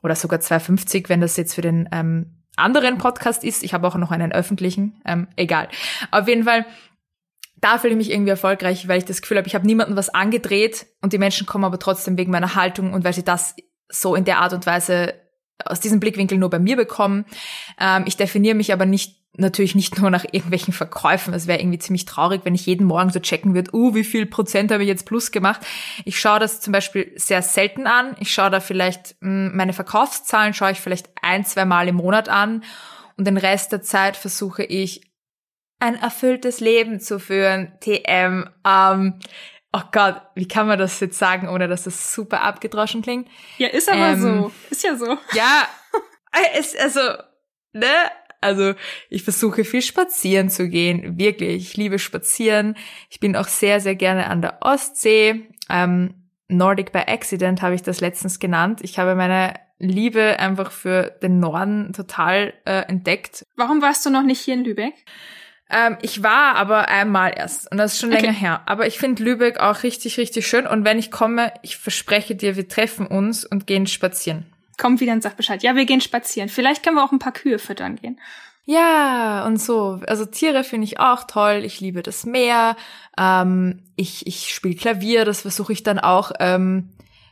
oder 0.02 0.16
sogar 0.16 0.40
2,50, 0.40 1.10
wenn 1.10 1.22
das 1.22 1.38
jetzt 1.38 1.54
für 1.54 1.62
den 1.62 1.88
ähm, 1.92 2.44
anderen 2.56 2.98
Podcast 2.98 3.44
ist. 3.44 3.64
Ich 3.64 3.74
habe 3.74 3.88
auch 3.88 3.96
noch 3.96 4.12
einen 4.12 4.32
öffentlichen. 4.32 5.02
Ähm, 5.06 5.28
egal. 5.36 5.70
Auf 6.10 6.28
jeden 6.28 6.46
Fall, 6.46 6.66
da 7.58 7.78
fühle 7.78 7.94
ich 7.94 7.98
mich 7.98 8.12
irgendwie 8.12 8.32
erfolgreich, 8.32 8.88
weil 8.88 8.98
ich 8.98 9.06
das 9.06 9.22
Gefühl 9.22 9.38
habe, 9.38 9.48
ich 9.48 9.56
habe 9.56 9.68
niemandem 9.68 9.98
was 9.98 10.10
angedreht 10.10 10.88
und 11.02 11.14
die 11.14 11.20
Menschen 11.20 11.46
kommen 11.46 11.66
aber 11.66 11.80
trotzdem 11.80 12.18
wegen 12.18 12.32
meiner 12.32 12.56
Haltung 12.56 12.94
und 12.94 13.04
weil 13.04 13.14
sie 13.14 13.24
das 13.24 13.56
so 13.90 14.16
in 14.16 14.26
der 14.26 14.40
Art 14.40 14.54
und 14.54 14.66
Weise 14.66 15.14
aus 15.66 15.80
diesem 15.80 16.00
Blickwinkel 16.00 16.38
nur 16.38 16.50
bei 16.50 16.60
mir 16.60 16.76
bekommen. 16.76 17.26
Ähm, 17.80 18.04
ich 18.06 18.18
definiere 18.18 18.56
mich 18.56 18.74
aber 18.74 18.86
nicht 18.86 19.18
natürlich 19.38 19.76
nicht 19.76 20.00
nur 20.00 20.10
nach 20.10 20.26
irgendwelchen 20.26 20.74
Verkäufen. 20.74 21.34
Es 21.34 21.48
wäre 21.48 21.60
irgendwie 21.60 21.80
ziemlich 21.80 22.06
traurig, 22.06 22.42
wenn 22.44 22.56
ich 22.56 22.66
jeden 22.66 22.88
Morgen 22.88 23.12
so 23.12 23.20
checken 23.20 23.54
würde, 23.54 23.72
uh, 23.74 23.94
wie 23.94 24.04
viel 24.04 24.26
Prozent 24.26 24.72
habe 24.72 24.84
ich 24.84 24.90
jetzt 24.90 25.06
plus 25.06 25.32
gemacht. 25.32 25.62
Ich 26.06 26.20
schaue 26.20 26.40
das 26.40 26.60
zum 26.60 26.74
Beispiel 26.74 27.12
sehr 27.16 27.42
selten 27.42 27.88
an. 27.88 28.16
Ich 28.20 28.34
schaue 28.34 28.50
da 28.50 28.60
vielleicht, 28.60 29.16
mh, 29.22 29.50
hm, 29.50 29.56
meine 29.56 29.74
Verkaufszahlen 29.74 30.54
schaue 30.54 30.72
ich 30.72 30.82
vielleicht 30.82 31.10
ein, 31.22 31.46
zwei 31.46 31.66
Mal 31.66 31.88
im 31.88 31.96
Monat 31.96 32.30
an. 32.30 32.64
Und 33.16 33.26
den 33.26 33.38
Rest 33.38 33.72
der 33.72 33.82
Zeit 33.82 34.18
versuche 34.18 34.64
ich, 34.64 35.02
ein 35.80 35.96
erfülltes 35.96 36.60
Leben 36.60 37.00
zu 37.00 37.20
führen. 37.20 37.74
TM. 37.82 38.50
Ähm, 38.66 39.20
Oh 39.78 39.84
Gott, 39.92 40.22
wie 40.34 40.48
kann 40.48 40.66
man 40.66 40.80
das 40.80 41.00
jetzt 41.02 41.20
sagen, 41.20 41.48
ohne 41.48 41.68
dass 41.68 41.84
das 41.84 42.12
super 42.12 42.42
abgedroschen 42.42 43.04
klingt? 43.04 43.28
Ja, 43.60 43.68
ist 43.68 43.90
aber 43.90 44.14
ähm, 44.14 44.22
so. 44.22 44.52
Ist 44.72 44.84
ja 44.84 44.96
so. 44.96 45.18
Ja, 45.34 45.68
es, 46.58 46.76
also, 46.76 47.02
ne? 47.74 47.86
Also, 48.42 48.74
ich 49.10 49.24
versuche 49.24 49.64
viel 49.64 49.84
spazieren 49.84 50.50
zu 50.50 50.68
gehen. 50.68 51.20
Wirklich. 51.20 51.58
Ich 51.58 51.78
liebe 51.78 52.00
spazieren. 52.00 52.76
Ich 53.10 53.20
bin 53.20 53.36
auch 53.36 53.48
sehr, 53.48 53.80
sehr 53.80 53.96
gerne 53.96 54.28
an 54.28 54.42
der 54.42 54.60
Ostsee. 54.62 55.48
Ähm, 55.70 56.30
Nordic 56.48 56.92
by 56.92 57.00
Accident 57.00 57.62
habe 57.62 57.76
ich 57.76 57.84
das 57.84 58.00
letztens 58.00 58.40
genannt. 58.40 58.80
Ich 58.82 58.98
habe 58.98 59.14
meine 59.14 59.54
Liebe 59.78 60.40
einfach 60.40 60.72
für 60.72 61.16
den 61.22 61.40
Norden 61.40 61.94
total 61.94 62.54
äh, 62.66 62.82
entdeckt. 62.88 63.44
Warum 63.56 63.82
warst 63.82 64.06
du 64.06 64.10
noch 64.10 64.24
nicht 64.24 64.42
hier 64.42 64.56
in 64.56 64.64
Lübeck? 64.64 64.96
Ähm, 65.70 65.98
ich 66.02 66.24
war 66.24 66.56
aber 66.56 66.88
einmal 66.88 67.34
erst 67.36 67.70
und 67.72 67.78
das 67.78 67.94
ist 67.94 68.00
schon 68.00 68.14
okay. 68.14 68.22
länger 68.22 68.34
her. 68.34 68.62
Aber 68.66 68.88
ich 68.88 68.98
finde 68.98 69.24
Lübeck 69.24 69.60
auch 69.60 69.84
richtig, 69.84 70.18
richtig 70.18 70.48
schön. 70.48 70.66
Und 70.66 70.86
wenn 70.86 70.98
ich 70.98 71.12
komme, 71.12 71.54
ich 71.62 71.78
verspreche 71.78 72.36
dir, 72.36 72.56
wir 72.56 72.68
treffen 72.68 73.06
uns 73.06 73.44
und 73.44 73.68
gehen 73.68 73.88
spazieren. 73.88 74.46
Komm 74.78 75.00
wieder 75.00 75.14
und 75.14 75.24
sag 75.24 75.36
Bescheid. 75.36 75.64
Ja, 75.64 75.76
wir 75.76 75.86
gehen 75.86 76.02
spazieren. 76.02 76.50
Vielleicht 76.50 76.84
können 76.84 76.96
wir 76.96 77.04
auch 77.04 77.12
ein 77.12 77.20
paar 77.20 77.34
Kühe 77.34 77.60
füttern 77.60 77.96
gehen. 77.98 78.20
Ja, 78.66 79.46
und 79.46 79.62
so. 79.62 80.02
Also 80.08 80.26
Tiere 80.26 80.64
finde 80.64 80.86
ich 80.86 81.00
auch 81.00 81.24
toll. 81.24 81.62
Ich 81.64 81.80
liebe 81.80 82.04
das 82.04 82.26
Meer. 82.26 82.76
Ähm, 83.18 83.84
ich 83.96 84.28
ich 84.28 84.54
spiele 84.54 84.76
Klavier. 84.76 85.26
Das 85.26 85.42
versuche 85.42 85.74
ich 85.74 85.84
dann 85.84 86.00
auch, 86.00 86.32
ähm, 86.40 86.90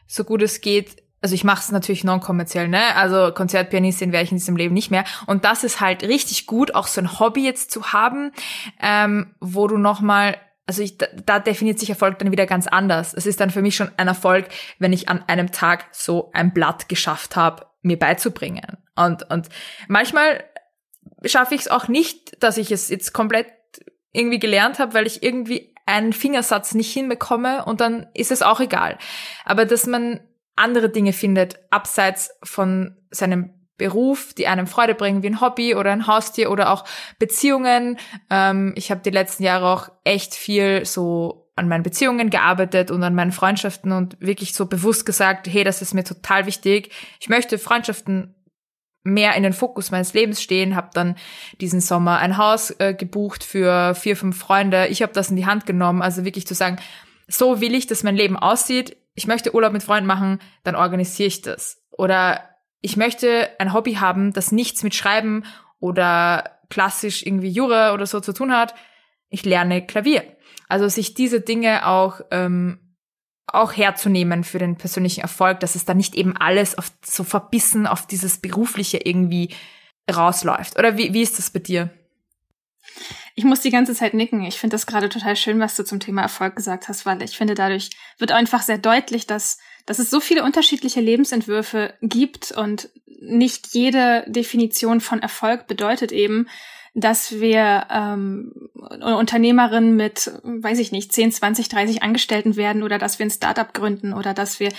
so 0.07 0.23
gut 0.23 0.41
es 0.41 0.61
geht, 0.61 1.03
also 1.25 1.33
ich 1.33 1.43
mache 1.43 1.61
es 1.61 1.71
natürlich 1.71 2.03
non-kommerziell, 2.03 2.67
ne? 2.67 2.95
Also 2.95 3.31
Konzertpianistin 3.33 4.11
wäre 4.11 4.21
ich 4.21 4.29
in 4.29 4.37
diesem 4.37 4.55
Leben 4.55 4.75
nicht 4.75 4.91
mehr. 4.91 5.05
Und 5.25 5.43
das 5.43 5.63
ist 5.63 5.81
halt 5.81 6.03
richtig 6.03 6.45
gut, 6.45 6.75
auch 6.75 6.85
so 6.85 7.01
ein 7.01 7.19
Hobby 7.19 7.43
jetzt 7.43 7.71
zu 7.71 7.93
haben, 7.93 8.31
ähm, 8.79 9.33
wo 9.39 9.67
du 9.67 9.79
nochmal, 9.79 10.37
also 10.67 10.83
ich, 10.83 10.99
da, 10.99 11.07
da 11.25 11.39
definiert 11.39 11.79
sich 11.79 11.89
Erfolg 11.89 12.19
dann 12.19 12.31
wieder 12.31 12.45
ganz 12.45 12.67
anders. 12.67 13.15
Es 13.15 13.25
ist 13.25 13.39
dann 13.39 13.49
für 13.49 13.63
mich 13.63 13.75
schon 13.75 13.89
ein 13.97 14.07
Erfolg, 14.07 14.49
wenn 14.77 14.93
ich 14.93 15.09
an 15.09 15.23
einem 15.25 15.51
Tag 15.51 15.87
so 15.91 16.29
ein 16.31 16.53
Blatt 16.53 16.89
geschafft 16.89 17.35
habe, 17.35 17.65
mir 17.81 17.97
beizubringen. 17.97 18.77
Und, 18.95 19.27
und 19.31 19.49
manchmal 19.87 20.43
schaffe 21.23 21.55
ich 21.55 21.61
es 21.61 21.67
auch 21.69 21.87
nicht, 21.87 22.43
dass 22.43 22.59
ich 22.59 22.69
es 22.69 22.89
jetzt 22.89 23.13
komplett 23.13 23.47
irgendwie 24.11 24.37
gelernt 24.37 24.77
habe, 24.77 24.93
weil 24.93 25.07
ich 25.07 25.23
irgendwie 25.23 25.73
einen 25.87 26.13
Fingersatz 26.13 26.75
nicht 26.75 26.93
hinbekomme 26.93 27.65
und 27.65 27.81
dann 27.81 28.05
ist 28.13 28.31
es 28.31 28.43
auch 28.43 28.59
egal. 28.59 28.99
Aber 29.43 29.65
dass 29.65 29.87
man 29.87 30.19
andere 30.55 30.89
Dinge 30.89 31.13
findet, 31.13 31.59
abseits 31.69 32.31
von 32.43 32.95
seinem 33.11 33.51
Beruf, 33.77 34.33
die 34.33 34.47
einem 34.47 34.67
Freude 34.67 34.95
bringen, 34.95 35.21
wie 35.21 35.27
ein 35.27 35.41
Hobby 35.41 35.75
oder 35.75 35.91
ein 35.91 36.07
Haustier 36.07 36.49
oder 36.49 36.71
auch 36.71 36.85
Beziehungen. 37.19 37.97
Ähm, 38.29 38.73
ich 38.77 38.89
habe 38.89 39.01
die 39.01 39.09
letzten 39.09 39.43
Jahre 39.43 39.67
auch 39.67 39.89
echt 40.05 40.33
viel 40.33 40.85
so 40.85 41.49
an 41.57 41.67
meinen 41.67 41.83
Beziehungen 41.83 42.29
gearbeitet 42.29 42.91
und 42.91 43.03
an 43.03 43.15
meinen 43.15 43.31
Freundschaften 43.31 43.91
und 43.91 44.17
wirklich 44.19 44.53
so 44.53 44.65
bewusst 44.65 45.05
gesagt, 45.05 45.47
hey, 45.47 45.63
das 45.63 45.81
ist 45.81 45.93
mir 45.93 46.03
total 46.03 46.45
wichtig. 46.45 46.91
Ich 47.19 47.29
möchte 47.29 47.57
Freundschaften 47.57 48.35
mehr 49.03 49.35
in 49.35 49.43
den 49.43 49.53
Fokus 49.53 49.91
meines 49.91 50.13
Lebens 50.13 50.41
stehen, 50.41 50.75
habe 50.75 50.89
dann 50.93 51.15
diesen 51.61 51.79
Sommer 51.79 52.17
ein 52.17 52.37
Haus 52.37 52.71
äh, 52.79 52.93
gebucht 52.93 53.43
für 53.43 53.93
vier, 53.93 54.17
fünf 54.17 54.37
Freunde. 54.37 54.87
Ich 54.87 55.01
habe 55.01 55.13
das 55.13 55.29
in 55.29 55.35
die 55.35 55.45
Hand 55.45 55.65
genommen, 55.65 56.01
also 56.01 56.25
wirklich 56.25 56.47
zu 56.47 56.55
sagen, 56.55 56.77
so 57.27 57.61
will 57.61 57.75
ich, 57.75 57.87
dass 57.87 58.03
mein 58.03 58.15
Leben 58.15 58.35
aussieht. 58.35 58.97
Ich 59.15 59.27
möchte 59.27 59.55
Urlaub 59.55 59.73
mit 59.73 59.83
Freunden 59.83 60.07
machen, 60.07 60.39
dann 60.63 60.75
organisiere 60.75 61.27
ich 61.27 61.41
das. 61.41 61.81
Oder 61.91 62.49
ich 62.81 62.97
möchte 62.97 63.49
ein 63.59 63.73
Hobby 63.73 63.95
haben, 63.95 64.33
das 64.33 64.51
nichts 64.51 64.83
mit 64.83 64.93
Schreiben 64.93 65.43
oder 65.79 66.59
klassisch 66.69 67.25
irgendwie 67.25 67.49
Jura 67.49 67.93
oder 67.93 68.05
so 68.05 68.19
zu 68.19 68.33
tun 68.33 68.51
hat. 68.51 68.75
Ich 69.29 69.45
lerne 69.45 69.85
Klavier. 69.85 70.23
Also 70.67 70.87
sich 70.87 71.13
diese 71.13 71.41
Dinge 71.41 71.87
auch 71.87 72.21
ähm, 72.31 72.85
auch 73.47 73.75
herzunehmen 73.75 74.43
für 74.43 74.59
den 74.59 74.77
persönlichen 74.77 75.21
Erfolg, 75.21 75.59
dass 75.59 75.75
es 75.75 75.85
da 75.85 75.93
nicht 75.93 76.15
eben 76.15 76.35
alles 76.35 76.77
auf, 76.77 76.91
so 77.03 77.23
verbissen 77.23 77.87
auf 77.87 78.07
dieses 78.07 78.39
Berufliche 78.39 78.97
irgendwie 78.97 79.53
rausläuft. 80.13 80.77
Oder 80.77 80.97
wie, 80.97 81.13
wie 81.13 81.21
ist 81.21 81.37
das 81.37 81.51
bei 81.51 81.59
dir? 81.59 81.89
Ich 83.37 83.43
muss 83.43 83.59
die 83.59 83.69
ganze 83.69 83.93
Zeit 83.93 84.13
nicken. 84.13 84.43
Ich 84.43 84.57
finde 84.59 84.75
das 84.75 84.87
gerade 84.87 85.09
total 85.09 85.35
schön, 85.35 85.59
was 85.59 85.75
du 85.75 85.83
zum 85.83 85.99
Thema 85.99 86.21
Erfolg 86.21 86.55
gesagt 86.55 86.87
hast, 86.87 87.05
weil 87.05 87.21
ich 87.21 87.37
finde, 87.37 87.53
dadurch 87.53 87.89
wird 88.17 88.31
einfach 88.31 88.61
sehr 88.61 88.77
deutlich, 88.77 89.27
dass, 89.27 89.59
dass 89.85 89.99
es 89.99 90.09
so 90.09 90.21
viele 90.21 90.43
unterschiedliche 90.43 91.01
Lebensentwürfe 91.01 91.93
gibt 92.01 92.51
und 92.53 92.89
nicht 93.19 93.73
jede 93.73 94.23
Definition 94.27 95.01
von 95.01 95.21
Erfolg 95.21 95.67
bedeutet 95.67 96.11
eben, 96.11 96.47
dass 96.97 97.41
wir 97.41 97.87
ähm, 97.91 98.69
Unternehmerin 98.73 99.97
mit, 99.97 100.31
weiß 100.43 100.79
ich 100.79 100.93
nicht, 100.93 101.11
10, 101.11 101.33
20, 101.33 101.67
30 101.67 102.03
Angestellten 102.03 102.55
werden 102.55 102.83
oder 102.83 102.97
dass 102.97 103.19
wir 103.19 103.25
ein 103.25 103.31
Startup 103.31 103.73
gründen 103.73 104.13
oder 104.13 104.33
dass 104.33 104.61
wir, 104.61 104.71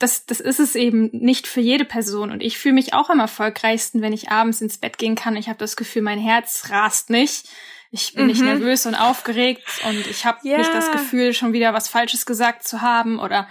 das, 0.00 0.26
das 0.26 0.40
ist 0.40 0.58
es 0.58 0.74
eben 0.74 1.10
nicht 1.12 1.46
für 1.46 1.60
jede 1.60 1.84
Person. 1.84 2.32
Und 2.32 2.42
ich 2.42 2.58
fühle 2.58 2.74
mich 2.74 2.92
auch 2.92 3.08
am 3.08 3.20
erfolgreichsten, 3.20 4.02
wenn 4.02 4.12
ich 4.12 4.30
abends 4.30 4.60
ins 4.60 4.78
Bett 4.78 4.98
gehen 4.98 5.14
kann. 5.14 5.36
Ich 5.36 5.48
habe 5.48 5.58
das 5.58 5.76
Gefühl, 5.76 6.02
mein 6.02 6.18
Herz 6.18 6.70
rast 6.70 7.08
nicht. 7.08 7.48
Ich 7.90 8.14
bin 8.14 8.24
mhm. 8.24 8.30
nicht 8.30 8.42
nervös 8.42 8.86
und 8.86 8.94
aufgeregt 8.94 9.66
und 9.88 10.06
ich 10.06 10.24
habe 10.24 10.38
yeah. 10.44 10.58
nicht 10.58 10.72
das 10.72 10.92
Gefühl, 10.92 11.34
schon 11.34 11.52
wieder 11.52 11.74
was 11.74 11.88
Falsches 11.88 12.24
gesagt 12.24 12.62
zu 12.62 12.82
haben 12.82 13.18
oder 13.18 13.48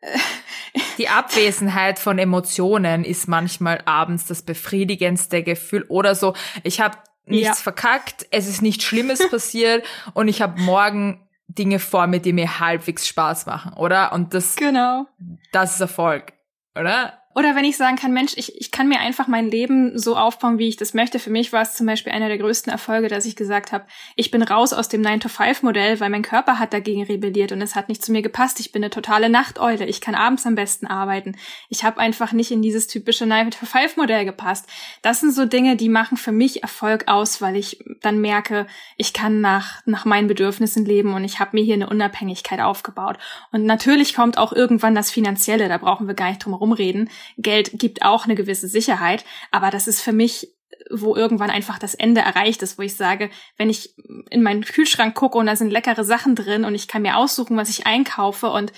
äh, 0.00 0.18
die 0.98 1.08
Abwesenheit 1.08 1.98
von 1.98 2.18
Emotionen 2.18 3.04
ist 3.04 3.26
manchmal 3.26 3.82
abends 3.86 4.26
das 4.26 4.42
befriedigendste 4.42 5.42
Gefühl 5.42 5.84
oder 5.88 6.14
so. 6.14 6.34
Ich 6.62 6.80
habe 6.80 6.98
nichts 7.26 7.46
ja. 7.46 7.54
verkackt, 7.54 8.26
es 8.30 8.46
ist 8.46 8.62
nichts 8.62 8.84
Schlimmes 8.84 9.28
passiert 9.30 9.84
und 10.14 10.28
ich 10.28 10.40
habe 10.40 10.60
morgen 10.60 11.26
Dinge 11.48 11.80
vor 11.80 12.06
mir, 12.06 12.20
die 12.20 12.32
mir 12.32 12.60
halbwegs 12.60 13.08
Spaß 13.08 13.46
machen, 13.46 13.72
oder? 13.72 14.12
Und 14.12 14.34
das, 14.34 14.54
genau. 14.54 15.06
das 15.50 15.74
ist 15.74 15.80
Erfolg, 15.80 16.32
oder? 16.76 17.19
Oder 17.40 17.56
wenn 17.56 17.64
ich 17.64 17.78
sagen 17.78 17.96
kann, 17.96 18.12
Mensch, 18.12 18.34
ich, 18.36 18.60
ich 18.60 18.70
kann 18.70 18.86
mir 18.86 19.00
einfach 19.00 19.26
mein 19.26 19.50
Leben 19.50 19.98
so 19.98 20.14
aufbauen, 20.14 20.58
wie 20.58 20.68
ich 20.68 20.76
das 20.76 20.92
möchte. 20.92 21.18
Für 21.18 21.30
mich 21.30 21.54
war 21.54 21.62
es 21.62 21.72
zum 21.72 21.86
Beispiel 21.86 22.12
einer 22.12 22.28
der 22.28 22.36
größten 22.36 22.70
Erfolge, 22.70 23.08
dass 23.08 23.24
ich 23.24 23.34
gesagt 23.34 23.72
habe, 23.72 23.86
ich 24.14 24.30
bin 24.30 24.42
raus 24.42 24.74
aus 24.74 24.90
dem 24.90 25.00
9-to-5-Modell, 25.00 26.00
weil 26.00 26.10
mein 26.10 26.20
Körper 26.20 26.58
hat 26.58 26.74
dagegen 26.74 27.02
rebelliert 27.02 27.52
und 27.52 27.62
es 27.62 27.74
hat 27.74 27.88
nicht 27.88 28.04
zu 28.04 28.12
mir 28.12 28.20
gepasst. 28.20 28.60
Ich 28.60 28.72
bin 28.72 28.84
eine 28.84 28.90
totale 28.90 29.30
Nachteule. 29.30 29.86
Ich 29.86 30.02
kann 30.02 30.14
abends 30.14 30.44
am 30.44 30.54
besten 30.54 30.86
arbeiten. 30.86 31.34
Ich 31.70 31.82
habe 31.82 31.98
einfach 31.98 32.32
nicht 32.32 32.50
in 32.50 32.60
dieses 32.60 32.88
typische 32.88 33.24
9-to-5-Modell 33.24 34.26
gepasst. 34.26 34.66
Das 35.00 35.20
sind 35.20 35.32
so 35.32 35.46
Dinge, 35.46 35.76
die 35.76 35.88
machen 35.88 36.18
für 36.18 36.32
mich 36.32 36.62
Erfolg 36.62 37.08
aus, 37.08 37.40
weil 37.40 37.56
ich 37.56 37.82
dann 38.02 38.20
merke, 38.20 38.66
ich 38.98 39.14
kann 39.14 39.40
nach, 39.40 39.80
nach 39.86 40.04
meinen 40.04 40.28
Bedürfnissen 40.28 40.84
leben 40.84 41.14
und 41.14 41.24
ich 41.24 41.40
habe 41.40 41.56
mir 41.56 41.64
hier 41.64 41.76
eine 41.76 41.88
Unabhängigkeit 41.88 42.60
aufgebaut. 42.60 43.16
Und 43.50 43.64
natürlich 43.64 44.12
kommt 44.12 44.36
auch 44.36 44.52
irgendwann 44.52 44.94
das 44.94 45.10
Finanzielle, 45.10 45.70
da 45.70 45.78
brauchen 45.78 46.06
wir 46.06 46.12
gar 46.12 46.28
nicht 46.28 46.44
drum 46.44 46.52
herum 46.52 46.72
reden. 46.72 47.08
Geld 47.36 47.70
gibt 47.74 48.02
auch 48.02 48.24
eine 48.24 48.34
gewisse 48.34 48.68
Sicherheit, 48.68 49.24
aber 49.50 49.70
das 49.70 49.88
ist 49.88 50.00
für 50.00 50.12
mich 50.12 50.48
wo 50.90 51.14
irgendwann 51.14 51.50
einfach 51.50 51.78
das 51.78 51.94
Ende 51.94 52.20
erreicht 52.20 52.62
ist, 52.62 52.78
wo 52.78 52.82
ich 52.82 52.96
sage, 52.96 53.30
wenn 53.56 53.70
ich 53.70 53.94
in 54.30 54.42
meinen 54.42 54.62
Kühlschrank 54.62 55.14
gucke 55.14 55.38
und 55.38 55.46
da 55.46 55.56
sind 55.56 55.70
leckere 55.70 56.04
Sachen 56.04 56.34
drin 56.34 56.64
und 56.64 56.74
ich 56.74 56.88
kann 56.88 57.02
mir 57.02 57.16
aussuchen, 57.16 57.56
was 57.56 57.68
ich 57.68 57.86
einkaufe 57.86 58.50
und 58.50 58.72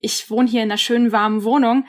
ich 0.00 0.30
wohne 0.30 0.48
hier 0.48 0.62
in 0.62 0.70
einer 0.70 0.78
schönen 0.78 1.12
warmen 1.12 1.44
Wohnung, 1.44 1.86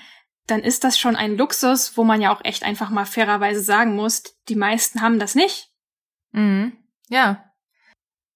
dann 0.48 0.62
ist 0.62 0.84
das 0.84 1.00
schon 1.00 1.16
ein 1.16 1.38
Luxus, 1.38 1.98
wo 1.98 2.04
man 2.04 2.22
ja 2.22 2.34
auch 2.34 2.44
echt 2.44 2.64
einfach 2.64 2.90
mal 2.90 3.06
fairerweise 3.06 3.62
sagen 3.62 3.96
muss, 3.96 4.24
die 4.50 4.56
meisten 4.56 5.02
haben 5.02 5.20
das 5.20 5.36
nicht. 5.36 5.70
Mhm. 6.32 6.74
Ja. 7.10 7.46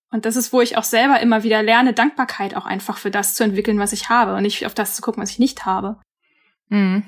Und 0.10 0.26
das 0.26 0.38
ist, 0.38 0.54
wo 0.54 0.62
ich 0.62 0.78
auch 0.78 0.86
selber 0.86 1.20
immer 1.20 1.44
wieder 1.44 1.62
lerne, 1.62 1.94
Dankbarkeit 1.94 2.56
auch 2.56 2.66
einfach 2.66 2.98
für 2.98 3.12
das 3.12 3.36
zu 3.36 3.44
entwickeln, 3.44 3.80
was 3.80 3.92
ich 3.92 4.10
habe 4.10 4.36
und 4.36 4.44
nicht 4.44 4.66
auf 4.66 4.74
das 4.74 4.96
zu 4.96 5.02
gucken, 5.02 5.22
was 5.22 5.32
ich 5.32 5.40
nicht 5.40 5.66
habe. 5.66 6.00
Mhm. 6.70 7.04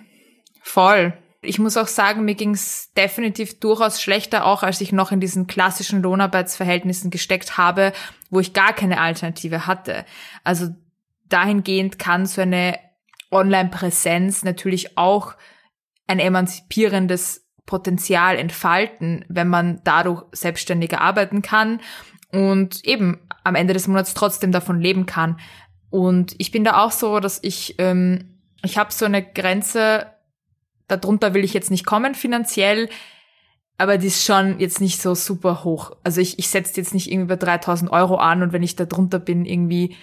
Voll. 0.72 1.14
Ich 1.42 1.58
muss 1.58 1.78
auch 1.78 1.88
sagen, 1.88 2.26
mir 2.26 2.36
ging 2.36 2.52
es 2.52 2.94
definitiv 2.94 3.60
durchaus 3.60 4.00
schlechter, 4.04 4.46
auch 4.46 4.62
als 4.62 4.82
ich 4.82 4.92
noch 4.92 5.12
in 5.12 5.20
diesen 5.20 5.48
klassischen 5.48 6.04
Lohnarbeitsverhältnissen 6.04 7.10
gesteckt 7.10 7.58
habe, 7.58 7.92
wo 8.30 8.40
ich 8.40 8.54
gar 8.54 8.74
keine 8.74 9.02
Alternative 9.02 9.66
hatte. 9.66 10.06
Also 10.44 10.68
dahingehend 11.28 11.98
kann 11.98 12.28
so 12.28 12.42
eine 12.42 12.78
Online-Präsenz 13.32 14.44
natürlich 14.44 14.96
auch 14.96 15.34
ein 16.06 16.20
emanzipierendes 16.20 17.48
Potenzial 17.66 18.38
entfalten, 18.38 19.26
wenn 19.28 19.48
man 19.48 19.82
dadurch 19.84 20.24
selbstständiger 20.34 21.02
arbeiten 21.02 21.42
kann 21.42 21.82
und 22.32 22.86
eben 22.86 23.28
am 23.44 23.56
Ende 23.56 23.74
des 23.74 23.88
Monats 23.88 24.14
trotzdem 24.14 24.52
davon 24.52 24.80
leben 24.80 25.08
kann. 25.08 25.40
Und 25.90 26.36
ich 26.38 26.52
bin 26.52 26.64
da 26.64 26.84
auch 26.84 26.92
so, 26.92 27.20
dass 27.20 27.40
ich, 27.42 27.74
ähm, 27.80 28.38
ich 28.62 28.78
habe 28.78 28.94
so 28.94 29.06
eine 29.06 29.24
Grenze 29.24 30.06
darunter 30.90 31.34
will 31.34 31.44
ich 31.44 31.54
jetzt 31.54 31.72
nicht 31.72 31.86
kommen 31.86 32.16
finanziell, 32.16 32.90
aber 33.78 33.98
die 33.98 34.08
ist 34.08 34.26
schon 34.26 34.60
jetzt 34.60 34.82
nicht 34.82 35.02
so 35.02 35.16
super 35.16 35.64
hoch. 35.64 35.96
Also 36.04 36.20
ich, 36.20 36.38
ich 36.38 36.50
setze 36.50 36.76
jetzt 36.76 36.94
nicht 36.94 37.10
irgendwie 37.10 37.30
bei 37.30 37.36
3000 37.38 37.92
Euro 37.92 38.16
an 38.16 38.44
und 38.44 38.52
wenn 38.52 38.64
ich 38.64 38.76
da 38.76 38.86
drunter 38.86 39.20
bin, 39.20 39.46
irgendwie 39.46 39.96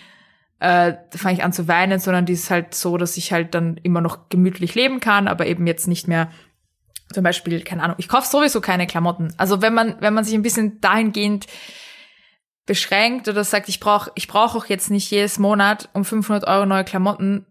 äh, 0.61 0.95
fange 1.11 1.35
ich 1.35 1.45
an 1.45 1.53
zu 1.53 1.69
weinen, 1.69 2.01
sondern 2.01 2.25
die 2.25 2.33
ist 2.33 2.51
halt 2.51 2.75
so, 2.75 2.97
dass 2.97 3.19
ich 3.19 3.33
halt 3.33 3.55
dann 3.55 3.79
immer 3.83 4.01
noch 4.01 4.31
gemütlich 4.31 4.75
leben 4.75 5.01
kann, 5.01 5.29
aber 5.29 5.47
eben 5.47 5.67
jetzt 5.67 5.89
nicht 5.89 6.09
mehr 6.09 6.31
zum 7.13 7.23
Beispiel, 7.23 7.63
keine 7.63 7.83
Ahnung, 7.83 7.97
ich 7.99 8.09
kaufe 8.09 8.27
sowieso 8.27 8.61
keine 8.61 8.87
Klamotten. 8.87 9.33
Also 9.37 9.63
wenn 9.63 9.75
man, 9.75 9.97
wenn 10.01 10.15
man 10.15 10.25
sich 10.25 10.35
ein 10.35 10.43
bisschen 10.43 10.81
dahingehend 10.81 11.47
beschränkt 12.65 13.29
oder 13.29 13.45
sagt, 13.45 13.69
ich 13.69 13.79
brauche 13.79 14.11
ich 14.17 14.27
brauch 14.27 14.57
auch 14.57 14.67
jetzt 14.67 14.91
nicht 14.91 15.11
jedes 15.11 15.39
Monat 15.39 15.89
um 15.93 16.05
500 16.05 16.49
Euro 16.49 16.67
neue 16.67 16.85
Klamotten, 16.85 17.47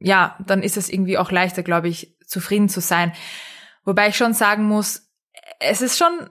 ja, 0.00 0.36
dann 0.44 0.62
ist 0.62 0.76
es 0.76 0.90
irgendwie 0.90 1.18
auch 1.18 1.30
leichter, 1.30 1.62
glaube 1.62 1.88
ich, 1.88 2.17
zufrieden 2.28 2.68
zu 2.68 2.80
sein. 2.80 3.12
Wobei 3.84 4.08
ich 4.08 4.16
schon 4.16 4.34
sagen 4.34 4.64
muss, 4.64 5.10
es 5.60 5.82
ist 5.82 5.98
schon 5.98 6.30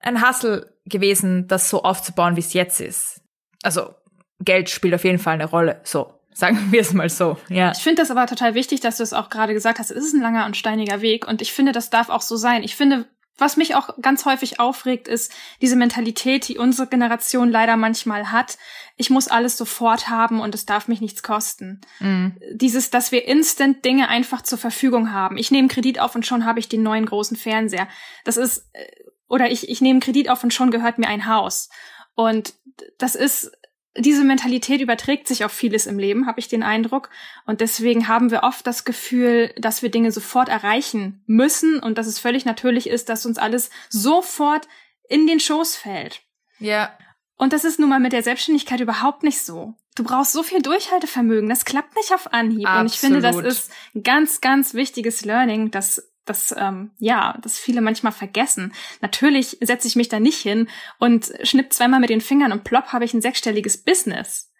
ein 0.00 0.20
Hassel 0.20 0.74
gewesen, 0.84 1.48
das 1.48 1.70
so 1.70 1.82
aufzubauen, 1.82 2.36
wie 2.36 2.40
es 2.40 2.52
jetzt 2.52 2.80
ist. 2.80 3.22
Also 3.62 3.94
Geld 4.40 4.70
spielt 4.70 4.94
auf 4.94 5.04
jeden 5.04 5.18
Fall 5.18 5.34
eine 5.34 5.46
Rolle. 5.46 5.80
So, 5.84 6.14
sagen 6.32 6.58
wir 6.70 6.80
es 6.80 6.92
mal 6.92 7.08
so. 7.08 7.38
Ja. 7.48 7.72
Ich 7.72 7.82
finde 7.82 8.02
das 8.02 8.10
aber 8.10 8.26
total 8.26 8.54
wichtig, 8.54 8.80
dass 8.80 8.98
du 8.98 9.02
es 9.02 9.12
auch 9.12 9.30
gerade 9.30 9.54
gesagt 9.54 9.78
hast. 9.78 9.90
Es 9.90 10.04
ist 10.04 10.14
ein 10.14 10.22
langer 10.22 10.46
und 10.46 10.56
steiniger 10.56 11.00
Weg 11.00 11.26
und 11.26 11.42
ich 11.42 11.52
finde, 11.52 11.72
das 11.72 11.90
darf 11.90 12.08
auch 12.08 12.22
so 12.22 12.36
sein. 12.36 12.62
Ich 12.62 12.76
finde, 12.76 13.06
was 13.38 13.56
mich 13.56 13.76
auch 13.76 13.90
ganz 14.02 14.24
häufig 14.24 14.58
aufregt, 14.60 15.06
ist 15.08 15.32
diese 15.62 15.76
Mentalität, 15.76 16.48
die 16.48 16.58
unsere 16.58 16.88
Generation 16.88 17.50
leider 17.50 17.76
manchmal 17.76 18.32
hat. 18.32 18.58
Ich 18.96 19.10
muss 19.10 19.28
alles 19.28 19.56
sofort 19.56 20.08
haben 20.08 20.40
und 20.40 20.54
es 20.54 20.66
darf 20.66 20.88
mich 20.88 21.00
nichts 21.00 21.22
kosten. 21.22 21.80
Mhm. 22.00 22.36
Dieses, 22.52 22.90
dass 22.90 23.12
wir 23.12 23.26
instant 23.26 23.84
Dinge 23.84 24.08
einfach 24.08 24.42
zur 24.42 24.58
Verfügung 24.58 25.12
haben. 25.12 25.36
Ich 25.36 25.52
nehme 25.52 25.68
Kredit 25.68 26.00
auf 26.00 26.16
und 26.16 26.26
schon 26.26 26.44
habe 26.44 26.58
ich 26.58 26.68
den 26.68 26.82
neuen 26.82 27.06
großen 27.06 27.36
Fernseher. 27.36 27.88
Das 28.24 28.36
ist, 28.36 28.68
äh, 28.72 28.84
oder 29.28 29.50
ich, 29.50 29.68
ich 29.68 29.80
nehme 29.80 30.00
Kredit 30.00 30.28
auf 30.30 30.42
und 30.42 30.52
schon 30.52 30.72
gehört 30.72 30.98
mir 30.98 31.08
ein 31.08 31.26
Haus. 31.26 31.68
Und 32.14 32.54
das 32.98 33.14
ist 33.14 33.52
diese 33.96 34.24
Mentalität 34.24 34.80
überträgt 34.80 35.26
sich 35.26 35.44
auf 35.44 35.52
vieles 35.52 35.86
im 35.86 35.98
Leben, 35.98 36.26
habe 36.26 36.40
ich 36.40 36.48
den 36.48 36.62
Eindruck. 36.62 37.10
Und 37.46 37.60
deswegen 37.60 38.08
haben 38.08 38.30
wir 38.30 38.42
oft 38.42 38.66
das 38.66 38.84
Gefühl, 38.84 39.52
dass 39.58 39.82
wir 39.82 39.90
Dinge 39.90 40.12
sofort 40.12 40.48
erreichen 40.48 41.22
müssen 41.26 41.80
und 41.80 41.98
dass 41.98 42.06
es 42.06 42.18
völlig 42.18 42.44
natürlich 42.44 42.88
ist, 42.88 43.08
dass 43.08 43.26
uns 43.26 43.38
alles 43.38 43.70
sofort 43.88 44.68
in 45.08 45.26
den 45.26 45.40
Schoß 45.40 45.76
fällt. 45.76 46.22
Ja. 46.58 46.96
Und 47.36 47.52
das 47.52 47.64
ist 47.64 47.78
nun 47.78 47.88
mal 47.88 48.00
mit 48.00 48.12
der 48.12 48.22
Selbstständigkeit 48.22 48.80
überhaupt 48.80 49.22
nicht 49.22 49.40
so. 49.40 49.74
Du 49.94 50.04
brauchst 50.04 50.32
so 50.32 50.42
viel 50.42 50.62
Durchhaltevermögen, 50.62 51.48
das 51.48 51.64
klappt 51.64 51.96
nicht 51.96 52.12
auf 52.12 52.32
Anhieb. 52.32 52.66
Absolut. 52.66 52.80
Und 52.80 52.92
ich 52.92 53.00
finde, 53.00 53.20
das 53.20 53.36
ist 53.36 53.72
ein 53.94 54.02
ganz, 54.02 54.40
ganz 54.40 54.74
wichtiges 54.74 55.24
Learning, 55.24 55.70
dass 55.70 56.12
das 56.28 56.54
ähm, 56.56 56.90
ja, 56.98 57.38
das 57.42 57.58
viele 57.58 57.80
manchmal 57.80 58.12
vergessen. 58.12 58.72
Natürlich 59.00 59.58
setze 59.60 59.88
ich 59.88 59.96
mich 59.96 60.08
da 60.08 60.20
nicht 60.20 60.40
hin 60.40 60.68
und 60.98 61.32
schnipp 61.42 61.72
zweimal 61.72 62.00
mit 62.00 62.10
den 62.10 62.20
Fingern 62.20 62.52
und 62.52 62.64
plopp 62.64 62.92
habe 62.92 63.04
ich 63.04 63.14
ein 63.14 63.22
sechsstelliges 63.22 63.78
Business. 63.78 64.52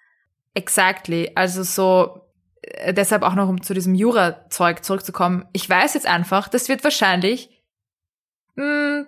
Exactly. 0.55 1.33
Also 1.35 1.63
so 1.63 2.29
äh, 2.63 2.93
deshalb 2.93 3.23
auch 3.23 3.35
noch 3.35 3.49
um 3.49 3.63
zu 3.63 3.75
diesem 3.75 3.95
Jura-Zeug 3.95 4.85
zurückzukommen. 4.85 5.47
Ich 5.53 5.69
weiß 5.69 5.95
jetzt 5.95 6.07
einfach, 6.07 6.49
das 6.49 6.69
wird 6.69 6.85
wahrscheinlich 6.85 7.51
mh, 8.57 8.65
hm, 8.65 9.07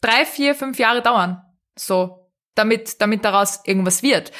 drei, 0.00 0.24
vier, 0.26 0.54
fünf 0.54 0.78
Jahre 0.78 1.02
dauern. 1.02 1.42
So, 1.76 2.30
damit, 2.54 3.00
damit 3.00 3.24
daraus 3.24 3.60
irgendwas 3.64 4.02
wird. 4.02 4.32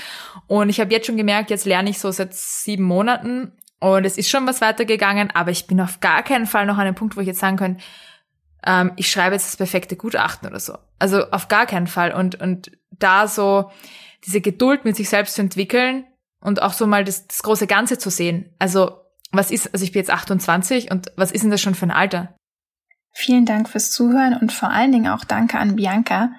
Und 0.47 0.69
ich 0.69 0.81
habe 0.81 0.93
jetzt 0.93 1.07
schon 1.07 1.17
gemerkt, 1.17 1.51
jetzt 1.51 1.65
lerne 1.65 1.91
ich 1.91 1.99
so 1.99 2.11
seit 2.11 2.35
sieben 2.35 2.85
Monaten 2.85 3.53
und 3.83 4.05
es 4.05 4.17
ist 4.17 4.31
schon 4.31 4.47
was 4.47 4.61
weitergegangen, 4.61 5.33
aber 5.33 5.51
ich 5.51 5.67
bin 5.67 5.81
auf 5.81 5.99
gar 5.99 6.23
keinen 6.23 6.47
Fall 6.47 6.67
noch 6.67 6.77
an 6.77 6.83
einem 6.83 6.95
Punkt, 6.95 7.17
wo 7.17 7.21
ich 7.21 7.27
jetzt 7.27 7.41
sagen 7.41 7.57
kann, 7.57 7.79
ähm, 8.65 8.93
ich 8.95 9.11
schreibe 9.11 9.35
jetzt 9.35 9.49
das 9.49 9.57
perfekte 9.57 9.97
Gutachten 9.97 10.49
oder 10.49 10.61
so. 10.61 10.79
Also 11.01 11.29
auf 11.33 11.49
gar 11.49 11.67
keinen 11.67 11.89
Fall. 11.89 12.13
Und, 12.13 12.41
und 12.41 12.71
da 12.93 13.27
so 13.27 13.73
diese 14.25 14.41
Geduld 14.41 14.85
mit 14.85 14.95
sich 14.95 15.09
selbst 15.09 15.35
zu 15.35 15.43
entwickeln 15.43 16.05
und 16.41 16.63
auch 16.63 16.75
so 16.75 16.87
mal 16.87 17.03
das, 17.03 17.27
das 17.27 17.43
große 17.43 17.67
Ganze 17.67 17.99
zu 17.99 18.09
sehen. 18.09 18.55
Also 18.61 19.01
was 19.33 19.51
ist, 19.51 19.75
also 19.75 19.85
ich 19.85 19.91
bin 19.91 19.99
jetzt 19.99 20.13
28 20.13 20.93
und 20.93 21.11
was 21.17 21.33
ist 21.33 21.43
denn 21.43 21.51
das 21.51 21.61
schon 21.61 21.75
für 21.75 21.87
ein 21.87 21.91
Alter? 21.91 22.37
Vielen 23.11 23.47
Dank 23.47 23.69
fürs 23.69 23.91
Zuhören 23.91 24.39
und 24.41 24.53
vor 24.53 24.71
allen 24.71 24.93
Dingen 24.93 25.09
auch 25.09 25.25
danke 25.25 25.59
an 25.59 25.75
Bianca 25.75 26.31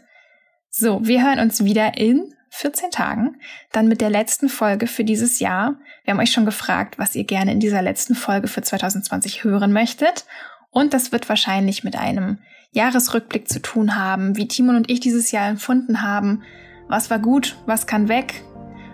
So, 0.69 0.99
wir 1.05 1.25
hören 1.25 1.39
uns 1.39 1.63
wieder 1.63 1.97
in 1.97 2.33
14 2.49 2.91
Tagen, 2.91 3.37
dann 3.71 3.87
mit 3.87 4.01
der 4.01 4.09
letzten 4.09 4.49
Folge 4.49 4.87
für 4.87 5.05
dieses 5.05 5.39
Jahr. 5.39 5.79
Wir 6.03 6.13
haben 6.13 6.19
euch 6.19 6.31
schon 6.31 6.45
gefragt, 6.45 6.99
was 6.99 7.15
ihr 7.15 7.23
gerne 7.23 7.53
in 7.53 7.61
dieser 7.61 7.81
letzten 7.81 8.15
Folge 8.15 8.49
für 8.49 8.61
2020 8.61 9.45
hören 9.45 9.71
möchtet. 9.71 10.25
Und 10.69 10.93
das 10.93 11.13
wird 11.13 11.29
wahrscheinlich 11.29 11.85
mit 11.85 11.95
einem 11.95 12.39
Jahresrückblick 12.71 13.47
zu 13.47 13.61
tun 13.61 13.95
haben, 13.95 14.35
wie 14.35 14.49
Timon 14.49 14.75
und 14.75 14.91
ich 14.91 14.99
dieses 14.99 15.31
Jahr 15.31 15.47
empfunden 15.47 16.01
haben. 16.01 16.43
Was 16.87 17.09
war 17.09 17.19
gut, 17.19 17.57
was 17.65 17.87
kann 17.87 18.07
weg, 18.07 18.43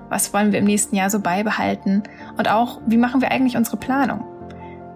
was 0.10 0.34
wollen 0.34 0.52
wir 0.52 0.60
im 0.60 0.66
nächsten 0.66 0.96
Jahr 0.96 1.10
so 1.10 1.20
beibehalten 1.20 2.04
und 2.38 2.50
auch, 2.50 2.82
wie 2.86 2.98
machen 2.98 3.22
wir 3.22 3.32
eigentlich 3.32 3.58
unsere 3.58 3.78
Planung. 3.78 4.26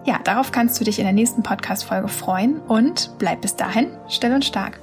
Ja, 0.04 0.20
darauf 0.22 0.52
kannst 0.52 0.78
du 0.80 0.84
dich 0.84 0.98
in 0.98 1.04
der 1.04 1.12
nächsten 1.12 1.42
Podcast-Folge 1.42 2.08
freuen 2.08 2.60
und 2.60 3.10
bleib 3.18 3.40
bis 3.40 3.56
dahin 3.56 3.88
still 4.08 4.32
und 4.32 4.44
stark. 4.44 4.78